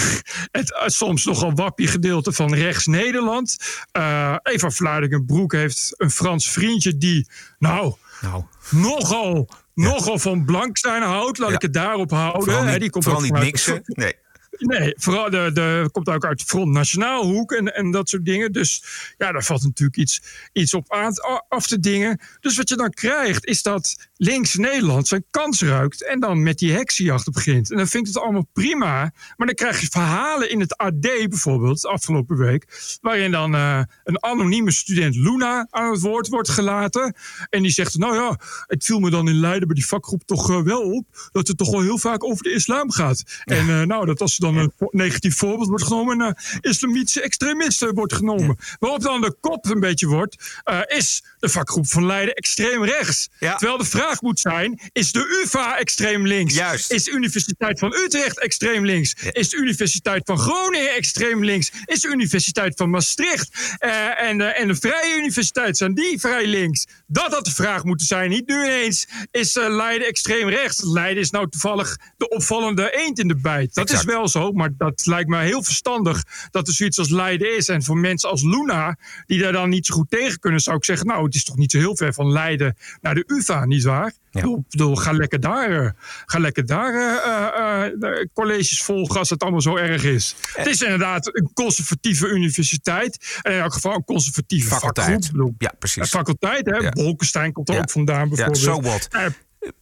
het 0.59 0.71
uh, 0.71 0.83
soms 0.87 1.25
nogal 1.25 1.55
wappie 1.55 1.87
gedeelte 1.87 2.33
van 2.33 2.55
rechts 2.55 2.87
Nederland. 2.87 3.57
Uh, 3.93 4.37
Eva 4.43 4.71
Vlaardingenbroek 4.71 5.53
heeft 5.53 5.95
een 5.97 6.11
Frans 6.11 6.51
vriendje 6.51 6.99
die, 6.99 7.29
nou, 7.59 7.95
nou. 8.21 8.45
nogal 8.71 9.49
nogal 9.75 10.19
van 10.19 10.45
blank 10.45 10.79
zijn 10.79 11.03
houdt. 11.03 11.39
Laat 11.39 11.53
ik 11.53 11.63
het 11.63 11.73
daarop 11.73 12.11
houden. 12.11 12.43
Vooral 12.43 12.65
niet, 12.65 12.81
die 12.81 12.91
komt 12.91 13.05
vooral 13.05 13.23
niet 13.23 13.33
mixen. 13.33 13.81
Nee. 13.85 14.15
Nee, 14.59 14.95
vooral 14.97 15.31
de, 15.31 15.51
de, 15.53 15.89
komt 15.93 16.09
ook 16.09 16.25
uit 16.25 16.43
Front 16.43 16.73
Nationaal 16.73 17.25
hoek 17.25 17.53
en, 17.53 17.75
en 17.75 17.91
dat 17.91 18.09
soort 18.09 18.25
dingen. 18.25 18.53
Dus 18.53 18.85
ja, 19.19 19.33
daar 19.33 19.45
valt 19.45 19.63
natuurlijk 19.63 19.99
iets, 19.99 20.23
iets 20.53 20.75
op 20.75 20.93
aan, 20.93 21.13
af 21.49 21.67
te 21.67 21.81
dingen. 21.81 22.21
Dus 22.41 22.57
wat 22.57 22.69
je 22.69 22.77
dan 22.77 22.91
krijgt, 22.91 23.47
is 23.47 23.63
dat 23.63 23.97
links 24.17 24.55
Nederland 24.55 25.09
zijn 25.09 25.25
kans 25.31 25.63
ruikt 25.63 26.05
en 26.07 26.21
dan 26.21 26.43
met 26.43 26.59
die 26.59 26.73
heksenjacht 26.73 27.33
begint. 27.33 27.71
En 27.71 27.77
dan 27.77 27.87
vind 27.87 28.09
ik 28.09 28.15
het 28.15 28.23
allemaal 28.23 28.49
prima. 28.53 29.13
Maar 29.37 29.47
dan 29.47 29.55
krijg 29.55 29.81
je 29.81 29.87
verhalen 29.91 30.51
in 30.51 30.61
het 30.61 30.77
AD 30.77 31.01
bijvoorbeeld, 31.01 31.87
afgelopen 31.87 32.37
week, 32.37 32.99
waarin 33.01 33.31
dan 33.31 33.55
uh, 33.55 33.83
een 34.05 34.23
anonieme 34.23 34.71
student 34.71 35.17
Luna 35.17 35.67
aan 35.71 35.91
het 35.91 36.01
woord 36.01 36.29
wordt 36.29 36.49
gelaten. 36.49 37.15
En 37.51 37.63
die 37.63 37.71
zegt, 37.71 37.99
nou 37.99 38.15
ja, 38.15 38.39
het 38.67 38.85
viel 38.85 38.99
me 38.99 39.11
dan 39.11 39.29
in 39.29 39.41
Leiden 39.41 39.67
bij 39.67 39.77
die 39.77 39.87
vakgroep 39.87 40.23
toch 40.25 40.51
uh, 40.51 40.63
wel 40.63 40.81
op 40.81 41.07
dat 41.33 41.49
het 41.49 41.59
toch 41.59 41.71
wel 41.71 41.83
heel 41.83 41.99
vaak 41.99 42.25
over 42.25 42.43
de 42.43 42.53
islam 42.53 42.91
gaat. 42.91 43.23
Ja. 43.45 43.57
En 43.57 43.67
uh, 43.67 43.83
nou, 43.83 44.07
dat 44.07 44.21
als 44.21 44.37
dan 44.45 44.57
een 44.57 44.73
negatief 44.91 45.37
voorbeeld 45.37 45.69
wordt 45.69 45.85
genomen, 45.85 46.21
en 46.21 46.37
islamitische 46.61 47.23
extremisten 47.23 47.95
wordt 47.95 48.15
genomen. 48.15 48.57
Waarop 48.79 49.01
dan 49.01 49.21
de 49.21 49.37
kop 49.41 49.65
een 49.65 49.81
beetje 49.81 50.07
wordt, 50.07 50.61
is 50.87 51.25
de 51.45 51.51
vakgroep 51.51 51.87
van 51.87 52.07
Leiden 52.07 52.35
extreem 52.35 52.85
rechts. 52.85 53.29
Ja. 53.39 53.57
Terwijl 53.57 53.79
de 53.79 53.85
vraag 53.85 54.21
moet 54.21 54.41
zijn: 54.41 54.81
is 54.93 55.13
de 55.13 55.43
UVA 55.43 55.79
extreem 55.79 56.27
links? 56.27 56.55
Juist. 56.55 56.93
Is 56.93 57.05
de 57.05 57.11
Universiteit 57.11 57.79
van 57.79 57.95
Utrecht 57.95 58.41
extreem 58.41 58.85
links? 58.85 59.15
Ja. 59.21 59.33
Is 59.33 59.49
de 59.49 59.57
Universiteit 59.57 60.23
van 60.25 60.39
Groningen 60.39 60.95
extreem 60.95 61.45
links? 61.45 61.71
Is 61.85 62.01
de 62.01 62.09
Universiteit 62.09 62.77
van 62.77 62.91
Maastricht 62.91 63.77
uh, 63.81 64.23
en, 64.23 64.39
de, 64.39 64.45
en 64.45 64.69
de 64.69 64.75
Vrije 64.75 65.17
Universiteit 65.17 65.77
zijn 65.77 65.95
die 65.95 66.21
vrij 66.21 66.47
links? 66.47 66.85
Dat 67.07 67.33
had 67.33 67.45
de 67.45 67.55
vraag 67.55 67.85
moeten 67.85 68.07
zijn. 68.07 68.31
Niet 68.31 68.47
nu 68.47 68.55
ineens 68.55 69.07
is 69.31 69.57
uh, 69.57 69.69
Leiden 69.69 70.09
extreem 70.09 70.49
rechts. 70.49 70.83
Leiden 70.83 71.23
is 71.23 71.31
nou 71.31 71.49
toevallig 71.49 71.99
de 72.17 72.29
opvallende 72.29 72.97
eend 72.97 73.19
in 73.19 73.29
de 73.29 73.37
bijt. 73.37 73.75
Dat 73.75 73.85
exact. 73.85 74.09
is 74.09 74.15
wel 74.15 74.29
zo, 74.29 74.53
maar 74.53 74.71
dat 74.77 75.07
lijkt 75.07 75.29
me 75.29 75.39
heel 75.39 75.63
verstandig 75.63 76.23
dat 76.51 76.69
er 76.69 76.75
zoiets 76.75 76.99
als 76.99 77.11
Leiden 77.11 77.57
is. 77.57 77.69
En 77.69 77.83
voor 77.83 77.97
mensen 77.97 78.31
als 78.31 78.43
Luna, 78.43 78.97
die 79.27 79.41
daar 79.41 79.53
dan 79.53 79.69
niet 79.69 79.87
zo 79.87 79.95
goed 79.95 80.11
tegen 80.11 80.39
kunnen, 80.39 80.61
zou 80.61 80.77
ik 80.77 80.85
zeggen: 80.85 81.07
Nou, 81.07 81.29
het 81.35 81.43
is 81.43 81.49
toch 81.49 81.57
niet 81.57 81.71
zo 81.71 81.79
heel 81.79 81.97
ver 81.97 82.13
van 82.13 82.33
Leiden 82.33 82.77
naar 83.01 83.15
de 83.15 83.25
UVA, 83.27 83.65
nietwaar? 83.65 84.13
Ja. 84.31 84.59
Bedoel, 84.69 84.97
ga 84.97 85.13
lekker 85.13 85.41
daar, 85.41 85.95
ga 86.27 86.39
lekker 86.39 86.67
daar 86.67 86.95
uh, 86.95 88.11
uh, 88.11 88.25
colleges 88.33 88.83
volgen 88.83 89.19
als 89.19 89.31
het 89.31 89.43
allemaal 89.43 89.61
zo 89.61 89.77
erg 89.77 90.05
is. 90.05 90.37
Het 90.53 90.67
is 90.67 90.83
inderdaad 90.83 91.37
een 91.37 91.51
conservatieve 91.55 92.29
universiteit. 92.29 93.39
En 93.43 93.53
in 93.53 93.59
elk 93.59 93.73
geval 93.73 93.95
een 93.95 94.05
conservatieve 94.05 94.69
faculteit. 94.69 95.27
Vakgroep. 95.27 95.63
Ja, 95.63 95.73
precies. 95.79 96.09
faculteit, 96.09 96.67
hè? 96.67 96.77
Ja. 96.77 96.91
Bolkestein 96.91 97.53
komt 97.53 97.69
er 97.69 97.75
ja. 97.75 97.81
ook 97.81 97.91
vandaan 97.91 98.29
bijvoorbeeld. 98.29 98.61
Ja, 98.61 98.73
so 98.73 98.81
what? 98.81 99.09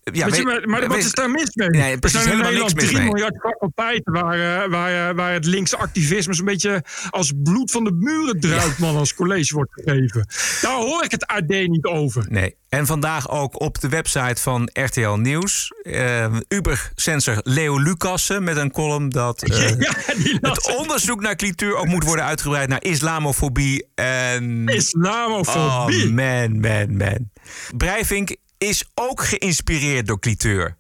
Ja, 0.05 0.25
weet, 0.27 0.37
je, 0.37 0.43
maar, 0.43 0.69
maar 0.69 0.89
wat 0.89 0.97
is 0.97 1.13
daar 1.13 1.31
mis 1.31 1.55
mee? 1.55 1.69
Nee, 1.69 1.97
er 2.01 2.09
zijn 2.09 2.33
in 2.33 2.39
Nederland 2.39 2.79
3 2.79 2.99
miljard 2.99 3.41
faculteiten 3.41 4.13
waar, 4.13 4.71
waar, 4.71 5.15
waar 5.15 5.33
het 5.33 5.45
linkse 5.45 5.77
activisme 5.77 6.35
een 6.39 6.45
beetje 6.45 6.85
als 7.11 7.33
bloed 7.43 7.71
van 7.71 7.85
de 7.85 7.93
muren 7.93 8.41
druipt, 8.41 8.79
man, 8.79 8.97
als 8.97 9.15
college 9.15 9.55
wordt 9.55 9.73
gegeven. 9.73 10.27
Daar 10.61 10.77
hoor 10.77 11.05
ik 11.05 11.11
het 11.11 11.27
AD 11.27 11.49
niet 11.49 11.85
over. 11.85 12.27
Nee. 12.29 12.57
En 12.69 12.87
vandaag 12.87 13.31
ook 13.31 13.61
op 13.61 13.81
de 13.81 13.89
website 13.89 14.43
van 14.43 14.71
RTL 14.73 15.11
Nieuws. 15.11 15.73
Uh, 15.83 16.27
Uber-sensor 16.49 17.41
Leo 17.43 17.79
Lucassen 17.79 18.45
met 18.45 18.57
een 18.57 18.71
column 18.71 19.09
dat 19.09 19.51
uh, 19.51 19.69
ja, 19.79 19.93
het 20.41 20.77
onderzoek 20.77 21.21
naar 21.21 21.37
clituur 21.37 21.77
ook 21.77 21.87
moet 21.87 22.05
worden 22.05 22.25
uitgebreid 22.25 22.69
naar 22.69 22.85
islamofobie. 22.85 23.87
En... 23.95 24.67
Islamofobie? 24.67 26.07
Oh, 26.07 26.13
man, 26.13 26.61
man, 26.61 26.97
man. 26.97 27.31
Breivink 27.77 28.37
is 28.63 28.85
ook 28.95 29.25
geïnspireerd 29.25 30.07
door 30.07 30.19
cliteur. 30.19 30.77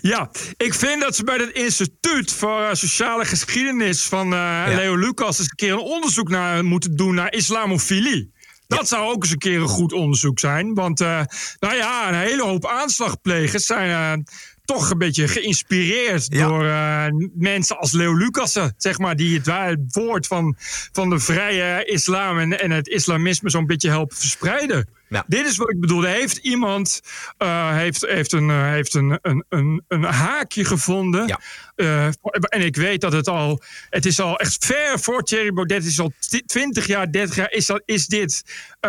Ja, 0.00 0.30
ik 0.56 0.74
vind 0.74 1.00
dat 1.00 1.16
ze 1.16 1.24
bij 1.24 1.36
het 1.36 1.50
Instituut 1.50 2.32
voor 2.32 2.60
uh, 2.60 2.68
Sociale 2.72 3.24
Geschiedenis 3.24 4.02
van 4.02 4.26
uh, 4.26 4.38
ja. 4.38 4.74
Leo 4.74 4.96
Lucas 4.96 5.38
eens 5.38 5.48
een 5.50 5.56
keer 5.56 5.72
een 5.72 5.78
onderzoek 5.78 6.28
naar 6.28 6.64
moeten 6.64 6.96
doen 6.96 7.14
naar 7.14 7.32
islamofilie. 7.32 8.32
Dat 8.66 8.78
ja. 8.78 8.84
zou 8.84 9.12
ook 9.12 9.22
eens 9.22 9.32
een 9.32 9.38
keer 9.38 9.60
een 9.60 9.68
goed 9.68 9.92
onderzoek 9.92 10.38
zijn. 10.38 10.74
Want, 10.74 11.00
uh, 11.00 11.20
nou 11.58 11.74
ja, 11.74 12.08
een 12.08 12.14
hele 12.14 12.42
hoop 12.42 12.66
aanslagplegers 12.66 13.66
zijn 13.66 14.24
toch 14.64 14.90
een 14.90 14.98
beetje 14.98 15.28
geïnspireerd 15.28 16.26
ja. 16.28 16.48
door 16.48 16.64
uh, 16.64 17.06
mensen 17.34 17.78
als 17.78 17.92
Leo 17.92 18.14
Lucassen, 18.16 18.74
zeg 18.76 18.98
maar, 18.98 19.16
die 19.16 19.38
het, 19.38 19.46
het 19.46 19.94
woord 19.94 20.26
van, 20.26 20.54
van 20.92 21.10
de 21.10 21.18
vrije 21.18 21.84
islam 21.84 22.38
en, 22.38 22.60
en 22.60 22.70
het 22.70 22.88
islamisme 22.88 23.50
zo'n 23.50 23.66
beetje 23.66 23.88
helpen 23.88 24.16
verspreiden. 24.16 24.88
Ja. 25.14 25.24
Dit 25.26 25.46
is 25.46 25.56
wat 25.56 25.70
ik 25.70 25.80
bedoel. 25.80 26.02
Heeft 26.02 26.36
iemand 26.36 27.00
uh, 27.38 27.76
heeft, 27.76 28.00
heeft, 28.00 28.32
een, 28.32 28.48
uh, 28.48 28.68
heeft 28.68 28.94
een, 28.94 29.18
een, 29.22 29.44
een, 29.48 29.84
een 29.88 30.02
haakje 30.02 30.64
gevonden. 30.64 31.26
Ja. 31.26 31.40
Uh, 31.76 32.06
en 32.40 32.60
ik 32.60 32.76
weet 32.76 33.00
dat 33.00 33.12
het 33.12 33.28
al. 33.28 33.62
Het 33.90 34.06
is 34.06 34.20
al 34.20 34.38
echt 34.38 34.64
ver 34.64 35.00
voor 35.00 35.22
Thierry 35.22 35.52
Baudet. 35.52 35.84
is 35.84 36.00
al 36.00 36.12
20 36.46 36.86
jaar, 36.86 37.12
30 37.12 37.36
jaar. 37.36 37.52
Is, 37.52 37.66
dat, 37.66 37.82
is 37.84 38.06
dit 38.06 38.42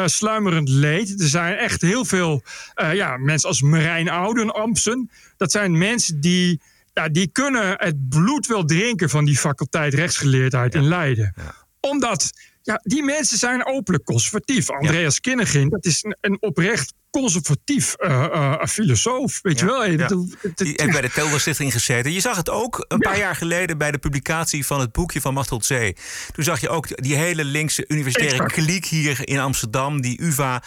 sluimerend 0.06 0.70
leed. 0.70 1.22
Er 1.22 1.28
zijn 1.28 1.58
echt 1.58 1.82
heel 1.82 2.06
veel 2.06 2.44
ja, 2.76 3.18
mensen 3.18 3.50
als 3.50 3.62
Marijn 3.62 4.10
Ouden, 4.10 4.54
Ampsen. 4.54 5.10
Dat 5.38 5.52
zijn 5.52 5.78
mensen 5.78 6.20
die. 6.20 6.62
Ja, 6.94 7.10
die 7.10 7.28
kunnen 7.28 7.76
het 7.78 8.10
bloed 8.10 8.48
wel 8.48 8.66
drinken 8.66 9.10
van 9.10 9.26
die 9.26 9.38
faculteit 9.38 9.94
rechtsgeleerdheid 9.94 10.74
ja. 10.74 10.80
in 10.80 10.88
Leiden. 10.88 11.34
Ja. 11.36 11.56
Omdat 11.80 12.32
ja, 12.66 12.80
die 12.84 13.04
mensen 13.04 13.38
zijn 13.38 13.66
openlijk 13.66 14.04
conservatief. 14.04 14.70
Andreas 14.70 15.14
ja. 15.14 15.20
Kinnegin, 15.22 15.70
dat 15.70 15.86
is 15.86 16.04
een, 16.04 16.18
een 16.22 16.38
oprecht 16.42 16.94
conservatief 17.10 17.96
uh, 17.98 18.10
uh, 18.10 18.66
filosoof. 18.66 19.40
Weet 19.42 19.60
ja. 19.60 19.66
je 19.66 19.72
wel? 19.72 19.86
Ja. 19.86 19.98
Dat, 19.98 20.10
dat, 20.42 20.58
die 20.58 20.74
heeft 20.76 20.92
bij 20.92 21.02
de 21.02 21.12
Telderstichting 21.12 21.72
gezeten. 21.72 22.12
Je 22.12 22.20
zag 22.20 22.38
het 22.38 22.50
ook 22.50 22.86
een 22.88 23.00
paar 23.00 23.18
jaar 23.18 23.36
geleden 23.36 23.78
bij 23.78 23.92
de 23.92 23.98
publicatie 23.98 24.66
van 24.66 24.80
het 24.80 24.92
boekje 24.92 25.22
van 25.22 25.34
Machteld 25.34 25.66
Zee. 25.66 25.96
Toen 26.32 26.44
zag 26.44 26.62
je 26.62 26.70
ook 26.70 27.04
die 27.04 27.16
hele 27.16 27.44
linkse 27.44 27.86
universitaire 27.88 28.44
exact. 28.44 28.54
kliek 28.54 28.86
hier 28.86 29.28
in 29.28 29.40
Amsterdam, 29.40 30.02
die 30.02 30.22
UVA, 30.22 30.64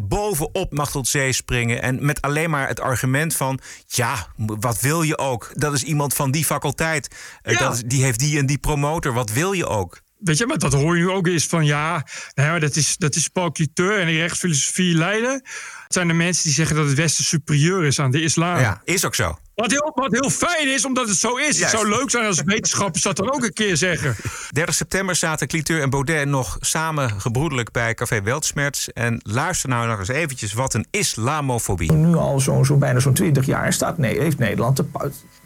bovenop 0.00 0.72
Machteld 0.72 1.08
Zee 1.08 1.32
springen. 1.32 1.82
En 1.82 2.04
met 2.04 2.20
alleen 2.20 2.50
maar 2.50 2.68
het 2.68 2.80
argument 2.80 3.34
van: 3.34 3.60
ja, 3.86 4.26
wat 4.36 4.80
wil 4.80 5.02
je 5.02 5.18
ook? 5.18 5.50
Dat 5.54 5.72
is 5.72 5.82
iemand 5.82 6.14
van 6.14 6.30
die 6.30 6.44
faculteit. 6.44 7.16
Dat 7.42 7.74
is, 7.74 7.82
die 7.82 8.04
heeft 8.04 8.18
die 8.18 8.38
en 8.38 8.46
die 8.46 8.58
promotor. 8.58 9.12
Wat 9.12 9.32
wil 9.32 9.52
je 9.52 9.66
ook? 9.66 10.00
Weet 10.24 10.38
je, 10.38 10.46
maar 10.46 10.58
dat 10.58 10.72
hoor 10.72 10.96
je 10.96 11.02
nu 11.02 11.10
ook 11.10 11.26
eens 11.26 11.46
van 11.46 11.64
ja, 11.64 12.06
nou 12.34 12.52
ja 12.52 12.58
dat 12.58 12.76
is, 12.76 12.96
dat 12.96 13.14
is 13.14 13.28
Paul 13.28 13.52
Cliteur 13.52 13.98
en 13.98 14.06
de 14.06 14.16
rechtsfilosofie 14.16 14.94
Leiden. 14.94 15.32
Het 15.32 15.92
zijn 16.00 16.08
de 16.08 16.14
mensen 16.14 16.42
die 16.42 16.52
zeggen 16.52 16.76
dat 16.76 16.86
het 16.86 16.94
Westen 16.94 17.24
superieur 17.24 17.84
is 17.84 17.98
aan 17.98 18.10
de 18.10 18.22
islam. 18.22 18.58
Ja, 18.58 18.80
is 18.84 19.04
ook 19.04 19.14
zo. 19.14 19.38
Wat 19.54 19.70
heel, 19.70 19.92
wat 19.94 20.12
heel 20.12 20.30
fijn 20.30 20.72
is, 20.72 20.84
omdat 20.84 21.08
het 21.08 21.16
zo 21.16 21.36
is. 21.36 21.42
Juist. 21.44 21.60
Het 21.60 21.70
zou 21.70 21.88
leuk 21.88 22.10
zijn 22.10 22.26
als 22.26 22.42
wetenschappers 22.44 23.02
dat 23.02 23.16
dan 23.16 23.32
ook 23.32 23.42
een 23.42 23.52
keer 23.52 23.76
zeggen. 23.76 24.16
30 24.50 24.74
september 24.74 25.16
zaten 25.16 25.46
Cliteur 25.46 25.82
en 25.82 25.90
Baudet 25.90 26.28
nog 26.28 26.56
samen 26.60 27.20
gebroedelijk 27.20 27.70
bij 27.70 27.94
Café 27.94 28.22
Weltschmerz. 28.22 28.88
En 28.88 29.20
luister 29.22 29.68
nou 29.68 29.88
nog 29.88 29.98
eens 29.98 30.08
eventjes 30.08 30.52
wat 30.52 30.74
een 30.74 30.86
islamofobie. 30.90 31.92
Nu 31.92 32.14
al 32.14 32.40
zo'n 32.40 32.64
zo 32.64 32.76
bijna 32.76 33.00
zo'n 33.00 33.14
20 33.14 33.46
jaar 33.46 33.72
staat, 33.72 33.98
nee, 33.98 34.18
heeft 34.18 34.38
Nederland 34.38 34.76
te, 34.76 34.84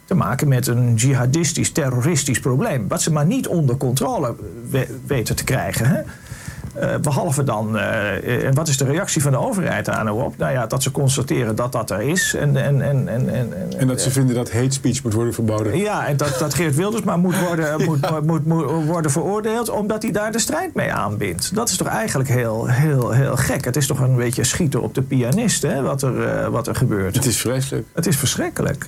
te 0.07 0.15
maken 0.15 0.49
met 0.49 0.67
een 0.67 0.95
jihadistisch, 0.95 1.71
terroristisch 1.73 2.41
probleem. 2.41 2.89
Wat 2.89 3.03
ze 3.03 3.13
maar 3.13 3.27
niet 3.27 3.47
onder 3.49 3.77
controle 3.77 4.35
we- 4.71 4.99
weten 5.07 5.37
te 5.37 5.45
krijgen. 5.45 5.87
Hè? 5.87 6.01
Eh, 6.81 6.99
behalve 7.01 7.45
dan, 7.45 7.79
eh, 7.79 8.45
en 8.47 8.55
wat 8.55 8.69
is 8.69 8.77
de 8.77 8.85
reactie 8.85 9.23
van 9.23 9.33
de 9.33 9.39
overheid 9.39 9.89
aan 9.89 10.07
erop? 10.07 10.37
Nou 10.37 10.53
ja, 10.53 10.67
dat 10.67 10.83
ze 10.83 10.91
constateren 10.91 11.57
dat 11.57 11.73
dat 11.73 11.91
er 11.91 12.01
is. 12.01 12.35
En, 12.35 12.57
en, 12.57 12.83
en, 12.83 13.09
en, 13.09 13.35
en, 13.35 13.53
En 13.79 13.87
dat 13.87 14.01
ze 14.01 14.11
vinden 14.11 14.35
dat 14.35 14.53
hate 14.53 14.71
speech 14.71 15.03
moet 15.03 15.13
worden 15.13 15.35
verboden. 15.35 15.79
ja, 15.79 16.07
en 16.07 16.17
dat, 16.17 16.37
dat 16.39 16.55
Geert 16.55 16.75
Wilders 16.75 17.03
maar 17.03 17.19
moet 17.19 17.39
worden, 17.41 17.85
moet, 17.85 18.25
moet, 18.27 18.47
moet 18.47 18.65
worden 18.87 19.11
veroordeeld 19.11 19.69
omdat 19.71 20.03
hij 20.03 20.13
daar 20.13 20.33
de 20.33 20.39
strijd 20.39 20.75
mee 20.75 20.93
aanbindt. 20.93 21.55
Dat 21.55 21.69
is 21.69 21.77
toch 21.77 21.89
eigenlijk 21.89 22.29
heel, 22.29 22.67
heel, 22.67 23.11
heel 23.11 23.37
gek. 23.37 23.65
Het 23.65 23.77
is 23.77 23.87
toch 23.87 24.01
een 24.01 24.17
beetje 24.17 24.45
schieten 24.45 24.83
op 24.83 24.95
de 24.95 25.03
pianist, 25.03 25.63
hè, 25.63 25.83
wat 25.83 26.03
er, 26.03 26.25
eh, 26.29 26.49
wat 26.49 26.67
er 26.67 26.75
gebeurt. 26.75 27.15
Het 27.17 27.27
is 27.27 27.37
vreselijk. 27.41 27.87
Het 27.95 28.07
is 28.07 28.17
verschrikkelijk. 28.17 28.87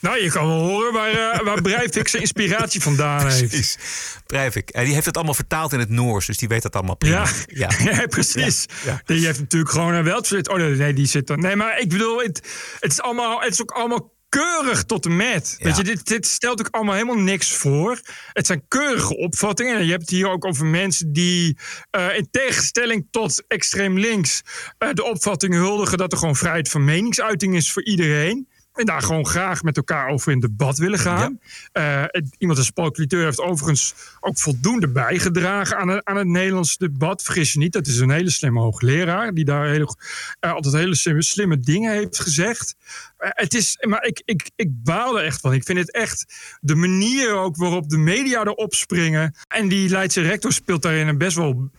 Nou, 0.00 0.22
je 0.22 0.30
kan 0.30 0.46
wel 0.46 0.58
horen 0.58 0.92
waar, 0.92 1.10
eh, 1.10 1.44
waar 1.44 1.62
Breivik 1.62 2.08
zijn 2.08 2.22
inspiratie 2.28 2.80
vandaan 2.80 3.26
heeft. 3.26 3.48
Precies. 3.48 3.78
Breivik. 4.26 4.70
En 4.70 4.84
die 4.84 4.94
heeft 4.94 5.06
het 5.06 5.16
allemaal 5.16 5.34
vertaald 5.34 5.72
in 5.72 5.78
het 5.78 5.88
Noors, 5.88 6.26
dus 6.26 6.36
die 6.36 6.48
weet 6.48 6.62
dat 6.62 6.74
allemaal 6.74 6.96
prima. 6.96 7.26
Ja, 7.46 7.70
ja. 7.78 8.06
precies. 8.16 8.66
Ja. 8.84 9.02
Die 9.04 9.26
heeft 9.26 9.40
natuurlijk 9.40 9.72
gewoon 9.72 9.94
een 9.94 10.04
weltflit. 10.04 10.48
Oh 10.48 10.56
nee, 10.56 10.74
nee, 10.74 10.92
die 10.92 11.06
zit 11.06 11.30
er. 11.30 11.38
Nee, 11.38 11.56
maar 11.56 11.80
ik 11.80 11.88
bedoel, 11.88 12.18
het, 12.18 12.42
het, 12.80 12.92
is, 12.92 13.00
allemaal, 13.00 13.40
het 13.40 13.52
is 13.52 13.62
ook 13.62 13.70
allemaal 13.70 14.16
keurig 14.28 14.84
tot 14.84 15.04
en 15.04 15.16
met. 15.16 15.56
Weet 15.58 15.76
je, 15.76 15.84
dit, 15.84 16.06
dit 16.06 16.26
stelt 16.26 16.60
ook 16.60 16.68
allemaal 16.70 16.94
helemaal 16.94 17.18
niks 17.18 17.52
voor. 17.52 18.00
Het 18.32 18.46
zijn 18.46 18.64
keurige 18.68 19.16
opvattingen. 19.16 19.76
En 19.76 19.84
je 19.84 19.90
hebt 19.90 20.02
het 20.02 20.10
hier 20.10 20.28
ook 20.28 20.44
over 20.44 20.66
mensen 20.66 21.12
die 21.12 21.58
eh, 21.90 22.16
in 22.16 22.28
tegenstelling 22.30 23.06
tot 23.10 23.44
extreem 23.48 23.98
links 23.98 24.42
eh, 24.78 24.88
de 24.92 25.04
opvatting 25.04 25.54
huldigen 25.54 25.98
dat 25.98 26.12
er 26.12 26.18
gewoon 26.18 26.36
vrijheid 26.36 26.68
van 26.68 26.84
meningsuiting 26.84 27.56
is 27.56 27.72
voor 27.72 27.84
iedereen. 27.84 28.48
En 28.78 28.86
daar 28.86 29.02
gewoon 29.02 29.26
graag 29.26 29.62
met 29.62 29.76
elkaar 29.76 30.08
over 30.08 30.32
in 30.32 30.40
debat 30.40 30.78
willen 30.78 30.98
gaan. 30.98 31.40
Eh, 31.72 32.04
iemand 32.38 32.58
als 32.58 32.70
Paul 32.70 32.90
Cliteur 32.90 33.24
heeft 33.24 33.40
overigens 33.40 33.94
ook 34.20 34.38
voldoende 34.38 34.88
bijgedragen 34.88 35.76
aan 35.76 35.88
het, 35.88 36.04
aan 36.04 36.16
het 36.16 36.26
Nederlands 36.26 36.76
debat. 36.76 37.22
Vergis 37.22 37.52
je 37.52 37.58
niet, 37.58 37.72
dat 37.72 37.86
is 37.86 37.98
een 37.98 38.10
hele 38.10 38.30
slimme 38.30 38.60
hoogleraar. 38.60 39.34
Die 39.34 39.44
daar 39.44 39.74
eh, 39.74 40.52
altijd 40.52 40.74
hele 40.74 40.94
slimme, 40.94 41.22
slimme 41.22 41.60
dingen 41.60 41.92
heeft 41.92 42.20
gezegd. 42.20 42.76
Eh, 43.18 43.30
het 43.32 43.54
is, 43.54 43.76
maar 43.88 44.04
ik, 44.04 44.22
ik, 44.24 44.50
ik 44.56 44.68
baal 44.70 45.18
er 45.18 45.24
echt 45.24 45.40
van. 45.40 45.52
Ik 45.52 45.64
vind 45.64 45.78
het 45.78 45.92
echt 45.92 46.24
de 46.60 46.74
manier 46.74 47.34
ook 47.36 47.56
waarop 47.56 47.88
de 47.88 47.96
media 47.96 48.40
erop 48.44 48.74
springen. 48.74 49.34
En 49.48 49.68
die 49.68 49.88
Leidse 49.88 50.20
rector 50.20 50.52
speelt 50.52 50.82
daarin 50.82 51.08
een 51.08 51.18
best 51.18 51.36
wel 51.36 51.70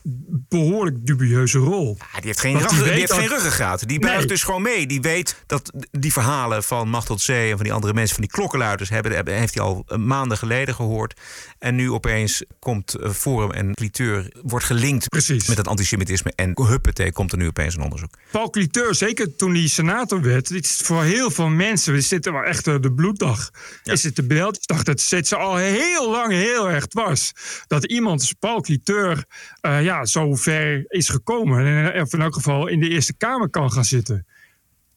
behoorlijk 0.49 1.05
dubieuze 1.05 1.57
rol. 1.57 1.97
Ja, 1.99 2.17
die 2.17 2.25
heeft 2.25 2.39
geen, 2.39 2.57
ruggen- 2.57 2.75
die 2.75 2.83
die 2.83 2.93
heeft 2.99 3.13
geen 3.13 3.27
ruggengraat. 3.27 3.87
Die 3.87 3.99
buigt 3.99 4.17
Nee. 4.17 4.27
dus 4.27 4.43
gewoon 4.43 4.61
mee. 4.61 4.87
Die 4.87 5.01
weet 5.01 5.43
dat 5.45 5.71
die 5.91 6.13
verhalen 6.13 6.63
van 6.63 6.89
Machteld 6.89 7.21
Zee 7.21 7.49
en 7.49 7.55
van 7.55 7.63
die 7.63 7.73
andere 7.73 7.93
mensen, 7.93 8.15
van 8.15 8.23
die 8.23 8.33
klokkenluiders, 8.33 8.89
hebben, 8.89 9.11
hebben, 9.11 9.33
heeft 9.33 9.53
hij 9.53 9.63
al 9.63 9.83
eh, 9.87 9.97
maanden 9.97 10.37
geleden 10.37 10.75
gehoord. 10.75 11.19
En 11.59 11.75
nu 11.75 11.91
opeens 11.91 12.43
komt 12.59 12.93
eh, 12.95 13.09
Forum 13.09 13.51
en 13.51 13.73
Cliteur, 13.73 14.31
wordt 14.41 14.65
gelinkt 14.65 15.09
Precies. 15.09 15.47
met 15.47 15.57
het 15.57 15.67
antisemitisme. 15.67 16.33
En 16.35 16.51
huppatee, 16.61 17.11
komt 17.11 17.31
er 17.31 17.37
nu 17.37 17.47
opeens 17.47 17.75
een 17.75 17.81
onderzoek. 17.81 18.13
Paul 18.31 18.49
Cliteur, 18.49 18.95
zeker 18.95 19.35
toen 19.35 19.55
hij 19.55 19.67
senator 19.67 20.21
werd, 20.21 20.47
dit 20.47 20.65
is 20.65 20.75
voor 20.83 21.03
heel 21.03 21.28
veel 21.29 21.49
mensen, 21.49 21.93
dit 21.93 22.03
zit 22.03 22.25
er 22.25 22.33
wel 22.33 22.43
echt 22.43 22.67
eh, 22.67 22.75
de 22.79 22.93
bloeddag, 22.93 23.49
is 23.83 24.03
het 24.03 24.15
de 24.15 24.23
beeld. 24.23 24.55
Ik 24.55 24.67
dacht, 24.67 24.87
het 24.87 25.01
zit 25.01 25.27
ze 25.27 25.35
al 25.35 25.55
heel 25.55 26.11
lang 26.11 26.31
heel 26.31 26.69
erg 26.69 26.87
dwars. 26.87 27.31
Dat 27.67 27.85
iemand 27.85 28.19
als 28.19 28.33
Paul 28.33 28.61
Cliteur 28.61 29.25
eh, 29.61 29.83
ja, 29.83 30.05
zo 30.05 30.35
ver 30.35 30.85
is 30.87 31.09
gekomen. 31.09 31.65
En 31.65 31.93
eh, 31.93 32.01
of 32.01 32.13
in 32.13 32.21
elk 32.21 32.33
geval 32.33 32.67
in 32.67 32.79
de 32.79 32.89
Eerste 32.89 33.13
Kamer 33.13 33.49
kan 33.49 33.71
gaan 33.71 33.85
zitten. 33.85 34.25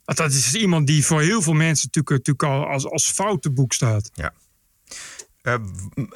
Want 0.05 0.19
dat 0.19 0.33
is 0.33 0.55
iemand 0.55 0.87
die 0.87 1.05
voor 1.05 1.21
heel 1.21 1.43
veel 1.43 1.53
mensen 1.53 1.91
natuurlijk, 1.93 2.27
natuurlijk 2.27 2.65
al 2.65 2.73
als, 2.73 2.87
als 2.87 3.11
fout 3.11 3.43
te 3.43 3.51
boek 3.51 3.73
staat. 3.73 4.11
Ja. 4.15 4.33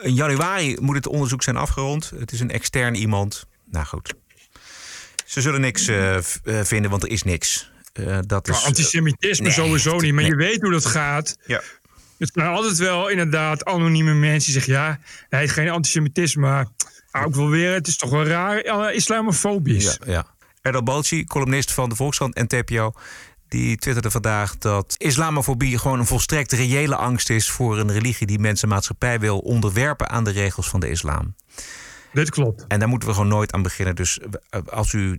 In 0.02 0.14
januari 0.14 0.76
moet 0.80 0.94
het 0.94 1.06
onderzoek 1.06 1.42
zijn 1.42 1.56
afgerond. 1.56 2.12
Het 2.18 2.32
is 2.32 2.40
een 2.40 2.50
extern 2.50 2.94
iemand. 2.94 3.46
Nou 3.64 3.86
goed. 3.86 4.14
Ze 5.24 5.40
zullen 5.40 5.60
niks 5.60 5.84
vinden, 6.42 6.90
want 6.90 7.02
er 7.02 7.10
is 7.10 7.22
niks. 7.22 7.70
Eh, 7.96 8.18
dat 8.26 8.46
Maar 8.46 8.56
is, 8.56 8.64
antisemitisme 8.64 9.44
nee, 9.44 9.52
sowieso 9.52 9.98
niet. 9.98 10.12
Maar 10.12 10.22
nee. 10.22 10.30
je 10.32 10.36
weet 10.36 10.60
hoe 10.60 10.70
dat 10.70 10.86
gaat. 10.86 11.36
Ja. 11.46 11.62
Het 12.18 12.30
zijn 12.34 12.46
altijd 12.46 12.76
wel 12.76 13.08
inderdaad 13.08 13.64
anonieme 13.64 14.14
mensen 14.14 14.52
die 14.52 14.62
zeggen... 14.62 14.72
ja, 14.72 14.98
hij 15.28 15.38
heeft 15.40 15.52
geen 15.52 15.68
antisemitisme, 15.68 16.40
maar 16.40 16.66
ook 17.24 17.34
wel 17.34 17.48
weer... 17.48 17.72
het 17.72 17.86
is 17.86 17.96
toch 17.96 18.10
wel 18.10 18.24
raar 18.24 18.58
eh, 18.58 18.94
islamofobisch. 18.94 19.98
Ja, 20.04 20.12
ja. 20.12 20.26
Erdal 20.62 20.82
Balci, 20.82 21.24
columnist 21.24 21.72
van 21.72 21.88
de 21.88 21.96
Volkskrant 21.96 22.34
en 22.34 22.46
TPO... 22.46 22.92
die 23.48 23.76
twitterde 23.76 24.10
vandaag 24.10 24.58
dat 24.58 24.94
islamofobie 24.98 25.78
gewoon 25.78 25.98
een 25.98 26.06
volstrekt 26.06 26.52
reële 26.52 26.96
angst 26.96 27.30
is... 27.30 27.50
voor 27.50 27.78
een 27.78 27.92
religie 27.92 28.26
die 28.26 28.38
mensenmaatschappij 28.38 29.20
wil 29.20 29.38
onderwerpen 29.38 30.08
aan 30.08 30.24
de 30.24 30.30
regels 30.30 30.68
van 30.68 30.80
de 30.80 30.88
islam. 30.88 31.34
Dit 32.12 32.30
klopt. 32.30 32.64
En 32.68 32.78
daar 32.78 32.88
moeten 32.88 33.08
we 33.08 33.14
gewoon 33.14 33.28
nooit 33.28 33.52
aan 33.52 33.62
beginnen. 33.62 33.94
Dus 33.94 34.18
eh, 34.50 34.60
als 34.66 34.92
u 34.92 35.10
eh, 35.10 35.18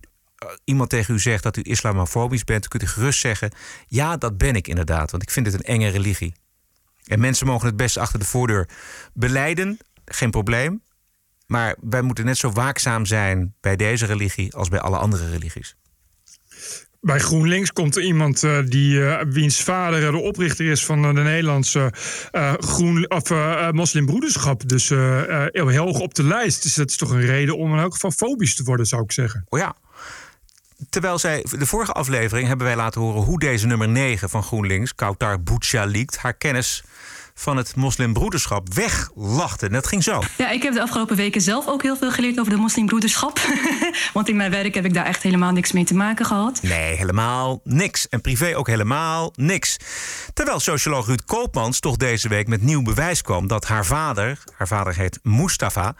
iemand 0.63 0.89
tegen 0.89 1.13
u 1.13 1.19
zegt 1.19 1.43
dat 1.43 1.58
u 1.58 1.62
islamofobisch 1.63 2.43
bent... 2.43 2.62
dan 2.62 2.69
kunt 2.69 2.84
u 2.84 2.88
gerust 2.93 3.19
zeggen, 3.19 3.52
ja, 3.88 4.17
dat 4.17 4.38
ben 4.38 4.56
ik 4.56 4.67
inderdaad. 4.67 5.12
Want 5.12 5.23
ik 5.23 5.32
vind 5.32 5.45
het 5.45 5.56
een 5.56 5.62
enge 5.62 5.89
religie. 5.89 6.34
En 7.06 7.19
mensen 7.19 7.47
mogen 7.47 7.67
het 7.67 7.78
best 7.78 7.97
achter 7.97 8.19
de 8.19 8.26
voordeur 8.26 8.69
beleiden, 9.13 9.78
geen 10.06 10.32
probleem. 10.32 10.82
Maar 11.47 11.76
wij 11.82 12.02
moeten 12.02 12.26
net 12.26 12.38
zo 12.38 12.52
waakzaam 12.52 13.06
zijn 13.06 13.56
bij 13.62 13.76
deze 13.76 14.06
religie 14.06 14.54
als 14.54 14.69
bij 14.69 14.80
alle 14.80 14.97
andere 14.97 15.30
religies. 15.30 15.76
Bij 17.02 17.19
GroenLinks 17.19 17.73
komt 17.73 17.95
er 17.95 18.04
iemand 18.04 18.43
eh, 18.43 18.60
die, 18.65 19.06
eh, 19.06 19.26
wiens 19.28 19.62
vader 19.63 20.06
eh, 20.06 20.12
de 20.12 20.17
oprichter 20.17 20.65
is 20.65 20.86
van 20.86 21.06
eh, 21.06 21.15
de 21.15 21.21
Nederlandse 21.21 21.93
eh, 22.32 22.54
groen, 22.58 23.10
of, 23.12 23.32
eh, 23.32 23.67
eh, 23.67 23.73
moslimbroederschap. 23.73 24.69
Dus 24.69 24.89
eh, 24.89 25.45
eh, 25.45 25.52
heel 25.54 25.71
hoog 25.86 26.00
op 26.00 26.13
de 26.13 26.23
lijst. 26.23 26.63
Dus 26.63 26.73
dat 26.73 26.89
is 26.89 26.97
toch 26.97 27.10
een 27.10 27.26
reden 27.26 27.58
om 27.58 27.73
in 27.73 27.80
elk 27.80 27.93
geval 27.93 28.12
fobisch 28.12 28.56
te 28.56 28.63
worden, 28.63 28.86
zou 28.86 29.04
ik 29.04 29.12
zeggen. 29.12 29.45
Oh 29.50 29.60
ja. 29.60 29.76
Terwijl 30.97 31.19
zij, 31.19 31.45
de 31.60 31.65
vorige 31.65 31.91
aflevering 31.91 32.47
hebben 32.47 32.67
wij 32.67 32.75
laten 32.75 33.01
horen 33.01 33.21
hoe 33.21 33.39
deze 33.39 33.67
nummer 33.67 33.88
9 33.88 34.29
van 34.29 34.43
GroenLinks, 34.43 34.95
Kautar 34.95 35.41
Bouchalikt, 35.43 36.17
haar 36.17 36.33
kennis 36.33 36.83
van 37.33 37.57
het 37.57 37.75
moslimbroederschap 37.75 38.73
weglachte. 38.73 39.65
En 39.65 39.71
dat 39.71 39.88
ging 39.88 40.03
zo. 40.03 40.21
Ja, 40.38 40.49
ik 40.49 40.63
heb 40.63 40.73
de 40.73 40.81
afgelopen 40.81 41.15
weken 41.15 41.41
zelf 41.41 41.67
ook 41.67 41.81
heel 41.81 41.97
veel 41.97 42.12
geleerd 42.12 42.39
over 42.39 42.51
de 42.51 42.57
moslimbroederschap. 42.57 43.39
Want 44.13 44.29
in 44.29 44.36
mijn 44.36 44.51
werk 44.51 44.75
heb 44.75 44.86
ik 44.86 44.93
daar 44.93 45.05
echt 45.05 45.23
helemaal 45.23 45.51
niks 45.51 45.71
mee 45.71 45.83
te 45.83 45.95
maken 45.95 46.25
gehad. 46.25 46.60
Nee, 46.62 46.95
helemaal 46.95 47.62
niks. 47.63 48.10
En 48.10 48.21
privé 48.21 48.57
ook 48.57 48.67
helemaal 48.67 49.33
niks. 49.36 49.77
Terwijl 50.33 50.60
socioloog 50.60 51.05
Ruud 51.05 51.23
Koopmans 51.25 51.79
toch 51.79 51.97
deze 51.97 52.27
week 52.27 52.47
met 52.47 52.62
nieuw 52.62 52.81
bewijs 52.81 53.21
kwam 53.21 53.47
dat 53.47 53.65
haar 53.65 53.86
vader, 53.86 54.43
haar 54.53 54.67
vader 54.67 54.95
heet 54.95 55.19
Mustafa, 55.23 55.95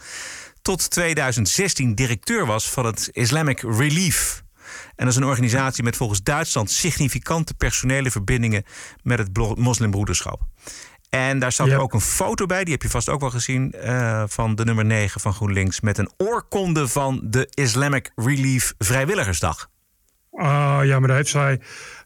tot 0.62 0.90
2016 0.90 1.96
directeur 1.96 2.46
was 2.46 2.70
van 2.70 2.86
het 2.86 3.10
Islamic 3.12 3.62
Relief. 3.62 4.46
En 4.98 5.06
dat 5.06 5.08
is 5.08 5.16
een 5.16 5.28
organisatie 5.28 5.84
met 5.84 5.96
volgens 5.96 6.24
Duitsland 6.24 6.72
significante 6.72 7.54
personele 7.54 8.12
verbindingen 8.12 8.64
met 9.04 9.20
het 9.20 9.58
moslimbroederschap. 9.58 10.42
En 11.10 11.40
daar 11.40 11.52
staat 11.52 11.68
Ja. 11.68 11.78
ook 11.78 11.94
een 11.94 12.02
foto 12.02 12.46
bij, 12.46 12.64
die 12.64 12.74
heb 12.74 12.82
je 12.82 12.90
vast 12.90 13.10
ook 13.10 13.20
wel 13.20 13.30
gezien, 13.30 13.72
eh, 13.72 14.24
van 14.28 14.56
de 14.56 14.66
nummer 14.66 14.86
9 14.86 15.22
van 15.22 15.34
GroenLinks. 15.34 15.82
Met 15.82 15.98
een 15.98 16.12
oorkonde 16.18 16.88
van 16.88 17.22
de 17.24 17.48
Islamic 17.54 18.12
Relief 18.16 18.74
Vrijwilligersdag. 18.78 19.70
Ah, 20.40 20.80
ja, 20.84 21.00
maar 21.00 21.08
daar, 21.08 21.18
heeft 21.18 21.30
zij, 21.30 21.60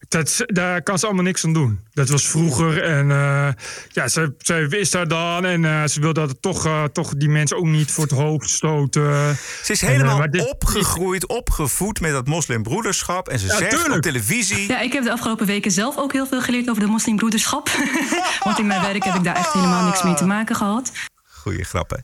dat, 0.08 0.44
daar 0.46 0.82
kan 0.84 1.00
ze 1.00 1.06
allemaal 1.06 1.24
niks 1.24 1.46
aan 1.46 1.54
doen. 1.54 1.80
Dat 1.94 2.10
was 2.10 2.28
vroeger 2.28 2.84
en 2.84 3.12
eh, 3.12 3.48
ja, 3.90 4.08
ze, 4.08 4.34
ze 4.38 4.68
wist 4.70 4.92
daar 4.92 5.08
dan 5.08 5.46
en 5.46 5.66
eh, 5.66 5.84
ze 5.86 6.00
wilde 6.02 6.28
dat 6.28 6.42
toch, 6.42 6.66
eh, 6.66 6.84
toch 6.84 7.14
die 7.16 7.30
mensen 7.30 7.58
ook 7.58 7.66
niet 7.66 7.92
voor 7.92 8.04
het 8.04 8.14
hoofd 8.14 8.50
stoten. 8.50 9.36
Ze 9.64 9.72
is 9.72 9.82
En, 9.82 9.88
helemaal 9.88 10.30
dit- 10.32 10.50
opgegroeid, 10.50 11.28
opgevoed 11.28 12.02
met 12.02 12.12
dat 12.12 12.28
moslimbroederschap. 12.28 13.28
En 13.30 13.40
ze 13.40 13.48
Ja, 13.48 13.58
zegt 13.58 13.90
op 13.90 14.02
televisie... 14.02 14.68
Ja, 14.68 14.80
ik 14.80 14.94
heb 14.94 15.04
de 15.04 15.12
afgelopen 15.12 15.46
weken 15.46 15.72
zelf 15.72 15.98
ook 15.98 16.14
heel 16.14 16.28
veel 16.28 16.42
geleerd 16.42 16.70
over 16.70 16.82
de 16.82 16.88
moslimbroederschap. 16.90 17.70
Want 18.44 18.60
in 18.60 18.68
mijn 18.68 18.82
werk 18.82 19.04
heb 19.04 19.16
ik 19.16 19.24
daar 19.24 19.36
echt 19.36 19.54
helemaal 19.54 19.86
niks 19.86 20.04
mee 20.04 20.14
te 20.14 20.26
maken 20.26 20.56
gehad. 20.56 20.92
Goeie 21.28 21.64
grappen. 21.64 22.04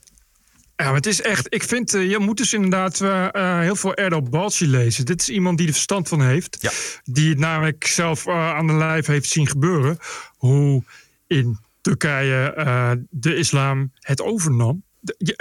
Ja, 0.78 0.86
maar 0.86 0.96
het 0.96 1.06
is 1.06 1.22
echt. 1.22 1.54
Ik 1.54 1.63
vind, 1.63 1.94
eh, 1.94 2.10
je 2.10 2.20
moet 2.20 2.38
dus 2.38 2.54
inderdaad 2.54 3.02
eh, 3.02 3.34
eh, 3.34 3.60
heel 3.60 3.76
veel 3.76 3.94
Erdal 3.94 4.22
Balci 4.22 4.68
lezen. 4.68 5.06
Dit 5.06 5.22
is 5.22 5.30
iemand 5.30 5.58
die 5.58 5.68
er 5.68 5.74
verstand 5.74 6.08
van 6.08 6.21
heeft. 6.21 6.58
Ja. 6.60 6.71
Die 7.04 7.30
het 7.30 7.40
namelijk 7.40 7.88
zelf 7.88 8.28
aan 8.28 8.67
de 8.67 8.73
lijf 8.73 9.06
heeft 9.06 9.30
zien 9.30 9.48
gebeuren. 9.48 9.98
Hoe 10.38 10.84
in 11.28 11.60
Turkije 11.82 13.06
de 13.10 13.36
islam 13.36 13.92
het 14.00 14.21
overnam. 14.21 14.84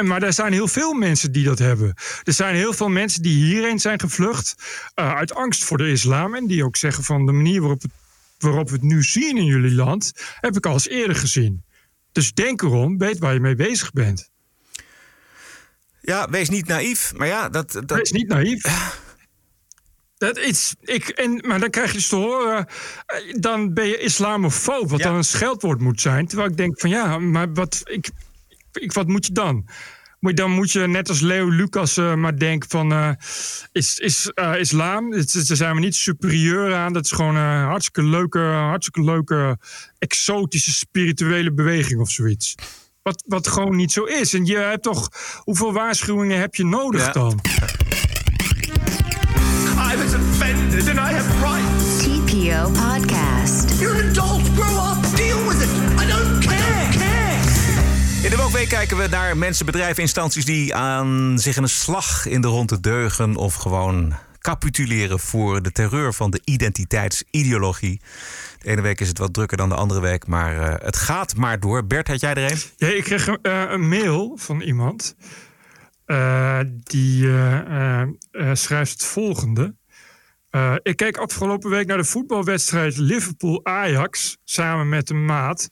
Maar 0.04 0.22
er 0.22 0.32
zijn 0.32 0.52
heel 0.52 0.68
veel 0.68 0.92
mensen 0.92 1.32
die 1.32 1.44
dat 1.44 1.58
hebben. 1.58 1.94
Er 2.22 2.32
zijn 2.32 2.54
heel 2.54 2.72
veel 2.72 2.88
mensen 2.88 3.22
die 3.22 3.44
hierheen 3.44 3.78
zijn 3.78 4.00
gevlucht 4.00 4.54
uit 4.94 5.34
angst 5.34 5.64
voor 5.64 5.78
de 5.78 5.90
islam. 5.90 6.34
En 6.34 6.46
die 6.46 6.64
ook 6.64 6.76
zeggen 6.76 7.04
van 7.04 7.26
de 7.26 7.32
manier 7.32 7.60
waarop, 7.60 7.82
het, 7.82 7.92
waarop 8.38 8.68
we 8.68 8.74
het 8.74 8.82
nu 8.82 9.02
zien 9.02 9.36
in 9.36 9.44
jullie 9.44 9.74
land, 9.74 10.12
heb 10.40 10.56
ik 10.56 10.66
al 10.66 10.72
eens 10.72 10.88
eerder 10.88 11.16
gezien. 11.16 11.64
Dus 12.12 12.32
denk 12.32 12.62
erom, 12.62 12.98
weet 12.98 13.18
waar 13.18 13.34
je 13.34 13.40
mee 13.40 13.54
bezig 13.54 13.92
bent. 13.92 14.30
Ja, 16.06 16.28
wees 16.30 16.48
niet 16.48 16.66
naïef. 16.66 17.12
Maar 17.16 17.26
ja, 17.26 17.48
dat... 17.48 17.72
dat... 17.72 17.92
Wees 17.98 18.10
niet 18.12 18.28
naïef. 18.28 18.62
Dat 20.18 20.38
is, 20.38 20.74
ik, 20.80 21.08
en, 21.08 21.42
maar 21.46 21.60
dan 21.60 21.70
krijg 21.70 21.88
je 21.90 21.96
dus 21.96 22.08
te 22.08 22.16
horen, 22.16 22.66
eh, 23.06 23.18
dan 23.40 23.74
ben 23.74 23.86
je 23.86 23.98
islamofoob, 23.98 24.90
wat 24.90 25.00
dan 25.00 25.14
een 25.14 25.24
scheldwoord 25.24 25.80
moet 25.80 26.00
zijn. 26.00 26.26
Terwijl 26.26 26.50
ik 26.50 26.56
denk 26.56 26.80
van 26.80 26.90
ja, 26.90 27.18
maar 27.18 27.52
wat, 27.52 27.80
ik, 27.84 28.10
ik, 28.72 28.92
wat 28.92 29.06
moet 29.06 29.26
je 29.26 29.32
dan? 29.32 29.54
Moet 30.20 30.30
je, 30.30 30.36
dan 30.36 30.50
moet 30.50 30.72
je 30.72 30.86
net 30.86 31.08
als 31.08 31.20
Leo 31.20 31.48
Lucas 31.48 31.96
eh, 31.96 32.14
maar 32.14 32.38
denken 32.38 32.68
van, 32.70 32.92
eh, 32.92 33.10
is, 33.72 33.98
is 33.98 34.30
islam, 34.58 35.12
is- 35.12 35.32
daar 35.32 35.56
zijn 35.56 35.74
we 35.74 35.80
niet 35.80 35.94
superieur 35.94 36.74
aan. 36.74 36.92
Dat 36.92 37.04
is 37.04 37.10
gewoon 37.12 37.36
een 37.36 37.64
hartstikke 37.64 38.08
leuke, 38.08 38.38
hartstikke 38.38 39.10
leuke, 39.10 39.58
exotische 39.98 40.72
spirituele 40.72 41.52
beweging 41.52 42.00
of 42.00 42.10
zoiets. 42.10 42.54
Wat, 43.06 43.22
wat 43.26 43.48
gewoon 43.48 43.76
niet 43.76 43.92
zo 43.92 44.04
is. 44.04 44.34
En 44.34 44.44
je 44.44 44.56
hebt 44.56 44.82
toch, 44.82 45.08
hoeveel 45.38 45.72
waarschuwingen 45.72 46.40
heb 46.40 46.54
je 46.54 46.64
nodig 46.64 47.12
dan? 47.12 47.40
I 49.92 49.96
was 49.96 50.14
offended 50.14 50.88
and 50.88 50.98
I 50.98 51.14
have 51.14 51.30
rights. 51.40 51.96
TPO 52.02 52.70
Podcast. 52.70 53.80
You're 53.80 54.02
an 54.02 54.08
adult. 54.08 54.42
Grow 54.54 54.90
up. 54.90 55.16
Deal 55.16 55.48
with 55.48 55.62
it. 55.62 55.68
I 56.02 56.06
don't 56.06 56.46
care. 56.46 56.88
care. 56.90 58.22
In 58.22 58.30
de 58.30 58.36
Wookweek 58.36 58.68
kijken 58.68 58.96
we 58.96 59.06
naar 59.08 59.36
mensen, 59.36 59.66
bedrijven, 59.66 60.02
instanties 60.02 60.44
die 60.44 60.74
aan 60.74 61.38
zich 61.38 61.56
een 61.56 61.68
slag 61.68 62.26
in 62.26 62.40
de 62.40 62.48
ronde 62.48 62.80
deugen 62.80 63.36
of 63.36 63.54
gewoon 63.54 64.14
capituleren 64.46 65.20
voor 65.20 65.62
de 65.62 65.72
terreur 65.72 66.14
van 66.14 66.30
de 66.30 66.40
identiteitsideologie. 66.44 68.00
De 68.58 68.68
ene 68.68 68.80
week 68.80 69.00
is 69.00 69.08
het 69.08 69.18
wat 69.18 69.34
drukker 69.34 69.56
dan 69.56 69.68
de 69.68 69.74
andere 69.74 70.00
week, 70.00 70.26
maar 70.26 70.58
eh, 70.58 70.86
het 70.86 70.96
gaat 70.96 71.36
maar 71.36 71.60
door. 71.60 71.86
Bert, 71.86 72.08
had 72.08 72.20
jij 72.20 72.34
er 72.34 72.50
een? 72.52 72.58
Ja, 72.76 72.88
ik 72.88 73.04
kreeg 73.04 73.26
een, 73.26 73.38
eh, 73.42 73.64
een 73.68 73.88
mail 73.88 74.36
van 74.36 74.60
iemand. 74.60 75.16
eh, 76.04 76.60
die 76.82 77.28
schrijft 78.52 78.92
het 78.92 79.04
volgende. 79.04 79.74
Ik 80.82 80.96
keek 80.96 81.16
afgelopen 81.16 81.70
week 81.70 81.86
naar 81.86 81.96
de 81.96 82.04
voetbalwedstrijd 82.04 82.96
Liverpool-Ajax 82.96 84.36
samen 84.44 84.88
met 84.88 85.10
een 85.10 85.24
maat. 85.24 85.68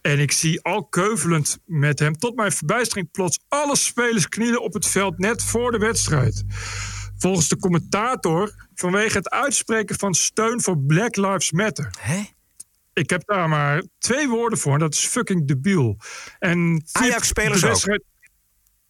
En 0.00 0.18
ik 0.18 0.32
zie 0.32 0.62
al 0.62 0.84
keuvelend 0.84 1.58
met 1.64 1.98
hem 1.98 2.18
tot 2.18 2.36
mijn 2.36 2.52
verbijstering 2.52 3.10
plots 3.10 3.38
alle 3.48 3.76
spelers 3.76 4.28
knielen 4.28 4.62
op 4.62 4.72
het 4.72 4.86
veld 4.86 5.18
net 5.18 5.42
voor 5.42 5.70
de 5.70 5.78
wedstrijd. 5.78 6.44
Volgens 7.20 7.48
de 7.48 7.56
commentator 7.56 8.66
vanwege 8.74 9.16
het 9.16 9.30
uitspreken 9.30 9.98
van 9.98 10.14
steun 10.14 10.62
voor 10.62 10.78
Black 10.78 11.16
Lives 11.16 11.52
Matter. 11.52 11.90
Hè? 11.98 12.22
Ik 12.92 13.10
heb 13.10 13.22
daar 13.26 13.48
maar 13.48 13.82
twee 13.98 14.28
woorden 14.28 14.58
voor. 14.58 14.72
en 14.72 14.78
Dat 14.78 14.94
is 14.94 15.06
fucking 15.06 15.46
debiel. 15.46 15.96
En 16.38 16.84
Ajax-spelers 16.92 17.60
wedstrijd- 17.62 18.02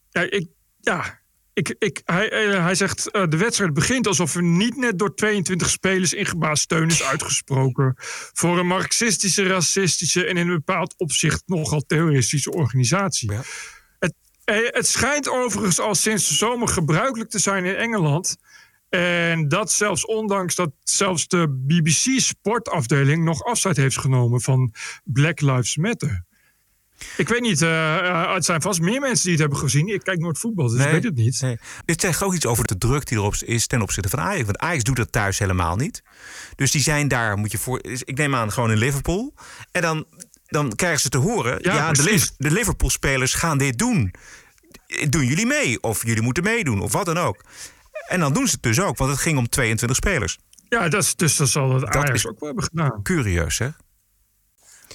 Ja, 0.09 0.21
ik, 0.21 0.47
ja 0.79 1.21
ik, 1.53 1.75
ik, 1.79 2.01
hij, 2.05 2.29
eh, 2.31 2.63
hij 2.63 2.75
zegt 2.75 3.11
eh, 3.11 3.27
de 3.27 3.37
wedstrijd 3.37 3.73
begint 3.73 4.07
alsof 4.07 4.35
er 4.35 4.43
niet 4.43 4.75
net 4.77 4.99
door 4.99 5.15
22 5.15 5.69
spelers 5.69 6.13
ingebaasd 6.13 6.63
steun 6.63 6.87
is 6.89 7.03
uitgesproken 7.03 7.93
voor 8.33 8.59
een 8.59 8.67
marxistische, 8.67 9.43
racistische 9.43 10.25
en 10.25 10.37
in 10.37 10.47
een 10.47 10.55
bepaald 10.55 10.93
opzicht 10.97 11.43
nogal 11.45 11.81
terroristische 11.81 12.51
organisatie. 12.51 13.31
Eh, 13.31 13.39
het 14.45 14.87
schijnt 14.87 15.29
overigens 15.29 15.79
al 15.79 15.95
sinds 15.95 16.27
de 16.27 16.33
zomer 16.33 16.67
gebruikelijk 16.67 17.29
te 17.29 17.39
zijn 17.39 17.65
in 17.65 17.75
Engeland. 17.75 18.37
En 18.89 19.47
dat 19.47 19.71
zelfs 19.71 20.05
ondanks 20.05 20.55
dat 20.55 20.71
zelfs 20.83 21.27
de 21.27 21.49
BBC 21.49 22.19
sportafdeling 22.19 23.23
nog 23.23 23.43
afscheid 23.43 23.77
heeft 23.77 23.99
genomen 23.99 24.41
van 24.41 24.73
Black 25.03 25.41
Lives 25.41 25.77
Matter. 25.77 26.25
Ik 27.17 27.27
weet 27.27 27.41
niet, 27.41 27.61
eh, 27.61 27.97
eh, 27.97 28.33
het 28.33 28.45
zijn 28.45 28.61
vast 28.61 28.81
meer 28.81 28.99
mensen 28.99 29.23
die 29.23 29.31
het 29.31 29.41
hebben 29.41 29.59
gezien. 29.59 29.87
Ik 29.87 30.03
kijk 30.03 30.19
nooit 30.19 30.39
voetbal, 30.39 30.67
dus 30.67 30.85
ik 30.85 30.91
weet 30.91 31.03
het 31.03 31.15
niet. 31.15 31.41
Nee. 31.41 31.57
Dit 31.85 32.01
zegt 32.01 32.23
ook 32.23 32.33
iets 32.33 32.45
over 32.45 32.67
de 32.67 32.77
druk 32.77 33.05
die 33.07 33.17
erop 33.17 33.35
is 33.35 33.67
ten 33.67 33.81
opzichte 33.81 34.09
van 34.09 34.19
Ajax. 34.19 34.45
Want 34.45 34.57
Ajax 34.57 34.83
doet 34.83 34.95
dat 34.95 35.11
thuis 35.11 35.39
helemaal 35.39 35.75
niet. 35.75 36.03
Dus 36.55 36.71
die 36.71 36.81
zijn 36.81 37.07
daar, 37.07 37.37
moet 37.37 37.51
je 37.51 37.57
voor. 37.57 37.79
Ik 37.83 38.17
neem 38.17 38.35
aan, 38.35 38.51
gewoon 38.51 38.71
in 38.71 38.77
Liverpool. 38.77 39.33
En 39.71 39.81
dan, 39.81 40.05
dan 40.51 40.75
krijgen 40.75 40.99
ze 40.99 41.09
te 41.09 41.17
horen. 41.17 41.57
Ja, 41.61 41.75
Ja, 41.75 41.91
de, 41.91 42.27
de 42.37 42.51
Liverpool-spelers 42.51 43.33
gaan 43.33 43.57
dit 43.57 43.77
doen. 43.77 44.13
Doen 45.09 45.25
jullie 45.25 45.45
mee? 45.45 45.81
Of 45.81 46.05
jullie 46.05 46.21
moeten 46.21 46.43
meedoen, 46.43 46.81
of 46.81 46.91
wat 46.91 47.05
dan 47.05 47.17
ook. 47.17 47.43
En 48.07 48.19
dan 48.19 48.33
doen 48.33 48.45
ze 48.47 48.53
het 48.53 48.63
dus 48.63 48.79
ook, 48.79 48.97
want 48.97 49.11
het 49.11 49.19
ging 49.19 49.37
om 49.37 49.49
22 49.49 49.97
spelers. 49.97 50.37
Ja, 50.69 50.89
dat 50.89 51.03
is, 51.03 51.15
dus 51.15 51.35
dat 51.35 51.49
zal 51.49 51.71
het 51.73 51.81
Dat 51.81 51.95
Ajax 51.95 52.27
ook 52.27 52.39
wel 52.39 52.47
hebben 52.47 52.63
gedaan. 52.67 53.03
Curieus, 53.03 53.57
hè? 53.57 53.67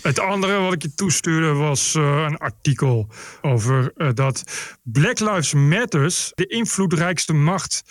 Het 0.03 0.19
andere 0.19 0.59
wat 0.59 0.73
ik 0.73 0.83
je 0.83 0.95
toestuurde 0.95 1.53
was 1.53 1.95
eh, 1.95 2.03
een 2.29 2.37
artikel 2.39 3.09
over 3.41 3.93
eh, 3.97 4.09
dat 4.15 4.43
Black 4.83 5.19
Lives 5.21 5.53
Matters 5.55 6.33
de 6.35 6.47
invloedrijkste 6.47 7.33
macht 7.33 7.83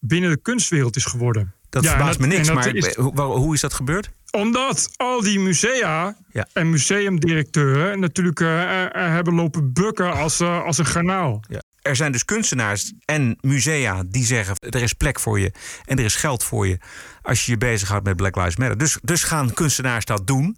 binnen 0.00 0.30
de 0.30 0.40
kunstwereld 0.42 0.96
is 0.96 1.04
geworden. 1.04 1.54
Dat 1.68 1.82
Ja, 1.84 1.90
verbaast 1.90 2.18
me 2.18 2.26
niks, 2.26 2.50
maar 2.52 2.74
is- 2.74 2.94
hoe, 2.94 3.20
hoe 3.22 3.54
is 3.54 3.60
dat 3.60 3.74
gebeurd? 3.74 4.10
Omdat 4.34 4.90
al 4.96 5.20
die 5.20 5.40
musea 5.40 6.16
Ja. 6.32 6.46
en 6.52 6.70
museumdirecteuren 6.70 8.00
natuurlijk 8.00 8.40
eh, 8.40 8.82
eh, 8.82 8.90
hebben 8.92 9.34
lopen 9.34 9.72
bukken 9.72 10.12
als, 10.12 10.40
eh, 10.40 10.62
als 10.62 10.78
een 10.78 10.86
garnaal. 10.86 11.42
Ja. 11.48 11.62
Er 11.82 11.96
zijn 11.96 12.12
dus 12.12 12.24
kunstenaars 12.24 12.92
en 13.04 13.38
musea 13.40 14.02
die 14.06 14.24
zeggen: 14.24 14.56
er 14.58 14.82
is 14.82 14.92
plek 14.92 15.20
voor 15.20 15.40
je 15.40 15.52
en 15.84 15.98
er 15.98 16.04
is 16.04 16.14
geld 16.14 16.44
voor 16.44 16.66
je 16.66 16.78
als 17.22 17.46
je 17.46 17.52
je 17.52 17.58
bezighoudt 17.58 18.04
met 18.04 18.16
Black 18.16 18.36
Lives 18.36 18.56
Matter. 18.56 18.78
Dus, 18.78 18.98
dus 19.02 19.22
gaan 19.22 19.54
kunstenaars 19.54 20.04
dat 20.04 20.26
doen. 20.26 20.56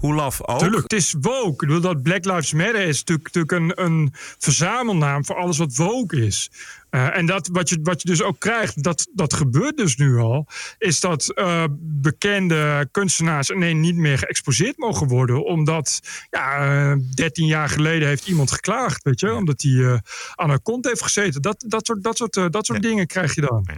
Hoe 0.00 0.14
laf 0.14 0.46
ook. 0.46 0.58
Tuurlijk, 0.58 0.82
het 0.82 0.92
is 0.92 1.14
woke. 1.20 1.50
Ik 1.50 1.58
bedoel, 1.58 1.80
dat 1.80 2.02
Black 2.02 2.24
Lives 2.24 2.52
Matter 2.52 2.80
is 2.80 2.98
natuurlijk, 2.98 3.34
natuurlijk 3.34 3.78
een, 3.78 3.84
een 3.84 4.12
verzamelnaam 4.38 5.24
voor 5.24 5.36
alles 5.36 5.58
wat 5.58 5.74
woke 5.74 6.26
is. 6.26 6.50
Eh, 6.90 7.16
en 7.16 7.26
dat, 7.26 7.48
wat, 7.52 7.68
je, 7.68 7.78
wat 7.82 8.02
je 8.02 8.08
dus 8.08 8.22
ook 8.22 8.38
krijgt, 8.38 8.82
dat, 8.82 9.08
dat 9.14 9.34
gebeurt 9.34 9.76
dus 9.76 9.96
nu 9.96 10.18
al, 10.18 10.46
is 10.78 11.00
dat 11.00 11.32
eh, 11.34 11.64
bekende 11.80 12.88
kunstenaars 12.90 13.48
nee, 13.48 13.74
niet 13.74 13.96
meer 13.96 14.18
geëxposeerd 14.18 14.78
mogen 14.78 15.06
worden. 15.06 15.44
Omdat 15.44 16.00
ja, 16.30 16.56
eh, 16.90 16.96
13 17.14 17.46
jaar 17.46 17.68
geleden 17.68 18.08
heeft 18.08 18.28
iemand 18.28 18.50
geklaagd, 18.50 19.02
weet 19.02 19.20
je, 19.20 19.34
omdat 19.34 19.62
hij 19.62 19.72
eh, 19.72 19.98
aan 20.34 20.50
een 20.50 20.62
kont 20.62 20.84
heeft 20.84 21.02
gezeten. 21.02 21.42
Dat, 21.42 21.64
dat 21.66 21.86
soort, 21.86 22.02
dat 22.02 22.16
soort, 22.16 22.36
eh, 22.36 22.46
dat 22.50 22.66
soort 22.66 22.82
dingen 22.82 23.06
krijg 23.06 23.34
je 23.34 23.40
dan. 23.40 23.68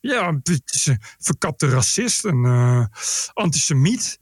Ja, 0.00 0.28
een 0.28 0.42
verkapte 1.18 1.68
racist, 1.68 2.24
een 2.24 2.44
eh, 2.44 2.84
antisemiet. 3.32 4.18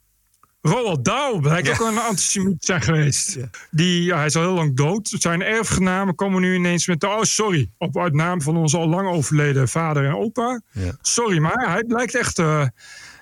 Roald 0.62 1.04
Dahl 1.04 1.38
blijkt 1.40 1.70
ook 1.70 1.88
een 1.88 1.98
antisemiet 1.98 2.64
zijn 2.64 2.82
geweest. 2.82 3.38
Die, 3.70 4.02
ja, 4.02 4.16
hij 4.16 4.26
is 4.26 4.36
al 4.36 4.42
heel 4.42 4.52
lang 4.52 4.76
dood. 4.76 5.08
Zijn 5.18 5.42
erfgenamen 5.42 6.14
komen 6.14 6.40
nu 6.40 6.54
ineens 6.54 6.86
met... 6.86 7.04
Oh, 7.04 7.22
sorry, 7.22 7.70
op 7.78 7.98
uit 7.98 8.12
naam 8.14 8.42
van 8.42 8.56
onze 8.56 8.76
al 8.76 8.88
lang 8.88 9.08
overleden 9.08 9.68
vader 9.68 10.04
en 10.06 10.14
opa. 10.14 10.60
Ja. 10.70 10.96
Sorry, 11.00 11.38
maar 11.38 11.70
hij 11.70 11.84
blijkt 11.84 12.14
echt 12.14 12.38
eh, 12.38 12.66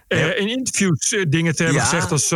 eh, 0.08 0.38
in 0.38 0.48
interviews 0.48 1.12
eh, 1.12 1.24
dingen 1.28 1.54
te 1.56 1.62
hebben 1.62 1.82
Ja. 1.82 1.88
gezegd 1.88 2.10
als... 2.10 2.28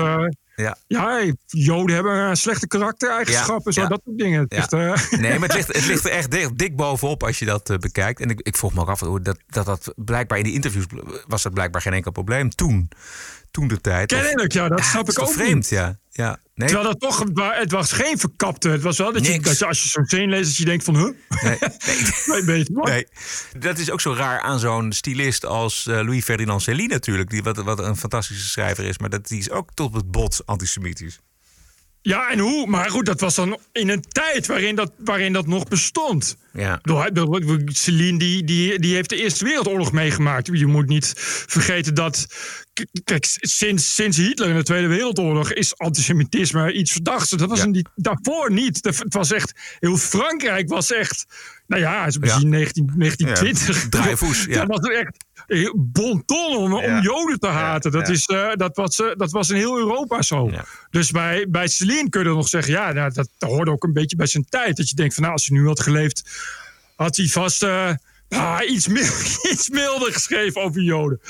Ja. 0.56 0.76
ja, 0.86 1.32
Joden 1.46 1.94
hebben 1.94 2.14
een 2.16 2.36
slechte 2.36 2.66
karaktereigenschappen. 2.66 3.72
Ja, 3.72 3.72
Zo, 3.72 3.80
ja. 3.80 3.88
dat 3.88 4.00
soort 4.04 4.18
dingen. 4.18 4.46
Ja. 4.48 4.56
echt, 4.56 4.70
Nee, 5.20 5.38
maar 5.38 5.48
het 5.48 5.56
ligt, 5.56 5.72
het 5.72 5.86
ligt 5.86 6.04
er 6.04 6.10
echt 6.10 6.30
dik, 6.30 6.58
dik 6.58 6.76
bovenop 6.76 7.22
als 7.22 7.38
je 7.38 7.44
dat 7.44 7.76
bekijkt. 7.80 8.20
En 8.20 8.30
ik, 8.30 8.40
ik 8.40 8.56
vroeg 8.56 8.74
me 8.74 8.80
ook 8.80 8.88
af, 8.88 9.00
hoe 9.00 9.20
dat, 9.22 9.38
dat 9.46 9.66
dat 9.66 9.92
blijkbaar 9.96 10.38
in 10.38 10.44
die 10.44 10.52
interviews 10.52 10.84
was 11.26 11.42
dat 11.42 11.54
blijkbaar 11.54 11.80
geen 11.80 11.92
enkel 11.92 12.10
probleem. 12.12 12.50
Toen, 12.50 12.88
toen 13.54 13.68
de 13.68 13.80
tijd. 13.80 14.08
Kennelijk, 14.12 14.52
ja, 14.52 14.68
dat 14.68 14.84
snap 14.84 15.10
ik 15.10 15.20
ook 15.20 15.32
vreemd, 15.32 15.54
niet. 15.54 15.68
ja. 15.68 15.98
ja. 16.10 16.38
Nee, 16.54 16.68
Terwijl 16.68 16.88
dat 16.88 17.00
toch, 17.00 17.24
het 17.58 17.70
was 17.70 17.92
geen 17.92 18.18
verkapte. 18.18 18.68
Het 18.68 18.82
was 18.82 18.98
wel 18.98 19.12
dat 19.12 19.26
je, 19.26 19.32
Niks. 19.32 19.44
dat 19.44 19.58
je 19.58 19.66
als 19.66 19.82
je 19.82 19.88
zo'n 19.88 20.04
zin 20.04 20.28
leest, 20.28 20.44
dat 20.44 20.56
je 20.56 20.64
denkt 20.64 20.84
van, 20.84 20.96
huh? 20.96 21.10
nee, 22.46 22.64
wat? 22.72 22.88
nee. 22.88 23.06
Dat 23.58 23.78
is 23.78 23.90
ook 23.90 24.00
zo 24.00 24.12
raar 24.12 24.40
aan 24.40 24.58
zo'n 24.58 24.92
stylist 24.92 25.46
als 25.46 25.86
eh, 25.86 25.94
Louis 25.94 26.24
Ferdinand 26.24 26.62
Céline 26.62 26.92
natuurlijk. 26.92 27.30
Die, 27.30 27.42
wat, 27.42 27.56
wat 27.56 27.78
een 27.78 27.96
fantastische 27.96 28.48
schrijver 28.48 28.84
is. 28.84 28.98
Maar 28.98 29.10
dat, 29.10 29.28
die 29.28 29.38
is 29.38 29.50
ook 29.50 29.70
tot 29.74 29.94
het 29.94 30.10
bot 30.10 30.42
antisemitisch. 30.44 31.20
Ja, 32.06 32.30
en 32.30 32.38
hoe? 32.38 32.66
Maar 32.66 32.90
goed, 32.90 33.06
dat 33.06 33.20
was 33.20 33.34
dan 33.34 33.58
in 33.72 33.88
een 33.88 34.04
tijd 34.08 34.46
waarin 34.46 34.74
dat, 34.74 34.92
waarin 34.98 35.32
dat 35.32 35.46
nog 35.46 35.64
bestond. 35.68 36.36
Ja. 36.52 36.78
Door- 36.82 37.12
door- 37.12 37.60
Celine 37.64 38.18
die, 38.18 38.44
die, 38.44 38.78
die 38.78 38.94
heeft 38.94 39.08
de 39.08 39.16
Eerste 39.16 39.44
Wereldoorlog 39.44 39.92
meegemaakt. 39.92 40.46
Je 40.52 40.66
moet 40.66 40.86
niet 40.86 41.12
vergeten 41.46 41.94
dat. 41.94 42.26
Kijk, 43.04 43.26
sinds, 43.40 43.94
sinds 43.94 44.16
Hitler 44.16 44.48
in 44.48 44.56
de 44.56 44.62
Tweede 44.62 44.86
Wereldoorlog 44.86 45.52
is 45.52 45.78
antisemitisme 45.78 46.72
iets 46.72 46.92
verdachts. 46.92 47.30
Dat 47.30 47.48
was 47.48 47.58
Ja. 47.58 47.64
een, 47.64 47.86
daarvoor 47.96 48.52
niet. 48.52 48.82
Dat- 48.82 48.96
Het 48.98 49.14
was 49.14 49.32
echt. 49.32 49.76
Heel 49.78 49.96
Frankrijk 49.96 50.68
was 50.68 50.92
echt. 50.92 51.24
Nou 51.66 51.82
ja, 51.82 51.98
het 52.04 52.08
is 52.08 52.14
Ja. 52.14 52.20
misschien 52.20 52.48
19, 52.48 52.92
1920. 52.96 53.82
Ja, 54.48 54.54
ja. 54.60 54.64
Dat 54.64 54.80
was 54.80 54.90
echt 54.94 55.24
eh, 55.46 55.70
bon 55.76 56.24
ton 56.24 56.56
om, 56.56 56.74
om. 56.74 57.00
Joden 57.00 57.38
te 57.38 57.46
haten. 57.46 57.90
Dat, 57.90 58.08
is, 58.08 58.26
eh, 58.26 58.52
dat, 58.54 58.76
was, 58.76 59.00
eh, 59.00 59.06
dat 59.16 59.30
was 59.30 59.50
in 59.50 59.56
heel 59.56 59.78
Europa 59.78 60.22
zo. 60.22 60.50
Dus 60.90 61.10
bij, 61.10 61.46
bij 61.48 61.68
Celine 61.68 62.08
kun 62.08 62.22
je 62.22 62.28
nog 62.28 62.48
zeggen... 62.48 62.72
ja, 62.72 62.92
nou, 62.92 63.12
dat, 63.12 63.28
hoorde 63.38 63.70
ook 63.70 63.84
een 63.84 63.92
beetje 63.92 64.16
bij 64.16 64.26
zijn 64.26 64.46
tijd. 64.48 64.76
Dat 64.76 64.88
je 64.88 64.94
denkt 64.94 65.14
van, 65.14 65.22
nou, 65.22 65.34
als 65.34 65.46
hij 65.46 65.58
nu 65.58 65.66
had 65.66 65.80
geleefd... 65.80 66.30
had 66.96 67.16
hij 67.16 67.26
vast 67.26 67.62
ah, 67.62 68.68
iets, 68.68 68.88
mil- 68.88 69.02
iets 69.52 69.68
milder 69.68 70.12
geschreven 70.12 70.62
over 70.62 70.82
Joden. 70.82 71.20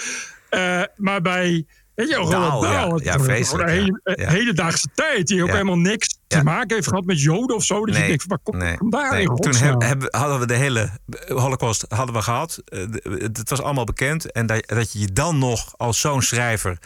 Maar 0.96 1.20
bij... 1.22 1.66
Weet 1.94 2.08
je, 2.08 2.26
Dahl, 2.30 3.02
ja. 3.02 3.18
Vreselijk, 3.18 3.68
een 3.68 3.74
hele- 3.74 4.00
Ja. 4.04 4.28
hedendaagse 4.28 4.88
tijd... 4.94 5.26
die 5.26 5.42
ook 5.42 5.50
helemaal 5.50 5.78
niks 5.78 6.18
te 6.38 6.44
maken 6.44 6.74
heeft 6.74 6.88
gehad 6.88 7.04
met 7.04 7.20
Joden 7.22 7.56
of 7.56 7.64
zo. 7.64 7.86
Dat 7.86 7.96
je 7.96 8.06
denkt, 8.06 8.22
van, 8.22 8.28
waar 8.30 8.38
komt 8.42 8.56
nee, 8.56 8.76
nee. 9.10 9.22
in 9.22 9.36
Toen 9.36 9.82
heb- 9.82 10.14
hadden 10.14 10.38
we 10.40 10.46
de 10.46 10.54
hele 10.54 10.90
Holocaust 11.28 11.84
hadden 11.88 12.14
we 12.14 12.22
gehad. 12.22 12.60
Eh, 12.64 12.80
Het 13.18 13.50
was 13.50 13.62
allemaal 13.62 13.84
bekend. 13.84 14.32
En 14.32 14.46
dat, 14.46 14.66
dat 14.68 14.92
je 14.92 14.98
je 14.98 15.12
dan 15.12 15.38
nog 15.38 15.74
als 15.76 16.00
zo'n 16.00 16.22
schrijver 16.22 16.78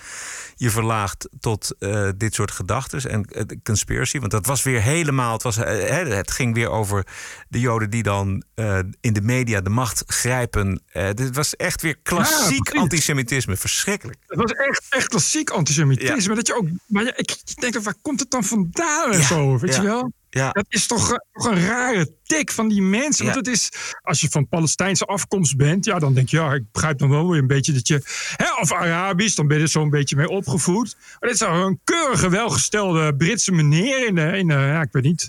je 0.56 0.70
verlaagt 0.70 1.28
tot 1.40 1.74
eh, 1.78 2.08
dit 2.16 2.34
soort 2.34 2.50
gedachten 2.50 3.10
en 3.10 3.24
eh, 3.24 3.42
conspiracy. 3.62 4.18
Want 4.18 4.30
dat 4.30 4.46
was 4.46 4.62
weer 4.62 4.82
helemaal. 4.82 5.32
Het, 5.32 5.42
was, 5.42 5.56
eh, 5.56 5.96
het 6.16 6.30
ging 6.30 6.54
weer 6.54 6.70
over 6.70 7.06
de 7.48 7.60
Joden 7.60 7.90
die 7.90 8.02
dan 8.02 8.42
eh, 8.54 8.78
in 9.00 9.12
de 9.12 9.20
media 9.22 9.60
de 9.60 9.70
macht 9.70 10.02
grijpen. 10.06 10.82
Eh, 10.92 11.08
dit 11.14 11.34
was 11.36 11.56
echt 11.56 11.82
weer 11.82 11.96
klassiek 12.02 12.70
antisemitisme. 12.70 13.56
Verschrikkelijk. 13.56 14.18
Het 14.26 14.38
was 14.38 14.52
echt, 14.52 14.82
echt 14.88 15.08
klassiek 15.08 15.50
antisemitisme. 15.50 16.34
Dat 16.34 16.46
je 16.46 16.56
ook, 16.56 16.66
maar 16.86 17.04
ja, 17.04 17.12
ik 17.16 17.36
denk, 17.60 17.78
waar 17.82 17.94
komt 18.02 18.20
het 18.20 18.30
dan 18.30 18.44
vandaan 18.44 19.12
en 19.12 19.18
Ja, 19.18 19.24
zo? 19.26 19.37
Weet 19.60 19.74
je 19.74 19.82
wel? 19.82 20.12
ja. 20.30 20.50
Dat 20.50 20.66
is 20.68 20.86
toch, 20.86 21.12
eh, 21.12 21.16
toch 21.32 21.52
een 21.52 21.66
rare 21.66 22.12
tik 22.24 22.50
van 22.52 22.68
die 22.68 22.82
mensen. 22.82 23.24
Want 23.24 23.36
het 23.36 23.46
is, 23.46 23.70
als 24.02 24.20
je 24.20 24.28
van 24.28 24.48
Palestijnse 24.48 25.04
afkomst 25.04 25.56
bent, 25.56 25.84
ja, 25.84 25.98
dan 25.98 26.14
denk 26.14 26.28
je, 26.28 26.36
ja, 26.36 26.54
ik 26.54 26.62
begrijp 26.72 26.98
dan 26.98 27.10
wel 27.10 27.30
weer 27.30 27.40
een 27.40 27.46
beetje 27.46 27.72
dat 27.72 27.88
je, 27.88 28.02
hè, 28.36 28.60
of 28.60 28.72
Arabisch, 28.72 29.36
dan 29.36 29.46
ben 29.46 29.56
je 29.56 29.62
er 29.62 29.68
zo'n 29.68 29.90
beetje 29.90 30.16
mee 30.16 30.28
opgevoed. 30.28 30.96
Maar 30.98 31.30
dit 31.30 31.40
is 31.40 31.40
een 31.40 31.80
keurige, 31.84 32.28
welgestelde 32.28 33.16
Britse 33.16 33.52
meneer 33.52 34.06
in 34.06 34.14
de, 34.14 34.38
in 34.38 34.48
de, 34.48 34.54
ja, 34.54 34.82
ik 34.82 34.92
weet 34.92 35.02
niet, 35.02 35.28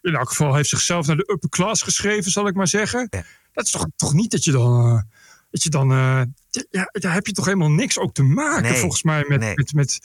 in 0.00 0.14
elk 0.14 0.28
geval 0.28 0.54
heeft 0.54 0.68
zichzelf 0.68 1.06
naar 1.06 1.16
de 1.16 1.30
upper 1.32 1.48
class 1.48 1.82
geschreven, 1.82 2.30
zal 2.30 2.46
ik 2.46 2.54
maar 2.54 2.68
zeggen. 2.68 3.08
Dat 3.52 3.64
is 3.64 3.70
toch, 3.70 3.86
toch 3.96 4.12
niet 4.12 4.30
dat 4.30 4.44
je 4.44 4.52
dan, 4.52 4.86
eh, 4.86 5.02
dat 5.50 5.62
je 5.62 5.68
dan, 5.68 5.90
eh, 5.90 6.22
ja, 6.70 6.88
daar 6.92 7.12
heb 7.12 7.26
je 7.26 7.32
toch 7.32 7.44
helemaal 7.44 7.70
niks 7.70 7.98
ook 7.98 8.14
te 8.14 8.22
maken, 8.22 8.62
Nee, 8.70 8.80
volgens 8.80 9.02
mij, 9.02 9.24
met, 9.28 9.40
nee. 9.40 9.54
met, 9.54 9.72
met, 9.72 10.00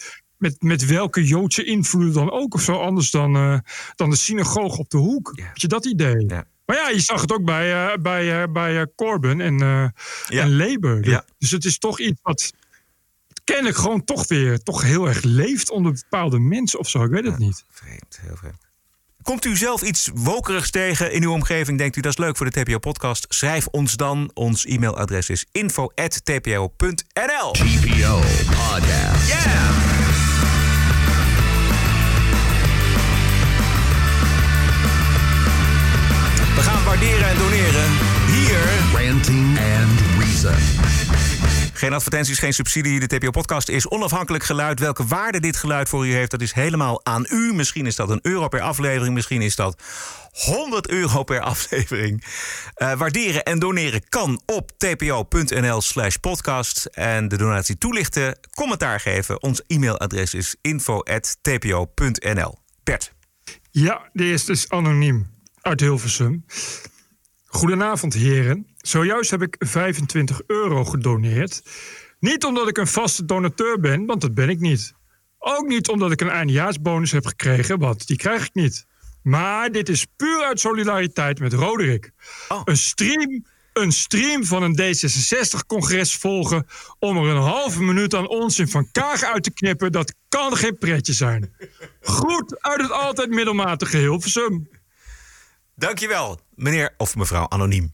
met, 0.45 0.61
met 0.61 0.85
welke 0.85 1.23
Joodse 1.23 1.63
invloeden 1.63 2.13
dan 2.13 2.31
ook 2.31 2.53
of 2.53 2.61
zo, 2.61 2.73
anders 2.73 3.11
dan, 3.11 3.35
eh, 3.35 3.57
dan 3.95 4.09
de 4.09 4.15
synagoge 4.15 4.77
op 4.77 4.89
de 4.89 4.97
hoek. 4.97 5.33
Heb 5.35 5.57
je 5.57 5.67
dat 5.67 5.85
idee? 5.85 6.25
Maar 6.65 6.75
ja, 6.75 6.89
je 6.89 6.99
zag 6.99 7.21
het 7.21 7.33
ook 7.33 7.45
bij, 7.45 7.73
eh, 7.73 7.97
bij, 8.01 8.41
eh, 8.41 8.51
bij 8.51 8.87
Corbyn 8.95 9.41
en, 9.41 9.61
en 10.27 10.55
Labour. 10.55 11.09
Ja. 11.09 11.25
Dus 11.37 11.51
het 11.51 11.65
is 11.65 11.77
toch 11.77 11.99
iets 11.99 12.19
wat 12.21 12.53
kennelijk 13.43 13.77
gewoon 13.77 14.03
toch 14.03 14.27
weer 14.27 14.59
toch 14.59 14.81
heel 14.81 15.07
erg 15.07 15.23
leeft 15.23 15.69
onder 15.69 15.91
bepaalde 15.91 16.39
mensen 16.39 16.79
of 16.79 16.89
zo. 16.89 17.03
Ik 17.03 17.11
weet 17.11 17.25
het 17.25 17.37
niet. 17.37 17.65
Vreemd, 17.69 18.19
heel 18.21 18.35
vreemd. 18.35 18.63
Komt 19.21 19.45
u 19.45 19.55
zelf 19.55 19.81
iets 19.81 20.09
wokerigs 20.13 20.71
tegen 20.71 21.11
in 21.11 21.23
uw 21.23 21.31
omgeving? 21.31 21.77
Denkt 21.77 21.95
u 21.95 22.01
dat 22.01 22.11
is 22.11 22.17
leuk 22.17 22.37
voor 22.37 22.51
de 22.51 22.63
TPO-podcast? 22.63 23.25
Schrijf 23.29 23.67
ons 23.67 23.95
dan. 23.95 24.31
Ons 24.33 24.65
e-mailadres 24.65 25.29
is 25.29 25.45
info.tpo.nl. 25.51 26.71
TPO 27.51 28.19
Podcast. 28.45 29.27
Yeah! 29.27 29.94
Waarderen 36.95 37.29
en 37.29 37.37
doneren. 37.37 37.91
Hier. 38.27 38.59
Ranting 38.93 39.57
and 39.57 39.99
Reason. 40.19 40.55
Geen 41.73 41.93
advertenties, 41.93 42.39
geen 42.39 42.53
subsidie. 42.53 42.99
De 42.99 43.07
TPO-podcast 43.07 43.69
is 43.69 43.87
onafhankelijk 43.87 44.43
geluid. 44.43 44.79
Welke 44.79 45.05
waarde 45.05 45.39
dit 45.39 45.57
geluid 45.57 45.89
voor 45.89 46.07
u 46.07 46.13
heeft, 46.13 46.31
dat 46.31 46.41
is 46.41 46.53
helemaal 46.53 47.05
aan 47.05 47.25
u. 47.29 47.53
Misschien 47.53 47.85
is 47.85 47.95
dat 47.95 48.09
een 48.09 48.19
euro 48.21 48.47
per 48.47 48.61
aflevering. 48.61 49.13
Misschien 49.13 49.41
is 49.41 49.55
dat 49.55 49.81
100 50.31 50.89
euro 50.89 51.23
per 51.23 51.41
aflevering. 51.41 52.23
Eh, 52.73 52.93
waarderen 52.93 53.43
en 53.43 53.59
doneren 53.59 54.09
kan 54.09 54.41
op 54.45 54.71
tpo.nl 54.77 55.81
slash 55.81 56.15
podcast. 56.15 56.85
En 56.85 57.27
de 57.27 57.37
donatie 57.37 57.77
toelichten, 57.77 58.39
commentaar 58.53 58.99
geven. 58.99 59.41
Ons 59.41 59.61
e-mailadres 59.67 60.33
is 60.33 60.55
info.tpo.nl. 60.61 62.57
Bert. 62.83 63.13
Ja, 63.71 64.09
de 64.13 64.23
eerste 64.23 64.51
is 64.51 64.69
anoniem 64.69 65.33
uit 65.65 65.79
Hilversum. 65.79 66.45
Goedenavond, 67.45 68.13
heren. 68.13 68.67
Zojuist 68.77 69.31
heb 69.31 69.41
ik 69.41 69.55
25 69.59 70.41
euro 70.47 70.85
gedoneerd. 70.85 71.61
Niet 72.19 72.45
omdat 72.45 72.67
ik 72.67 72.77
een 72.77 72.87
vaste 72.87 73.25
donateur 73.25 73.79
ben, 73.79 74.05
want 74.05 74.21
dat 74.21 74.33
ben 74.33 74.49
ik 74.49 74.59
niet. 74.59 74.93
Ook 75.39 75.67
niet 75.67 75.87
omdat 75.89 76.11
ik 76.11 76.21
een 76.21 76.29
eindejaarsbonus 76.29 77.11
heb 77.11 77.25
gekregen, 77.25 77.79
want 77.79 78.07
die 78.07 78.17
krijg 78.17 78.45
ik 78.45 78.53
niet. 78.53 78.85
Maar 79.21 79.71
dit 79.71 79.89
is 79.89 80.05
puur 80.15 80.43
uit 80.43 80.59
solidariteit 80.59 81.39
met 81.39 81.53
Roderick. 81.53 82.11
Een 82.63 82.77
stream, 82.77 83.45
een 83.73 83.91
stream 83.91 84.45
van 84.45 84.63
een 84.63 84.79
D66-congres 84.81 86.15
volgen 86.15 86.67
om 86.99 87.17
er 87.17 87.35
een 87.35 87.41
halve 87.41 87.83
minuut 87.83 88.15
aan 88.15 88.27
onzin 88.27 88.67
van 88.67 88.91
Kaag 88.91 89.23
uit 89.23 89.43
te 89.43 89.53
knippen, 89.53 89.91
dat 89.91 90.13
kan 90.29 90.57
geen 90.57 90.77
pretje 90.77 91.13
zijn. 91.13 91.55
Goed 92.01 92.61
uit 92.61 92.81
het 92.81 92.91
altijd 92.91 93.29
middelmatige 93.29 93.97
Hilversum. 93.97 94.67
Dankjewel, 95.75 96.39
meneer 96.55 96.93
of 96.97 97.15
mevrouw 97.15 97.47
Anoniem. 97.47 97.93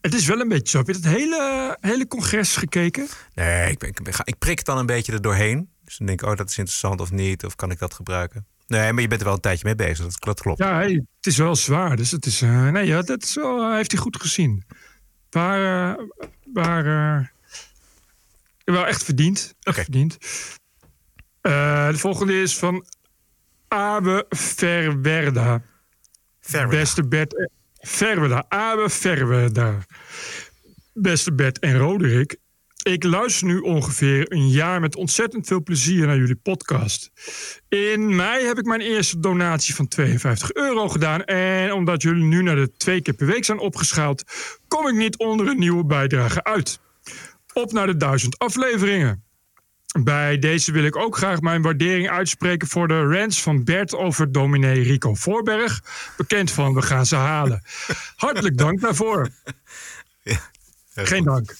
Het 0.00 0.14
is 0.14 0.26
wel 0.26 0.40
een 0.40 0.48
beetje 0.48 0.68
zo. 0.68 0.78
Heb 0.78 0.86
je 0.86 0.92
het 0.92 1.04
hele, 1.04 1.76
hele 1.80 2.06
congres 2.06 2.56
gekeken? 2.56 3.08
Nee, 3.34 3.70
ik, 3.70 3.78
ben, 3.78 3.88
ik, 3.88 4.20
ik 4.24 4.38
prik 4.38 4.64
dan 4.64 4.78
een 4.78 4.86
beetje 4.86 5.12
er 5.12 5.22
doorheen. 5.22 5.70
Dus 5.84 5.96
dan 5.96 6.06
denk 6.06 6.22
ik, 6.22 6.28
oh, 6.28 6.36
dat 6.36 6.50
is 6.50 6.58
interessant 6.58 7.00
of 7.00 7.10
niet. 7.10 7.44
Of 7.44 7.54
kan 7.56 7.70
ik 7.70 7.78
dat 7.78 7.94
gebruiken? 7.94 8.46
Nee, 8.66 8.92
maar 8.92 9.02
je 9.02 9.08
bent 9.08 9.20
er 9.20 9.26
wel 9.26 9.36
een 9.36 9.40
tijdje 9.42 9.64
mee 9.64 9.74
bezig. 9.74 10.04
Dat, 10.04 10.16
dat 10.20 10.40
klopt. 10.40 10.58
Ja, 10.58 10.74
hey, 10.74 10.92
het 11.16 11.26
is 11.26 11.36
wel 11.36 11.56
zwaar. 11.56 11.96
Dus 11.96 12.10
het 12.10 12.26
is. 12.26 12.42
eh, 12.42 12.68
nee, 12.68 12.86
ja, 12.86 13.02
dat 13.02 13.22
is 13.22 13.34
wel, 13.34 13.62
eh, 13.62 13.74
heeft 13.74 13.92
hij 13.92 14.00
goed 14.00 14.20
gezien. 14.20 14.64
Waar. 15.30 15.96
waar 16.52 16.86
eh, 17.18 17.26
wel 18.64 18.86
echt 18.86 19.04
verdiend. 19.04 19.54
Echt 19.60 19.82
verdiend. 19.82 20.16
Eh, 21.40 21.88
de 21.88 21.98
volgende 21.98 22.42
is 22.42 22.58
van 22.58 22.86
Abe 23.68 24.26
Verwerda. 24.28 25.62
Beste 26.50 27.08
Bert. 27.08 27.48
Verwerda. 27.80 28.44
Abe 28.48 28.90
Verwerda. 28.90 29.78
Beste 30.92 31.32
Bert 31.34 31.58
en 31.58 31.76
Roderick. 31.76 32.36
Ik 32.82 33.04
luister 33.04 33.46
nu 33.46 33.58
ongeveer 33.58 34.32
een 34.32 34.48
jaar 34.48 34.80
met 34.80 34.96
ontzettend 34.96 35.46
veel 35.46 35.62
plezier 35.62 36.06
naar 36.06 36.16
jullie 36.16 36.36
podcast. 36.36 37.10
In 37.68 38.16
mei 38.16 38.46
heb 38.46 38.58
ik 38.58 38.64
mijn 38.64 38.80
eerste 38.80 39.20
donatie 39.20 39.74
van 39.74 39.88
52 39.88 40.52
euro 40.52 40.88
gedaan. 40.88 41.24
En 41.24 41.72
omdat 41.72 42.02
jullie 42.02 42.24
nu 42.24 42.42
naar 42.42 42.56
de 42.56 42.76
twee 42.76 43.00
keer 43.00 43.14
per 43.14 43.26
week 43.26 43.44
zijn 43.44 43.58
opgeschaald, 43.58 44.22
kom 44.68 44.88
ik 44.88 44.94
niet 44.94 45.18
onder 45.18 45.46
een 45.46 45.58
nieuwe 45.58 45.84
bijdrage 45.84 46.44
uit. 46.44 46.80
Op 47.52 47.72
naar 47.72 47.86
de 47.86 47.96
duizend 47.96 48.38
afleveringen. 48.38 49.23
Bij 50.02 50.38
deze 50.38 50.72
wil 50.72 50.84
ik 50.84 50.96
ook 50.96 51.16
graag 51.16 51.40
mijn 51.40 51.62
waardering 51.62 52.10
uitspreken 52.10 52.68
voor 52.68 52.88
de 52.88 53.02
rants 53.02 53.42
van 53.42 53.64
Bert 53.64 53.94
over 53.94 54.32
dominee 54.32 54.82
Rico 54.82 55.14
Voorberg. 55.14 55.82
Bekend 56.16 56.50
van 56.50 56.74
We 56.74 56.82
gaan 56.82 57.06
ze 57.06 57.16
halen. 57.16 57.62
Hartelijk 58.16 58.58
dank 58.58 58.80
daarvoor. 58.80 59.28
Geen 60.94 61.24
dank. 61.24 61.54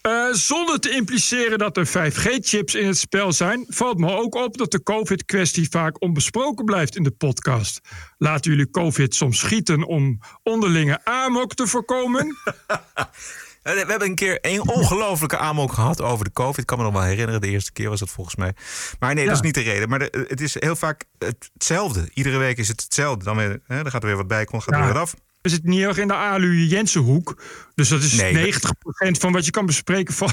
Eh, 0.00 0.32
zonder 0.32 0.80
te 0.80 0.90
impliceren 0.90 1.58
dat 1.58 1.76
er 1.76 1.86
5G-chips 1.86 2.74
in 2.74 2.86
het 2.86 2.98
spel 2.98 3.32
zijn, 3.32 3.64
valt 3.68 3.98
me 3.98 4.10
ook 4.10 4.34
op 4.34 4.56
dat 4.56 4.70
de 4.70 4.82
COVID-kwestie 4.82 5.68
vaak 5.70 6.02
onbesproken 6.02 6.64
blijft 6.64 6.96
in 6.96 7.02
de 7.02 7.10
podcast. 7.10 7.80
Laten 8.18 8.50
jullie 8.50 8.70
COVID 8.70 9.14
soms 9.14 9.38
schieten 9.38 9.86
om 9.86 10.20
onderlinge 10.42 11.04
amok 11.04 11.54
te 11.54 11.66
voorkomen? 11.66 12.36
Eh, 13.64 13.72
We 13.72 13.78
hebben 13.90 14.08
een 14.08 14.14
keer 14.14 14.38
een 14.40 14.68
ongelofelijke 14.68 15.38
amok 15.38 15.72
gehad 15.72 16.00
over 16.00 16.24
de 16.24 16.32
COVID. 16.32 16.58
Ik 16.58 16.66
kan 16.66 16.78
me 16.78 16.84
nog 16.84 16.92
wel 16.92 17.02
herinneren, 17.02 17.40
de 17.40 17.48
eerste 17.48 17.72
keer 17.72 17.88
was 17.88 18.00
dat 18.00 18.10
volgens 18.10 18.36
mij. 18.36 18.52
Maar 18.98 19.14
nee, 19.14 19.24
dat 19.24 19.32
is 19.34 19.38
Ja. 19.40 19.44
niet 19.44 19.54
de 19.54 19.60
reden. 19.60 19.88
Maar 19.88 19.98
de- 19.98 20.24
het 20.28 20.40
is 20.40 20.56
heel 20.60 20.76
vaak 20.76 21.04
hetzelfde. 21.18 22.10
Iedere 22.14 22.36
week 22.38 22.58
is 22.58 22.68
het 22.68 22.82
hetzelfde. 22.82 23.24
Dan, 23.24 23.36
weer, 23.36 23.60
hè, 23.66 23.82
dan 23.82 23.90
gaat 23.90 24.02
er 24.02 24.08
weer 24.08 24.16
wat 24.16 24.26
bij, 24.28 24.44
komt, 24.44 24.62
gaat 24.62 24.72
er 24.72 24.78
Ja. 24.78 24.84
weer 24.84 24.92
wat 24.94 25.02
af. 25.02 25.14
We 25.42 25.50
zitten 25.50 25.70
niet 25.70 25.82
erg 25.82 25.98
in 25.98 26.08
de 26.08 26.14
Alu 26.14 26.64
Jensenhoek. 26.66 27.42
Dus 27.74 27.88
dat 27.88 28.02
is 28.02 28.12
Nee, 28.12 28.32
90% 28.34 29.18
van 29.18 29.32
wat 29.32 29.44
je 29.44 29.50
kan 29.50 29.66
bespreken 29.66 30.14
van 30.14 30.32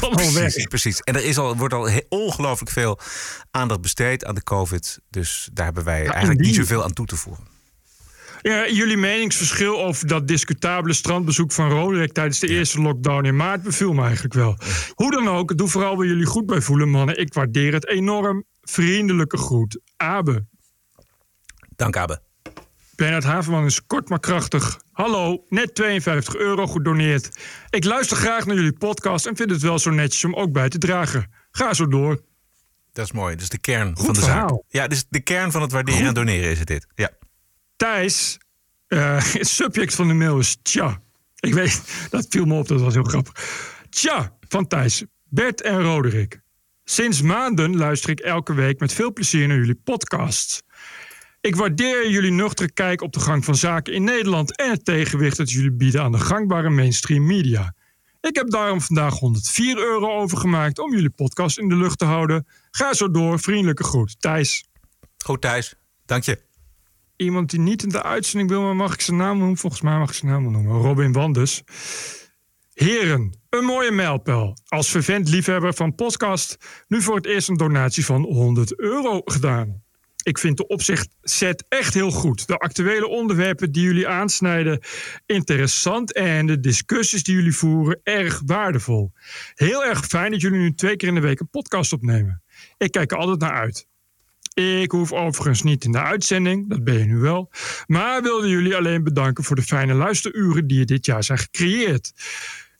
allemaal 0.00 0.16
weg. 0.32 0.32
Precies, 0.42 0.66
precies. 0.66 1.00
En 1.00 1.14
er 1.16 1.24
is 1.24 1.38
al, 1.38 1.56
wordt 1.56 1.74
al 1.74 1.88
ongelooflijk 2.08 2.70
veel 2.70 2.98
aandacht 3.50 3.80
besteed 3.80 4.24
aan 4.24 4.34
de 4.34 4.42
COVID. 4.42 4.98
Dus 5.10 5.48
daar 5.52 5.64
hebben 5.64 5.84
wij 5.84 6.06
eigenlijk 6.06 6.40
niet 6.40 6.54
zoveel 6.54 6.84
aan 6.84 6.92
toe 6.92 7.06
te 7.06 7.16
voegen. 7.16 7.44
Ja, 8.42 8.68
jullie 8.68 8.96
meningsverschil 8.96 9.84
over 9.84 10.06
dat 10.06 10.28
discutabele 10.28 10.92
strandbezoek 10.92 11.52
van 11.52 11.70
Roderick 11.70 12.12
tijdens 12.12 12.38
de 12.38 12.48
eerste 12.48 12.80
lockdown 12.80 13.24
in 13.24 13.36
maart 13.36 13.62
beviel 13.62 13.92
me 13.92 14.02
eigenlijk 14.02 14.34
wel. 14.34 14.56
Hoe 14.94 15.10
dan 15.10 15.28
ook, 15.28 15.56
doe 15.56 15.68
vooral 15.68 15.96
waar 15.96 16.06
jullie 16.06 16.26
goed 16.26 16.46
bij 16.46 16.60
voelen, 16.60 16.88
mannen. 16.88 17.18
Ik 17.18 17.34
waardeer 17.34 17.72
het 17.72 17.86
enorm. 17.86 18.44
Vriendelijke 18.60 19.36
groet. 19.36 19.80
Abe. 19.96 20.46
Dank, 21.76 21.96
Abe. 21.96 22.22
Bernard 22.96 23.24
Haverman 23.24 23.64
is 23.64 23.86
kort 23.86 24.08
maar 24.08 24.20
krachtig. 24.20 24.80
Hallo, 24.92 25.44
net 25.48 25.74
52 25.74 26.36
euro 26.36 26.66
gedoneerd. 26.66 27.38
Ik 27.70 27.84
luister 27.84 28.16
graag 28.16 28.46
naar 28.46 28.56
jullie 28.56 28.78
podcast 28.78 29.26
en 29.26 29.36
vind 29.36 29.50
het 29.50 29.62
wel 29.62 29.78
zo 29.78 29.90
netjes 29.90 30.24
om 30.24 30.34
ook 30.34 30.52
bij 30.52 30.68
te 30.68 30.78
dragen. 30.78 31.32
Ga 31.50 31.74
zo 31.74 31.88
door. 31.88 32.20
Dat 32.92 33.04
is 33.04 33.12
mooi. 33.12 33.34
Dat 33.34 33.42
is 33.42 33.48
de 33.48 33.58
kern 33.58 33.96
Goed 33.96 34.04
van 34.04 34.14
de 34.14 34.20
zaak. 34.20 34.62
Ja, 34.68 34.86
dus 34.86 35.04
de 35.08 35.20
kern 35.20 35.50
van 35.50 35.62
het 35.62 35.72
waarderen 35.72 36.06
en 36.06 36.14
doneren 36.14 36.50
is 36.50 36.58
het 36.58 36.68
dit. 36.68 36.86
Ja. 36.94 37.10
Thijs, 37.80 38.38
eh, 38.86 39.24
het 39.32 39.48
subject 39.48 39.94
van 39.94 40.08
de 40.08 40.14
mail 40.14 40.38
is 40.38 40.56
tja. 40.62 41.02
Ik 41.40 41.54
weet, 41.54 41.82
dat 42.10 42.26
viel 42.28 42.44
me 42.44 42.54
op, 42.54 42.68
dat 42.68 42.80
was 42.80 42.94
heel 42.94 43.02
grappig. 43.02 43.34
Tja, 43.90 44.36
van 44.48 44.66
Thijs, 44.66 45.04
Bert 45.28 45.62
en 45.62 45.82
Roderick. 45.82 46.40
Sinds 46.84 47.22
maanden 47.22 47.76
luister 47.76 48.10
ik 48.10 48.20
elke 48.20 48.54
week 48.54 48.80
met 48.80 48.92
veel 48.92 49.12
plezier 49.12 49.48
naar 49.48 49.56
jullie 49.56 49.80
podcasts. 49.84 50.62
Ik 51.40 51.56
waardeer 51.56 52.10
jullie 52.10 52.30
nuchtere 52.30 52.72
kijk 52.72 53.02
op 53.02 53.12
de 53.12 53.20
gang 53.20 53.44
van 53.44 53.56
zaken 53.56 53.92
in 53.92 54.04
Nederland 54.04 54.56
en 54.56 54.70
het 54.70 54.84
tegenwicht 54.84 55.36
dat 55.36 55.50
jullie 55.50 55.72
bieden 55.72 56.02
aan 56.02 56.12
de 56.12 56.18
gangbare 56.18 56.70
mainstream 56.70 57.26
media. 57.26 57.74
Ik 58.20 58.36
heb 58.36 58.50
daarom 58.50 58.80
vandaag 58.80 59.18
104 59.18 59.78
euro 59.78 60.16
overgemaakt 60.20 60.78
om 60.78 60.92
jullie 60.92 61.10
podcast 61.10 61.58
in 61.58 61.68
de 61.68 61.76
lucht 61.76 61.98
te 61.98 62.04
houden. 62.04 62.46
Ga 62.70 62.94
zo 62.94 63.10
door, 63.10 63.40
vriendelijke 63.40 63.84
groet, 63.84 64.16
Thijs. 64.20 64.64
Goed 65.24 65.40
Thijs, 65.40 65.74
dank 66.04 66.24
je. 66.24 66.49
Iemand 67.20 67.50
die 67.50 67.60
niet 67.60 67.82
in 67.82 67.88
de 67.88 68.02
uitzending 68.02 68.50
wil, 68.50 68.62
maar 68.62 68.76
mag 68.76 68.94
ik 68.94 69.00
zijn 69.00 69.16
naam 69.16 69.38
noemen? 69.38 69.56
Volgens 69.56 69.82
mij 69.82 69.98
mag 69.98 70.08
ik 70.08 70.14
zijn 70.14 70.30
naam 70.30 70.52
noemen. 70.52 70.72
Robin 70.72 71.12
Wanders. 71.12 71.62
Heren, 72.72 73.34
een 73.50 73.64
mooie 73.64 73.90
mijlpaal. 73.90 74.56
Als 74.68 74.90
vervent 74.90 75.28
liefhebber 75.28 75.74
van 75.74 75.94
podcast, 75.94 76.56
nu 76.88 77.02
voor 77.02 77.16
het 77.16 77.26
eerst 77.26 77.48
een 77.48 77.56
donatie 77.56 78.04
van 78.04 78.22
100 78.22 78.78
euro 78.78 79.20
gedaan. 79.24 79.82
Ik 80.22 80.38
vind 80.38 80.56
de 80.56 80.66
opzichtset 80.66 81.64
echt 81.68 81.94
heel 81.94 82.10
goed. 82.10 82.46
De 82.46 82.56
actuele 82.56 83.08
onderwerpen 83.08 83.72
die 83.72 83.82
jullie 83.82 84.08
aansnijden 84.08 84.80
interessant 85.26 86.14
en 86.14 86.46
de 86.46 86.60
discussies 86.60 87.22
die 87.22 87.34
jullie 87.34 87.56
voeren 87.56 88.00
erg 88.02 88.42
waardevol. 88.46 89.12
Heel 89.54 89.84
erg 89.84 90.06
fijn 90.06 90.30
dat 90.30 90.40
jullie 90.40 90.58
nu 90.58 90.74
twee 90.74 90.96
keer 90.96 91.08
in 91.08 91.14
de 91.14 91.20
week 91.20 91.40
een 91.40 91.50
podcast 91.50 91.92
opnemen. 91.92 92.42
Ik 92.78 92.90
kijk 92.90 93.10
er 93.10 93.18
altijd 93.18 93.40
naar 93.40 93.60
uit. 93.60 93.88
Ik 94.54 94.90
hoef 94.90 95.12
overigens 95.12 95.62
niet 95.62 95.84
in 95.84 95.92
de 95.92 96.00
uitzending, 96.02 96.68
dat 96.68 96.84
ben 96.84 96.98
je 96.98 97.04
nu 97.04 97.18
wel. 97.18 97.50
Maar 97.86 98.22
wilde 98.22 98.48
jullie 98.48 98.76
alleen 98.76 99.04
bedanken 99.04 99.44
voor 99.44 99.56
de 99.56 99.62
fijne 99.62 99.94
luisteruren 99.94 100.66
die 100.66 100.84
dit 100.84 101.06
jaar 101.06 101.24
zijn 101.24 101.38
gecreëerd. 101.38 102.12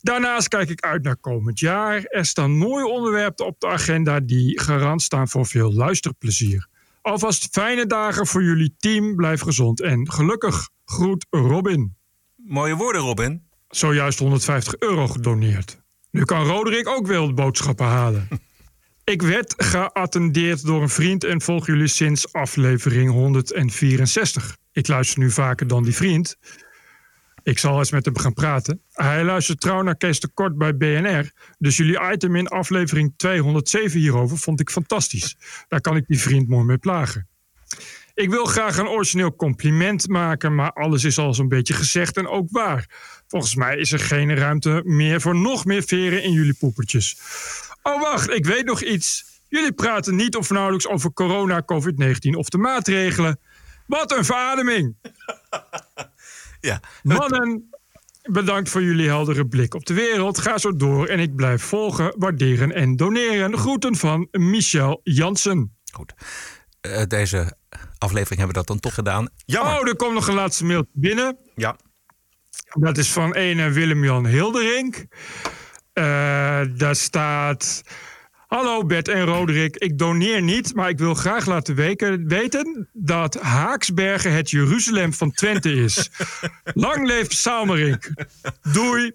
Daarnaast 0.01 0.49
kijk 0.49 0.69
ik 0.69 0.81
uit 0.81 1.03
naar 1.03 1.17
komend 1.17 1.59
jaar. 1.59 2.05
Er 2.05 2.27
staan 2.27 2.57
mooie 2.57 2.87
onderwerpen 2.87 3.47
op 3.47 3.61
de 3.61 3.67
agenda 3.67 4.21
die 4.21 4.61
garant 4.61 5.03
staan 5.03 5.29
voor 5.29 5.47
veel 5.47 5.73
luisterplezier. 5.73 6.67
Alvast 7.03 7.49
fijne 7.51 7.87
dagen 7.87 8.27
voor 8.27 8.43
jullie 8.43 8.75
team. 8.79 9.17
Blijf 9.17 9.41
gezond 9.41 9.81
en 9.81 10.11
gelukkig. 10.11 10.69
Groet 10.85 11.27
Robin. 11.31 11.97
Mooie 12.37 12.77
woorden, 12.77 13.01
Robin. 13.01 13.43
Zojuist 13.69 14.19
150 14.19 14.77
euro 14.79 15.07
gedoneerd. 15.07 15.83
Nu 16.11 16.25
kan 16.25 16.47
Roderick 16.47 16.89
ook 16.89 17.07
wel 17.07 17.35
boodschappen 17.35 17.87
halen. 17.87 18.29
Ik 19.11 19.23
werd 19.23 19.55
geattendeerd 19.57 20.65
door 20.65 20.83
een 20.83 20.89
vriend 20.89 21.25
en 21.25 21.41
volg 21.41 21.67
jullie 21.67 21.87
sinds 21.87 22.33
aflevering 22.33 23.11
164. 23.11 24.57
Ik 24.73 24.89
luister 24.89 25.19
nu 25.19 25.31
vaker 25.31 25.67
dan 25.67 25.83
die 25.83 25.95
vriend. 25.95 26.37
Ik 27.43 27.59
zal 27.59 27.79
eens 27.79 27.91
met 27.91 28.05
hem 28.05 28.19
gaan 28.19 28.33
praten. 28.33 28.83
Hij 28.93 29.25
luistert 29.25 29.61
trouw 29.61 29.83
naar 29.83 29.97
Kees 29.97 30.21
de 30.21 30.29
Kort 30.29 30.59
bij 30.59 30.77
BNR. 30.77 31.31
Dus 31.59 31.77
jullie 31.77 32.13
item 32.13 32.37
in 32.37 32.49
aflevering 32.49 33.15
207 33.17 34.01
hierover 34.01 34.39
vond 34.39 34.61
ik 34.61 34.71
fantastisch. 34.71 35.37
Daar 35.69 35.81
kan 35.81 35.97
ik 35.97 36.07
die 36.07 36.21
vriend 36.21 36.49
mooi 36.49 36.65
mee 36.65 36.79
plagen. 36.79 37.29
Ik 38.15 38.31
wil 38.31 38.45
graag 38.45 38.77
een 38.77 38.89
origineel 38.89 39.37
compliment 39.37 40.09
maken, 40.09 40.55
maar 40.55 40.73
alles 40.73 41.05
is 41.05 41.19
al 41.19 41.35
zo'n 41.35 41.49
beetje 41.49 41.75
gezegd 41.75 42.17
en 42.17 42.29
ook 42.29 42.49
waar. 42.51 42.87
Volgens 43.27 43.55
mij 43.55 43.77
is 43.77 43.93
er 43.93 44.01
geen 44.01 44.37
ruimte 44.37 44.83
meer 44.85 45.21
voor 45.21 45.37
nog 45.37 45.65
meer 45.65 45.83
veren 45.83 46.23
in 46.23 46.33
jullie 46.33 46.57
poepertjes. 46.59 47.17
Oh, 47.83 48.01
wacht, 48.01 48.31
ik 48.31 48.47
weet 48.47 48.65
nog 48.65 48.83
iets. 48.83 49.25
Jullie 49.49 49.73
praten 49.73 50.17
niet 50.17 50.37
of 50.37 50.51
nauwelijks 50.51 50.87
over 50.89 51.13
corona, 51.13 51.63
COVID-19 51.63 52.31
of 52.31 52.49
de 52.49 52.59
maatregelen. 52.59 53.41
Wat 53.87 54.13
een 54.17 54.25
verademing! 54.25 54.97
Ja. 56.61 56.81
Mannen, 57.03 57.71
bedankt 58.23 58.69
voor 58.69 58.83
jullie 58.83 59.09
heldere 59.09 59.47
blik 59.47 59.75
op 59.75 59.87
de 59.87 59.95
wereld. 59.95 60.39
Ga 60.39 60.59
zo 60.59 60.77
door 60.77 61.07
en 61.07 61.19
ik 61.19 61.37
blijf 61.37 61.63
volgen, 61.63 62.15
waarderen 62.19 62.73
en 62.73 62.97
doneren. 62.97 63.59
Groeten 63.59 63.97
van 63.97 64.29
Michel 64.31 65.01
Jansen. 65.03 65.77
Goed. 65.93 66.15
Eh, 66.81 67.03
deze 67.03 67.57
aflevering 67.99 68.39
hebben 68.39 68.47
we 68.47 68.53
dat 68.53 68.67
dan 68.67 68.81
toch 68.81 68.95
gedaan. 68.95 69.29
Jammer. 69.45 69.81
Oh, 69.81 69.89
er 69.89 69.97
komt 69.97 70.15
nog 70.15 70.29
een 70.29 70.35
laatste 70.35 70.65
mail 70.65 70.87
binnen. 70.93 71.37
Ja. 71.55 71.77
Dat 72.71 72.99
is 72.99 73.09
van 73.13 73.35
ene 73.35 73.71
Willem-Jan 73.71 74.27
Hilderink. 74.27 75.07
Eh, 76.01 76.61
daar 76.77 76.97
staat... 76.97 77.83
Hallo 78.47 78.85
Bert 78.85 79.09
en 79.09 79.25
Roderick, 79.25 79.77
ik 79.77 79.99
doneer 79.99 80.43
niet, 80.43 80.75
maar 80.75 80.89
ik 80.89 80.99
wil 80.99 81.15
graag 81.15 81.47
laten 81.47 81.75
weken- 81.75 82.29
weten 82.29 82.89
dat 82.93 83.35
Haaksbergen 83.35 84.33
het 84.33 84.51
Jeruzalem 84.51 85.13
van 85.13 85.33
Twente 85.33 85.73
is. 85.73 86.11
Lang 86.75 87.07
leeft 87.07 87.33
Salmerink. 87.33 88.11
Doei. 88.73 89.13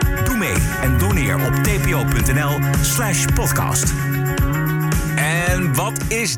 Doe 0.23 0.37
mee 0.37 0.55
en 0.81 0.97
doneer 0.97 1.35
op 1.35 1.53
tpo.nl 1.53 2.59
slash 2.81 3.25
podcast. 3.33 3.93
En 5.15 5.73
wat 5.73 5.93
is 6.07 6.37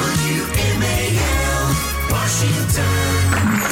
WMAL, 0.00 1.64
Washington. 2.08 2.84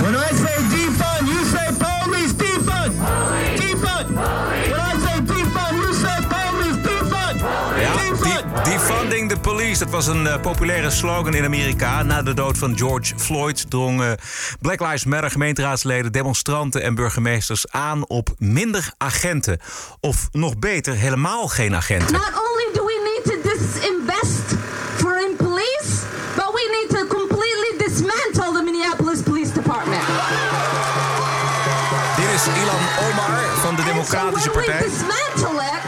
When 0.03 0.15
I 0.17 0.31
say 0.43 0.57
defund, 0.75 1.27
you 1.29 1.45
say 1.55 1.69
police 1.79 2.33
defund. 2.33 2.93
Defund. 3.57 4.09
When 4.71 4.81
I 4.81 4.95
say 5.05 5.19
defund, 5.33 5.73
you 5.83 5.95
say 5.95 6.19
police 6.29 6.79
defund. 6.89 7.41
Ja, 7.81 7.93
Defund. 7.93 8.65
de- 8.65 8.71
defunding 8.71 9.29
the 9.31 9.41
police. 9.41 9.79
Dat 9.79 9.91
was 9.91 10.07
een 10.07 10.27
eh, 10.27 10.41
populaire 10.41 10.91
slogan 10.91 11.35
in 11.35 11.45
Amerika. 11.45 12.03
Na 12.03 12.23
de 12.23 12.35
dood 12.35 12.59
van 12.59 12.79
George 12.79 13.15
Floyd 13.17 13.71
drongen 13.71 14.19
Black 14.61 14.81
Lives 14.81 15.05
Matter 15.05 15.31
gemeenteraadsleden, 15.31 16.13
demonstranten 16.13 16.83
en 16.83 16.95
burgemeesters 16.95 17.71
aan 17.71 18.07
op 18.09 18.29
minder 18.39 18.91
agenten. 18.99 19.59
Of 20.01 20.29
nog 20.33 20.59
beter, 20.59 20.95
helemaal 20.95 21.49
geen 21.49 21.75
agenten. 21.75 22.13
Not 22.13 22.23
only 22.23 22.73
do 22.75 22.88
is 32.39 32.47
Ilan 32.47 32.85
Omar 33.11 33.41
van 33.57 33.75
de 33.77 33.83
Democratische 33.83 34.51
Partij. 34.51 34.79
we 34.79 34.85
dismantle 34.85 35.61
it, 35.61 35.83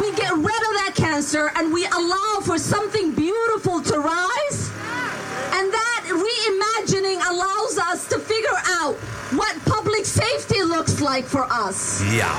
we 0.00 0.12
get 0.22 0.32
rid 0.32 0.62
of 0.68 0.72
that 0.80 0.92
cancer 0.94 1.50
and 1.54 1.72
we 1.72 1.86
allow 1.90 2.40
for 2.42 2.58
something 2.58 3.14
beautiful 3.14 3.80
to 3.80 3.96
rise. 4.00 4.70
And 5.56 5.72
that 5.72 6.02
reimagining 6.24 7.20
allows 7.30 7.78
us 7.92 8.06
to 8.08 8.18
figure 8.18 8.60
out 8.80 8.94
what 9.30 9.54
public 9.64 10.04
safety 10.04 10.62
looks 10.62 10.95
like 11.14 11.28
for 11.28 11.46
us. 11.68 12.00
Ja. 12.10 12.30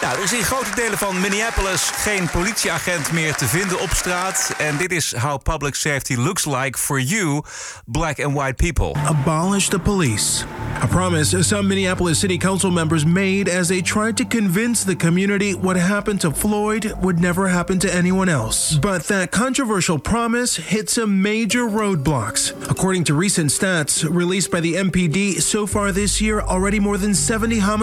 Nou, 0.00 0.16
er 0.16 0.22
is 0.22 0.32
in 0.32 0.42
grote 0.42 0.74
delen 0.74 0.98
van 0.98 1.20
Minneapolis 1.20 1.90
geen 1.94 2.28
politieagent 2.30 3.12
meer 3.12 3.34
te 3.34 3.46
vinden 3.46 3.80
op 3.80 3.90
straat. 3.90 4.54
En 4.58 4.76
dit 4.76 4.92
is 4.92 5.14
how 5.16 5.42
public 5.42 5.74
safety 5.74 6.14
looks 6.14 6.44
like 6.44 6.78
for 6.78 7.00
you, 7.00 7.42
black 7.86 8.24
and 8.24 8.34
white 8.34 8.54
people. 8.54 9.02
Abolish 9.04 9.68
the 9.68 9.78
police. 9.78 10.44
A 10.82 10.86
promise 10.86 11.42
some 11.42 11.62
Minneapolis 11.62 12.18
City 12.18 12.38
Council 12.38 12.70
members 12.70 13.04
made 13.04 13.58
as 13.58 13.68
they 13.68 13.80
tried 13.80 14.16
to 14.16 14.24
convince 14.24 14.84
the 14.84 14.96
community 14.96 15.54
what 15.54 15.76
happened 15.76 16.20
to 16.20 16.30
Floyd 16.30 16.92
would 17.00 17.18
never 17.18 17.48
happen 17.48 17.78
to 17.78 17.94
anyone 17.94 18.28
else. 18.32 18.78
But 18.80 19.06
that 19.06 19.30
controversial 19.30 19.98
promise 19.98 20.56
hit 20.56 20.90
some 20.90 21.22
major 21.22 21.68
roadblocks. 21.68 22.52
According 22.68 23.04
to 23.04 23.14
recent 23.20 23.50
stats 23.50 24.04
released 24.04 24.50
by 24.50 24.60
the 24.60 24.74
MPD, 24.74 25.40
so 25.40 25.66
far 25.66 25.92
this 25.92 26.20
year, 26.20 26.40
already 26.40 26.80
more 26.80 26.98
than 26.98 27.14
70 27.14 27.58
homicides. 27.58 27.75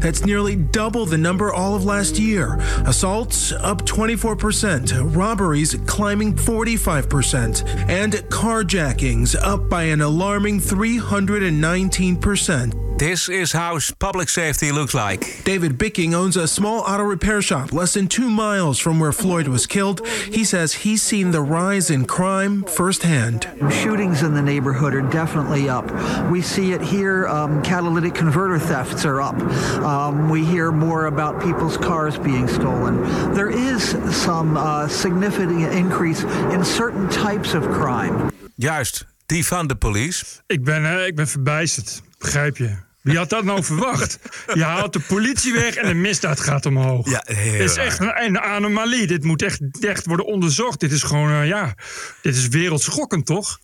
That's 0.00 0.24
nearly 0.24 0.56
double 0.56 1.06
the 1.06 1.18
number 1.18 1.52
all 1.52 1.74
of 1.74 1.84
last 1.84 2.18
year. 2.18 2.56
Assaults 2.86 3.52
up 3.52 3.86
24%, 3.86 5.14
robberies 5.14 5.76
climbing 5.86 6.34
45%, 6.34 7.66
and 7.88 8.14
carjackings 8.30 9.36
up 9.40 9.68
by 9.68 9.84
an 9.84 10.00
alarming 10.00 10.60
319%. 10.60 12.89
This 13.00 13.30
is 13.30 13.52
how 13.52 13.78
public 13.98 14.28
safety 14.28 14.70
looks 14.72 14.92
like. 14.92 15.42
David 15.44 15.78
Bicking 15.78 16.12
owns 16.12 16.36
a 16.36 16.46
small 16.46 16.80
auto 16.80 17.02
repair 17.02 17.40
shop 17.40 17.72
less 17.72 17.94
than 17.94 18.08
two 18.08 18.28
miles 18.28 18.78
from 18.78 19.00
where 19.00 19.10
Floyd 19.10 19.48
was 19.48 19.66
killed. 19.66 20.06
He 20.06 20.44
says 20.44 20.74
he's 20.74 21.00
seen 21.02 21.30
the 21.30 21.40
rise 21.40 21.88
in 21.88 22.04
crime 22.04 22.62
firsthand. 22.64 23.48
Shootings 23.70 24.22
in 24.22 24.34
the 24.34 24.42
neighborhood 24.42 24.92
are 24.92 25.00
definitely 25.00 25.66
up. 25.66 25.90
We 26.30 26.42
see 26.42 26.72
it 26.72 26.82
here. 26.82 27.26
Um, 27.26 27.62
catalytic 27.62 28.14
converter 28.14 28.58
thefts 28.58 29.06
are 29.06 29.22
up. 29.22 29.40
Um, 29.82 30.28
we 30.28 30.44
hear 30.44 30.70
more 30.70 31.06
about 31.06 31.42
people's 31.42 31.78
cars 31.78 32.18
being 32.18 32.48
stolen. 32.48 33.02
There 33.32 33.48
is 33.48 33.96
some 34.14 34.58
uh, 34.58 34.88
significant 34.88 35.72
increase 35.72 36.22
in 36.52 36.62
certain 36.62 37.08
types 37.08 37.54
of 37.54 37.62
crime. 37.62 38.30
Juist, 38.56 39.06
die 39.26 39.46
van 39.46 39.66
de 39.66 39.74
police. 39.74 40.24
Ik 40.46 40.64
ben, 40.64 40.84
eh, 40.84 41.06
ik 41.06 41.14
ben 41.14 41.28
verbijsterd, 41.28 42.02
begrijp 42.18 42.56
je? 42.56 42.88
Wie 43.02 43.16
had 43.16 43.28
dat 43.30 43.44
nou 43.44 43.64
verwacht? 43.64 44.18
Je 44.54 44.64
haalt 44.64 44.92
de 44.92 45.00
politie 45.00 45.52
weg 45.52 45.74
en 45.74 45.88
de 45.88 45.94
misdaad 45.94 46.40
gaat 46.40 46.66
omhoog. 46.66 47.10
Ja, 47.10 47.22
Dit 47.26 47.60
is 47.60 47.76
echt 47.76 48.00
een, 48.00 48.22
een 48.24 48.40
anomalie. 48.40 49.06
Dit 49.06 49.24
moet 49.24 49.42
echt, 49.42 49.60
echt 49.80 50.06
worden 50.06 50.26
onderzocht. 50.26 50.80
Dit 50.80 50.92
is 50.92 51.02
gewoon, 51.02 51.30
eh, 51.30 51.46
ja, 51.46 51.74
dit 52.22 52.36
is 52.36 52.48
wereldschokkend, 52.48 53.26
toch? 53.26 53.58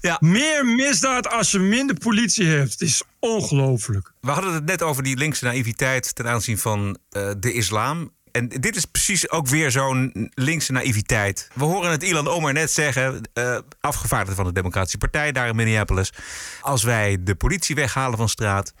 Ja. 0.00 0.16
Meer 0.20 0.66
misdaad 0.66 1.28
als 1.30 1.50
je 1.50 1.58
minder 1.58 1.96
politie 1.98 2.46
hebt. 2.46 2.72
Het 2.72 2.80
is 2.80 3.02
ongelooflijk. 3.18 4.12
We 4.20 4.30
hadden 4.30 4.54
het 4.54 4.64
net 4.64 4.82
over 4.82 5.02
die 5.02 5.16
linkse 5.16 5.44
naïviteit 5.44 6.14
ten 6.14 6.26
aanzien 6.26 6.58
van 6.58 6.98
eh, 7.10 7.30
de 7.38 7.52
islam. 7.52 8.12
En 8.32 8.48
dit 8.48 8.76
is 8.76 8.84
precies 8.84 9.30
ook 9.30 9.46
weer 9.46 9.70
zo'n 9.70 10.30
linkse 10.34 10.72
naïviteit. 10.72 11.48
We 11.54 11.64
horen 11.64 11.90
het 11.90 12.02
Ilan 12.02 12.28
Omar 12.28 12.52
net 12.52 12.70
zeggen, 12.70 13.20
eh 13.32 13.58
afgevaardigde 13.80 14.34
van 14.34 14.44
de 14.44 14.52
Democratische 14.52 14.98
Partij 14.98 15.32
daar 15.32 15.48
in 15.48 15.56
Minneapolis. 15.56 16.12
Als 16.60 16.82
wij 16.82 17.16
de 17.20 17.34
politie 17.34 17.74
weghalen 17.74 18.18
van 18.18 18.28
straat, 18.28 18.72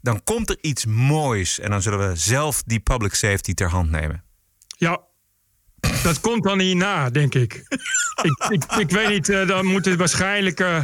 dan 0.00 0.22
komt 0.24 0.50
er 0.50 0.58
iets 0.60 0.86
moois. 0.86 1.58
En 1.58 1.70
dan 1.70 1.82
zullen 1.82 2.08
we 2.08 2.16
zelf 2.16 2.62
die 2.62 2.80
public 2.80 3.14
safety 3.14 3.54
ter 3.54 3.68
hand 3.68 3.90
nemen. 3.90 4.24
Ja, 4.68 5.00
dat 6.02 6.20
komt 6.20 6.44
dan 6.44 6.58
hierna, 6.58 7.10
denk 7.10 7.34
ik. 7.34 7.54
ik, 8.22 8.46
ik, 8.48 8.64
ik 8.78 8.90
weet 8.90 9.08
niet, 9.08 9.28
eh, 9.28 9.46
dan 9.46 9.66
moet 9.66 9.84
het 9.84 9.98
waarschijnlijk... 9.98 10.60
eh, 10.60 10.80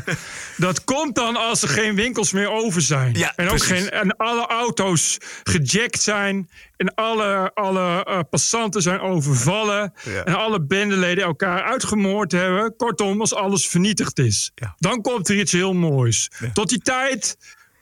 dat 0.57 0.85
komt 0.85 1.15
dan 1.15 1.37
als 1.37 1.63
er 1.63 1.69
geen 1.69 1.95
winkels 1.95 2.33
meer 2.33 2.51
over 2.51 2.81
zijn. 2.81 3.15
Ja, 3.15 3.33
en, 3.37 3.49
ook 3.49 3.57
precies. 3.57 3.79
geen, 3.79 3.91
en 3.91 4.17
alle 4.17 4.47
auto's 4.47 5.19
gejackt 5.43 6.01
zijn. 6.03 6.51
En 6.77 6.95
alle, 6.95 7.51
alle 7.55 8.05
eh, 8.05 8.19
passanten 8.31 8.83
zijn 8.83 9.01
overvallen. 9.01 9.93
Ja. 10.05 10.25
En 10.25 10.35
alle 10.35 10.63
bendeleden 10.63 11.25
elkaar 11.25 11.63
uitgemoord 11.63 12.33
hebben. 12.33 12.77
Kortom, 12.77 13.21
als 13.21 13.35
alles 13.35 13.69
vernietigd 13.69 14.19
is. 14.19 14.53
Dan 14.79 15.03
komt 15.03 15.29
er 15.29 15.39
iets 15.39 15.53
heel 15.53 15.75
moois. 15.75 16.31
Tot 16.53 16.69
die 16.69 16.81
tijd 16.81 17.37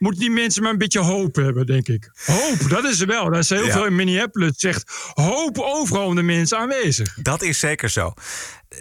moeten 0.05 0.21
die 0.21 0.31
mensen 0.31 0.63
maar 0.63 0.73
een 0.73 0.79
beetje 0.79 1.01
hoop 1.01 1.35
hebben, 1.35 1.67
denk 1.67 1.89
ik. 1.89 2.11
Hoop, 2.27 2.69
dat 2.69 2.85
is 2.85 3.01
er 3.01 3.07
wel. 3.07 3.25
Dat 3.31 3.39
is 3.43 3.49
heel 3.49 3.65
Ja. 3.67 3.73
veel 3.73 3.87
in 3.87 3.95
Minneapolis. 3.95 4.53
Zegt 4.57 4.93
hoop 5.15 5.59
overal 5.59 6.07
om 6.07 6.15
de 6.15 6.23
mensen 6.23 6.59
aanwezig. 6.59 7.15
Dat 7.23 7.43
is 7.43 7.59
zeker 7.59 7.89
zo. 7.91 8.13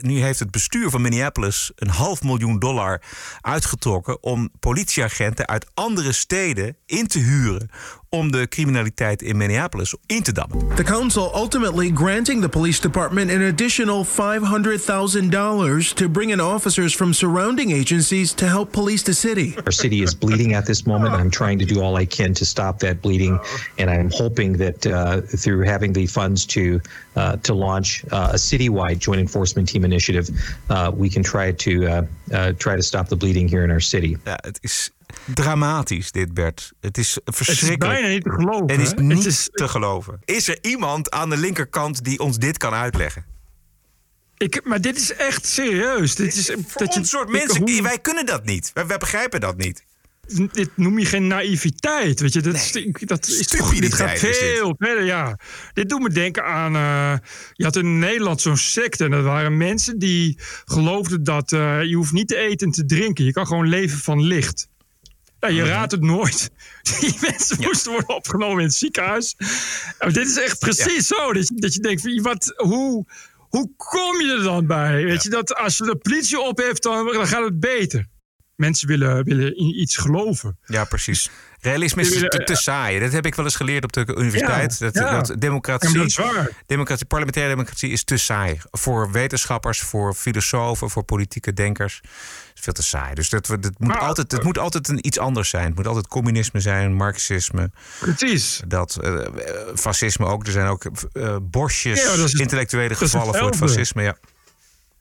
Nu 0.01 0.21
heeft 0.21 0.39
het 0.39 0.51
bestuur 0.51 0.89
van 0.89 1.01
Minneapolis 1.01 1.71
een 1.75 1.89
half 1.89 2.23
miljoen 2.23 2.59
dollar 2.59 3.01
uitgetrokken 3.41 4.23
om 4.23 4.49
politieagenten 4.59 5.47
uit 5.47 5.65
andere 5.73 6.11
steden 6.11 6.77
in 6.85 7.07
te 7.07 7.19
huren 7.19 7.69
om 8.13 8.31
de 8.31 8.47
criminaliteit 8.47 9.21
in 9.21 9.37
Minneapolis 9.37 9.95
in 10.05 10.23
te 10.23 10.31
dammen. 10.31 10.75
The 10.75 10.83
council 10.83 11.31
ultimately 11.33 11.91
granting 11.91 12.41
the 12.41 12.49
police 12.49 12.79
department 12.81 13.31
an 13.31 13.41
additional 13.41 14.05
$500,000 14.05 15.93
to 15.93 16.09
bring 16.09 16.29
in 16.29 16.39
officers 16.39 16.95
from 16.95 17.13
surrounding 17.13 17.71
agencies 17.71 18.33
to 18.33 18.45
help 18.45 18.71
police 18.71 19.03
the 19.03 19.13
city. 19.13 19.55
Our 19.65 19.71
city 19.71 20.01
is 20.01 20.15
bleeding 20.15 20.53
at 20.53 20.65
this 20.65 20.85
moment. 20.85 21.13
I'm 21.13 21.31
trying 21.31 21.59
to 21.59 21.65
do 21.65 21.81
all 21.81 21.95
I 21.95 22.05
can 22.05 22.33
to 22.33 22.45
stop 22.45 22.79
that 22.79 23.01
bleeding, 23.01 23.39
and 23.77 23.89
I'm 23.89 24.11
hoping 24.11 24.57
that 24.57 24.85
uh, 24.85 25.21
through 25.21 25.65
having 25.65 25.93
the 25.93 26.05
funds 26.05 26.45
to 26.45 26.79
uh, 27.15 27.37
to 27.37 27.53
launch 27.53 28.03
uh, 28.11 28.31
a 28.33 28.37
citywide 28.37 28.97
joint 28.97 29.19
enforcement 29.19 29.67
team 29.69 29.85
initiative, 29.85 30.29
uh, 30.69 30.91
we 30.93 31.09
can 31.09 31.23
try 31.23 31.51
to 31.51 31.87
uh, 31.87 32.05
uh, 32.33 32.53
try 32.57 32.75
to 32.75 32.83
stop 32.83 33.07
the 33.07 33.15
bleeding 33.15 33.47
here 33.47 33.63
in 33.63 33.71
our 33.71 33.81
city. 33.81 34.17
Ja, 34.25 34.37
het 34.41 34.57
is 34.61 34.91
dramatisch 35.33 36.11
dit, 36.11 36.33
Bert. 36.33 36.71
Het 36.81 36.97
is 36.97 37.17
verschrikkelijk. 37.25 37.79
bijna 37.79 38.07
niet 38.07 38.23
te 38.23 38.29
geloven, 38.31 38.69
Het 38.71 38.79
is 38.81 38.93
niet 38.93 39.17
Het 39.17 39.25
is- 39.25 39.49
te 39.51 39.67
geloven. 39.67 40.19
Is 40.25 40.47
er 40.47 40.57
iemand 40.61 41.11
aan 41.11 41.29
de 41.29 41.37
linkerkant 41.37 42.03
die 42.03 42.19
ons 42.19 42.37
dit 42.37 42.57
kan 42.57 42.73
uitleggen? 42.73 43.25
Ik, 44.37 44.61
maar 44.63 44.81
dit 44.81 44.97
is 44.97 45.13
echt 45.15 45.45
serieus. 45.45 46.15
Dit 46.15 46.35
is, 46.35 46.45
Voor 46.67 46.81
dat 46.81 46.93
je, 46.93 46.99
ons 46.99 47.09
soort 47.09 47.29
mensen, 47.29 47.57
hoe- 47.71 47.81
wij 47.81 47.99
kunnen 47.99 48.25
dat 48.25 48.45
niet. 48.45 48.71
Wij, 48.73 48.87
wij 48.87 48.97
begrijpen 48.97 49.39
dat 49.39 49.57
niet. 49.57 49.83
dit 50.51 50.69
noem 50.75 50.99
je 50.99 51.05
geen 51.05 51.27
naïviteit. 51.27 52.19
Weet 52.19 52.33
je, 52.33 52.41
dat, 52.41 52.53
is, 52.53 52.71
dat 52.99 53.27
is 53.27 53.47
toch, 53.47 53.73
dit 53.79 53.93
gaat 53.93 54.13
is 54.23 54.37
veel 54.37 54.75
verder. 54.77 55.03
Ja. 55.03 55.39
Dit 55.73 55.89
doet 55.89 56.01
me 56.01 56.09
denken 56.09 56.45
aan. 56.45 56.75
eh, 56.75 57.27
je 57.53 57.63
had 57.63 57.75
in 57.75 57.99
Nederland 57.99 58.41
zo'n 58.41 58.57
secte. 58.57 59.03
En 59.03 59.11
dat 59.11 59.23
waren 59.23 59.57
mensen 59.57 59.99
die 59.99 60.39
geloofden 60.65 61.23
dat 61.23 61.51
eh, 61.51 61.83
je 61.83 61.95
hoeft 61.95 62.11
niet 62.11 62.27
te 62.27 62.35
eten 62.35 62.67
en 62.67 62.73
te 62.73 62.85
drinken. 62.85 63.25
Je 63.25 63.31
kan 63.33 63.47
gewoon 63.47 63.67
leven 63.67 63.97
van 63.97 64.21
licht. 64.23 64.67
Nou, 65.43 65.55
je 65.55 65.63
raadt 65.63 65.91
het 65.91 66.01
nooit. 66.01 66.51
Die 66.99 67.17
mensen 67.21 67.57
moesten 67.61 67.91
worden 67.91 68.15
opgenomen 68.15 68.59
in 68.59 68.65
het 68.65 68.75
ziekenhuis. 68.75 69.35
Nou, 69.99 70.11
dit 70.11 70.27
is 70.27 70.37
echt 70.37 70.59
precies 70.59 71.07
zo. 71.07 71.33
Dat 71.33 71.47
je, 71.47 71.53
dat 71.55 71.73
je 71.73 71.79
denkt, 71.79 72.01
van, 72.01 72.21
wat, 72.21 72.53
hoe, 72.55 73.05
hoe 73.37 73.71
kom 73.75 74.21
je 74.21 74.35
er 74.37 74.43
dan 74.43 74.67
bij? 74.67 75.03
Weet 75.03 75.23
je, 75.23 75.29
dat 75.29 75.55
als 75.55 75.77
je 75.77 75.83
de 75.83 75.95
politie 75.95 76.39
op 76.39 76.57
heeft, 76.57 76.83
dan, 76.83 77.05
dan 77.13 77.27
gaat 77.27 77.43
het 77.43 77.59
beter. 77.59 78.07
Mensen 78.55 78.87
willen, 78.87 79.23
willen 79.23 79.57
in 79.57 79.81
iets 79.81 79.97
geloven. 79.97 80.57
Ja, 80.65 80.85
precies. 80.85 81.29
Realisme 81.59 82.01
is 82.01 82.09
te, 82.09 82.41
te 82.43 82.55
saai. 82.55 82.99
Dat 82.99 83.11
heb 83.11 83.25
ik 83.25 83.35
wel 83.35 83.45
eens 83.45 83.55
geleerd 83.55 83.83
op 83.83 83.93
de 83.93 84.15
universiteit. 84.15 84.77
Ja, 84.79 84.85
dat, 84.85 84.95
ja. 84.95 85.21
dat 85.21 85.41
democratie, 85.41 85.97
dat 85.97 86.49
democratie, 86.65 87.05
parlementaire 87.05 87.53
democratie 87.53 87.89
is 87.89 88.03
te 88.03 88.17
saai. 88.17 88.59
Voor 88.71 89.11
wetenschappers, 89.11 89.79
voor 89.79 90.13
filosofen, 90.13 90.89
voor 90.89 91.03
politieke 91.03 91.53
denkers. 91.53 92.01
Veel 92.63 92.73
te 92.73 92.83
saai. 92.83 93.13
Dus 93.13 93.29
dat, 93.29 93.45
dat 93.47 93.61
moet, 93.63 93.87
Maar- 93.87 93.97
altijd, 93.99 94.31
het 94.31 94.43
moet 94.43 94.57
altijd 94.57 94.87
een, 94.87 95.05
iets 95.07 95.19
anders 95.19 95.49
zijn. 95.49 95.65
Het 95.65 95.75
moet 95.75 95.87
altijd 95.87 96.07
communisme 96.07 96.59
zijn, 96.59 96.93
marxisme. 96.93 97.71
Precies. 97.99 98.61
Dat, 98.67 98.97
eh, 99.01 99.25
eh, 99.25 99.31
fascisme 99.75 100.25
ook. 100.25 100.45
Er 100.45 100.51
zijn 100.51 100.67
ook 100.67 100.85
eh, 101.13 101.37
bosjes 101.41 102.03
Ja, 102.03 102.23
is- 102.23 102.33
intellectuele 102.33 102.95
gevallen 102.95 103.35
voor 103.35 103.45
het 103.47 103.55
fascisme. 103.55 104.01
Ja. 104.03 104.17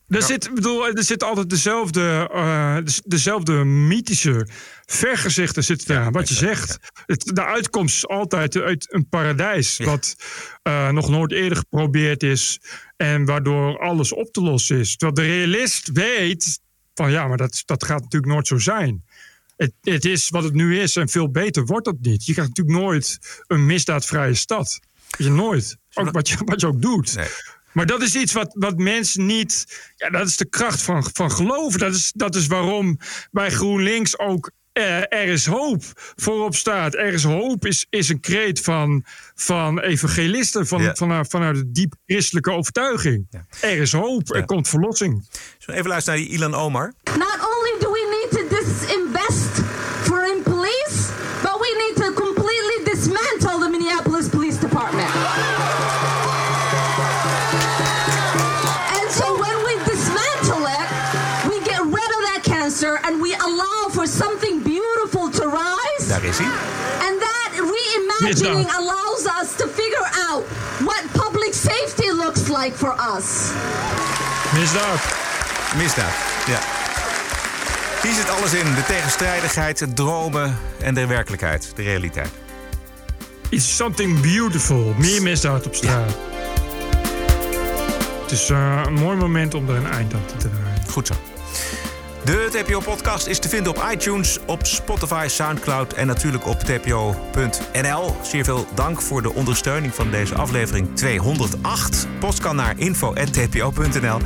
Er, 0.07 0.19
Ja. 0.19 0.25
zit, 0.25 0.53
bedoel, 0.53 0.87
er 0.87 1.03
zit 1.03 1.23
altijd 1.23 1.49
dezelfde, 1.49 2.29
eh, 2.33 2.77
des- 2.83 3.01
dezelfde 3.05 3.53
mythische 3.63 4.47
vergezichten 4.85 5.77
eraan. 5.95 6.11
Wat 6.11 6.29
je 6.29 6.35
zegt. 6.35 6.77
Het, 7.05 7.31
de 7.35 7.45
uitkomst 7.45 7.95
is 7.95 8.07
altijd 8.07 8.55
uit 8.57 8.93
een 8.93 9.09
paradijs. 9.09 9.77
Wat 9.77 10.15
eh, 10.63 10.89
nog 10.89 11.09
nooit 11.09 11.31
eerder 11.31 11.57
geprobeerd 11.57 12.23
is. 12.23 12.59
En 12.97 13.25
waardoor 13.25 13.79
alles 13.79 14.13
op 14.13 14.31
te 14.33 14.41
lossen 14.41 14.77
is. 14.79 14.95
Terwijl 14.97 15.27
de 15.27 15.35
realist 15.35 15.89
weet 15.93 16.59
van 16.93 17.11
ja, 17.11 17.27
maar 17.27 17.37
dat, 17.37 17.63
dat 17.65 17.83
gaat 17.83 18.01
natuurlijk 18.01 18.33
nooit 18.33 18.47
zo 18.47 18.57
zijn. 18.57 19.03
Het, 19.57 19.73
het 19.81 20.05
is 20.05 20.29
wat 20.29 20.43
het 20.43 20.53
nu 20.53 20.79
is 20.79 20.95
en 20.95 21.09
veel 21.09 21.31
beter 21.31 21.65
wordt 21.65 21.85
dat 21.85 21.95
niet. 22.01 22.25
Je 22.25 22.33
krijgt 22.33 22.55
natuurlijk 22.55 22.85
nooit 22.85 23.19
een 23.47 23.65
misdaadvrije 23.65 24.33
stad. 24.33 24.79
Je 25.17 25.29
nooit. 25.29 25.77
Ook 25.93 26.11
wat, 26.11 26.29
je, 26.29 26.37
wat 26.45 26.61
je 26.61 26.67
ook 26.67 26.81
doet. 26.81 27.15
Maar 27.71 27.85
dat 27.85 28.01
is 28.01 28.15
iets 28.15 28.33
wat, 28.33 28.53
wat 28.53 28.77
mensen 28.77 29.25
niet. 29.25 29.81
Ja, 29.95 30.09
dat 30.09 30.27
is 30.27 30.37
de 30.37 30.45
kracht 30.45 30.81
van, 30.81 31.09
van 31.13 31.31
geloven. 31.31 31.79
Dat 31.79 31.93
is, 31.93 32.11
dat 32.15 32.35
is 32.35 32.47
waarom 32.47 32.99
bij 33.31 33.51
GroenLinks 33.51 34.19
ook. 34.19 34.51
Eh, 34.73 34.97
er 34.97 35.27
is 35.27 35.45
hoop 35.45 35.83
voorop 36.15 36.55
staat. 36.55 36.93
Er 36.95 37.13
is 37.13 37.23
hoop 37.23 37.65
is, 37.65 37.85
is 37.89 38.09
een 38.09 38.19
kreet 38.19 38.61
van, 38.61 39.03
van 39.35 39.79
evangelisten. 39.79 40.67
Van, 40.67 40.81
Ja. 40.81 40.95
vanuit, 40.95 41.27
vanuit 41.29 41.55
de 41.55 41.71
diep 41.71 41.93
christelijke 42.05 42.51
overtuiging. 42.51 43.27
Er 43.61 43.77
is 43.77 43.91
hoop, 43.91 44.33
er 44.35 44.45
komt 44.45 44.67
verlossing. 44.67 45.27
Even 45.65 45.87
luisteren 45.87 46.19
naar 46.19 46.27
die 46.29 46.37
Ilan 46.37 46.53
Omar? 46.55 46.93
Not 47.03 47.39
only 47.39 47.79
do 47.79 47.91
we 47.91 48.12
reimagining 68.33 68.65
Misdaad. 68.65 68.79
allows 68.79 69.25
us 69.41 69.55
to 69.57 69.67
figure 69.67 70.09
out 70.29 70.43
what 70.79 71.03
public 71.11 71.53
safety 71.53 72.11
looks 72.11 72.47
like 72.47 72.73
for 72.75 72.95
us. 73.17 73.51
Misdaad. 74.53 74.99
Misdaad, 75.75 76.13
ja. 76.47 76.59
Hier 78.01 78.13
zit 78.13 78.29
alles 78.29 78.53
in. 78.53 78.75
De 78.75 78.83
tegenstrijdigheid, 78.87 79.79
het 79.79 79.95
dromen 79.95 80.57
en 80.79 80.93
de 80.93 81.07
werkelijkheid, 81.07 81.71
de 81.75 81.83
realiteit. 81.83 82.29
It's 83.49 83.75
something 83.75 84.21
beautiful. 84.21 84.93
Meer 84.97 85.21
misdaad 85.21 85.65
op 85.65 85.75
straat. 85.75 86.11
Het 88.21 88.31
is 88.31 88.49
eh, 88.49 88.81
een 88.85 88.93
mooi 88.93 89.17
moment 89.17 89.53
om 89.53 89.69
er 89.69 89.75
een 89.75 89.91
eind 89.91 90.13
aan 90.13 90.25
te 90.25 90.37
draaien. 90.37 90.89
Goed 90.89 91.07
zo. 91.07 91.32
De 92.23 92.47
TPO-podcast 92.51 93.27
is 93.27 93.39
te 93.39 93.49
vinden 93.49 93.75
op 93.75 93.87
iTunes, 93.91 94.39
op 94.45 94.65
Spotify, 94.65 95.25
Soundcloud 95.27 95.93
en 95.93 96.07
natuurlijk 96.07 96.47
op 96.47 96.59
tpo.nl. 96.59 98.15
Zeer 98.21 98.43
veel 98.43 98.67
dank 98.75 99.01
voor 99.01 99.21
de 99.21 99.33
ondersteuning 99.33 99.95
van 99.95 100.11
deze 100.11 100.35
aflevering 100.35 100.95
208. 100.95 102.07
Post 102.19 102.39
kan 102.39 102.55
naar 102.55 102.73
info.tpo.nl 102.77 104.19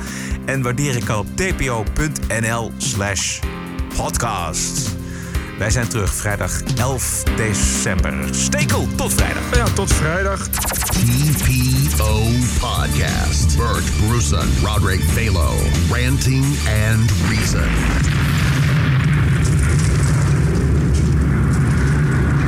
en 0.46 0.62
waarderen 0.62 1.04
kan 1.04 1.18
op 1.18 1.28
tpo.nl 1.36 2.72
slash 2.78 3.40
podcast. 3.96 4.90
Wij 5.58 5.70
zijn 5.70 5.88
terug 5.88 6.14
vrijdag 6.14 6.62
11 6.78 7.24
december. 7.24 8.14
Stekel, 8.32 8.88
tot 8.96 9.14
vrijdag. 9.14 9.56
Ja, 9.56 9.66
tot 9.74 9.94
vrijdag. 9.94 10.48
TPO 11.00 12.14
Podcast. 12.60 13.58
Bert 13.58 13.84
Bruson, 14.00 14.48
Roderick 14.64 15.02
Balo, 15.16 15.54
Ranting 15.92 16.44
and 16.68 17.12
Reason. 17.30 17.70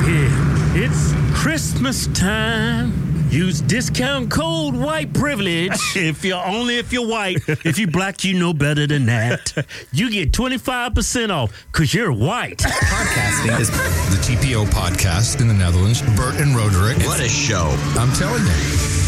Yeah, 0.06 0.74
it's 0.74 1.14
Christmas 1.40 2.08
time. 2.08 3.09
Use 3.30 3.60
discount 3.60 4.28
code 4.28 4.74
white 4.74 5.12
privilege. 5.12 5.78
if 5.96 6.24
you're 6.24 6.44
only 6.44 6.78
if 6.78 6.92
you're 6.92 7.06
white. 7.06 7.38
if 7.64 7.78
you 7.78 7.86
black, 7.86 8.24
you 8.24 8.36
know 8.36 8.52
better 8.52 8.88
than 8.88 9.06
that. 9.06 9.54
you 9.92 10.10
get 10.10 10.32
25% 10.32 11.30
off 11.30 11.66
because 11.70 11.94
you're 11.94 12.12
white. 12.12 12.58
Podcasting 12.58 13.60
is 13.60 13.70
the 13.70 14.16
TPO 14.20 14.66
podcast 14.66 15.40
in 15.40 15.46
the 15.46 15.54
Netherlands. 15.54 16.02
Bert 16.16 16.40
and 16.40 16.56
Roderick. 16.56 16.98
What 17.06 17.20
a 17.20 17.28
show. 17.28 17.72
I'm 17.96 18.12
telling 18.14 18.44
you. 18.44 18.99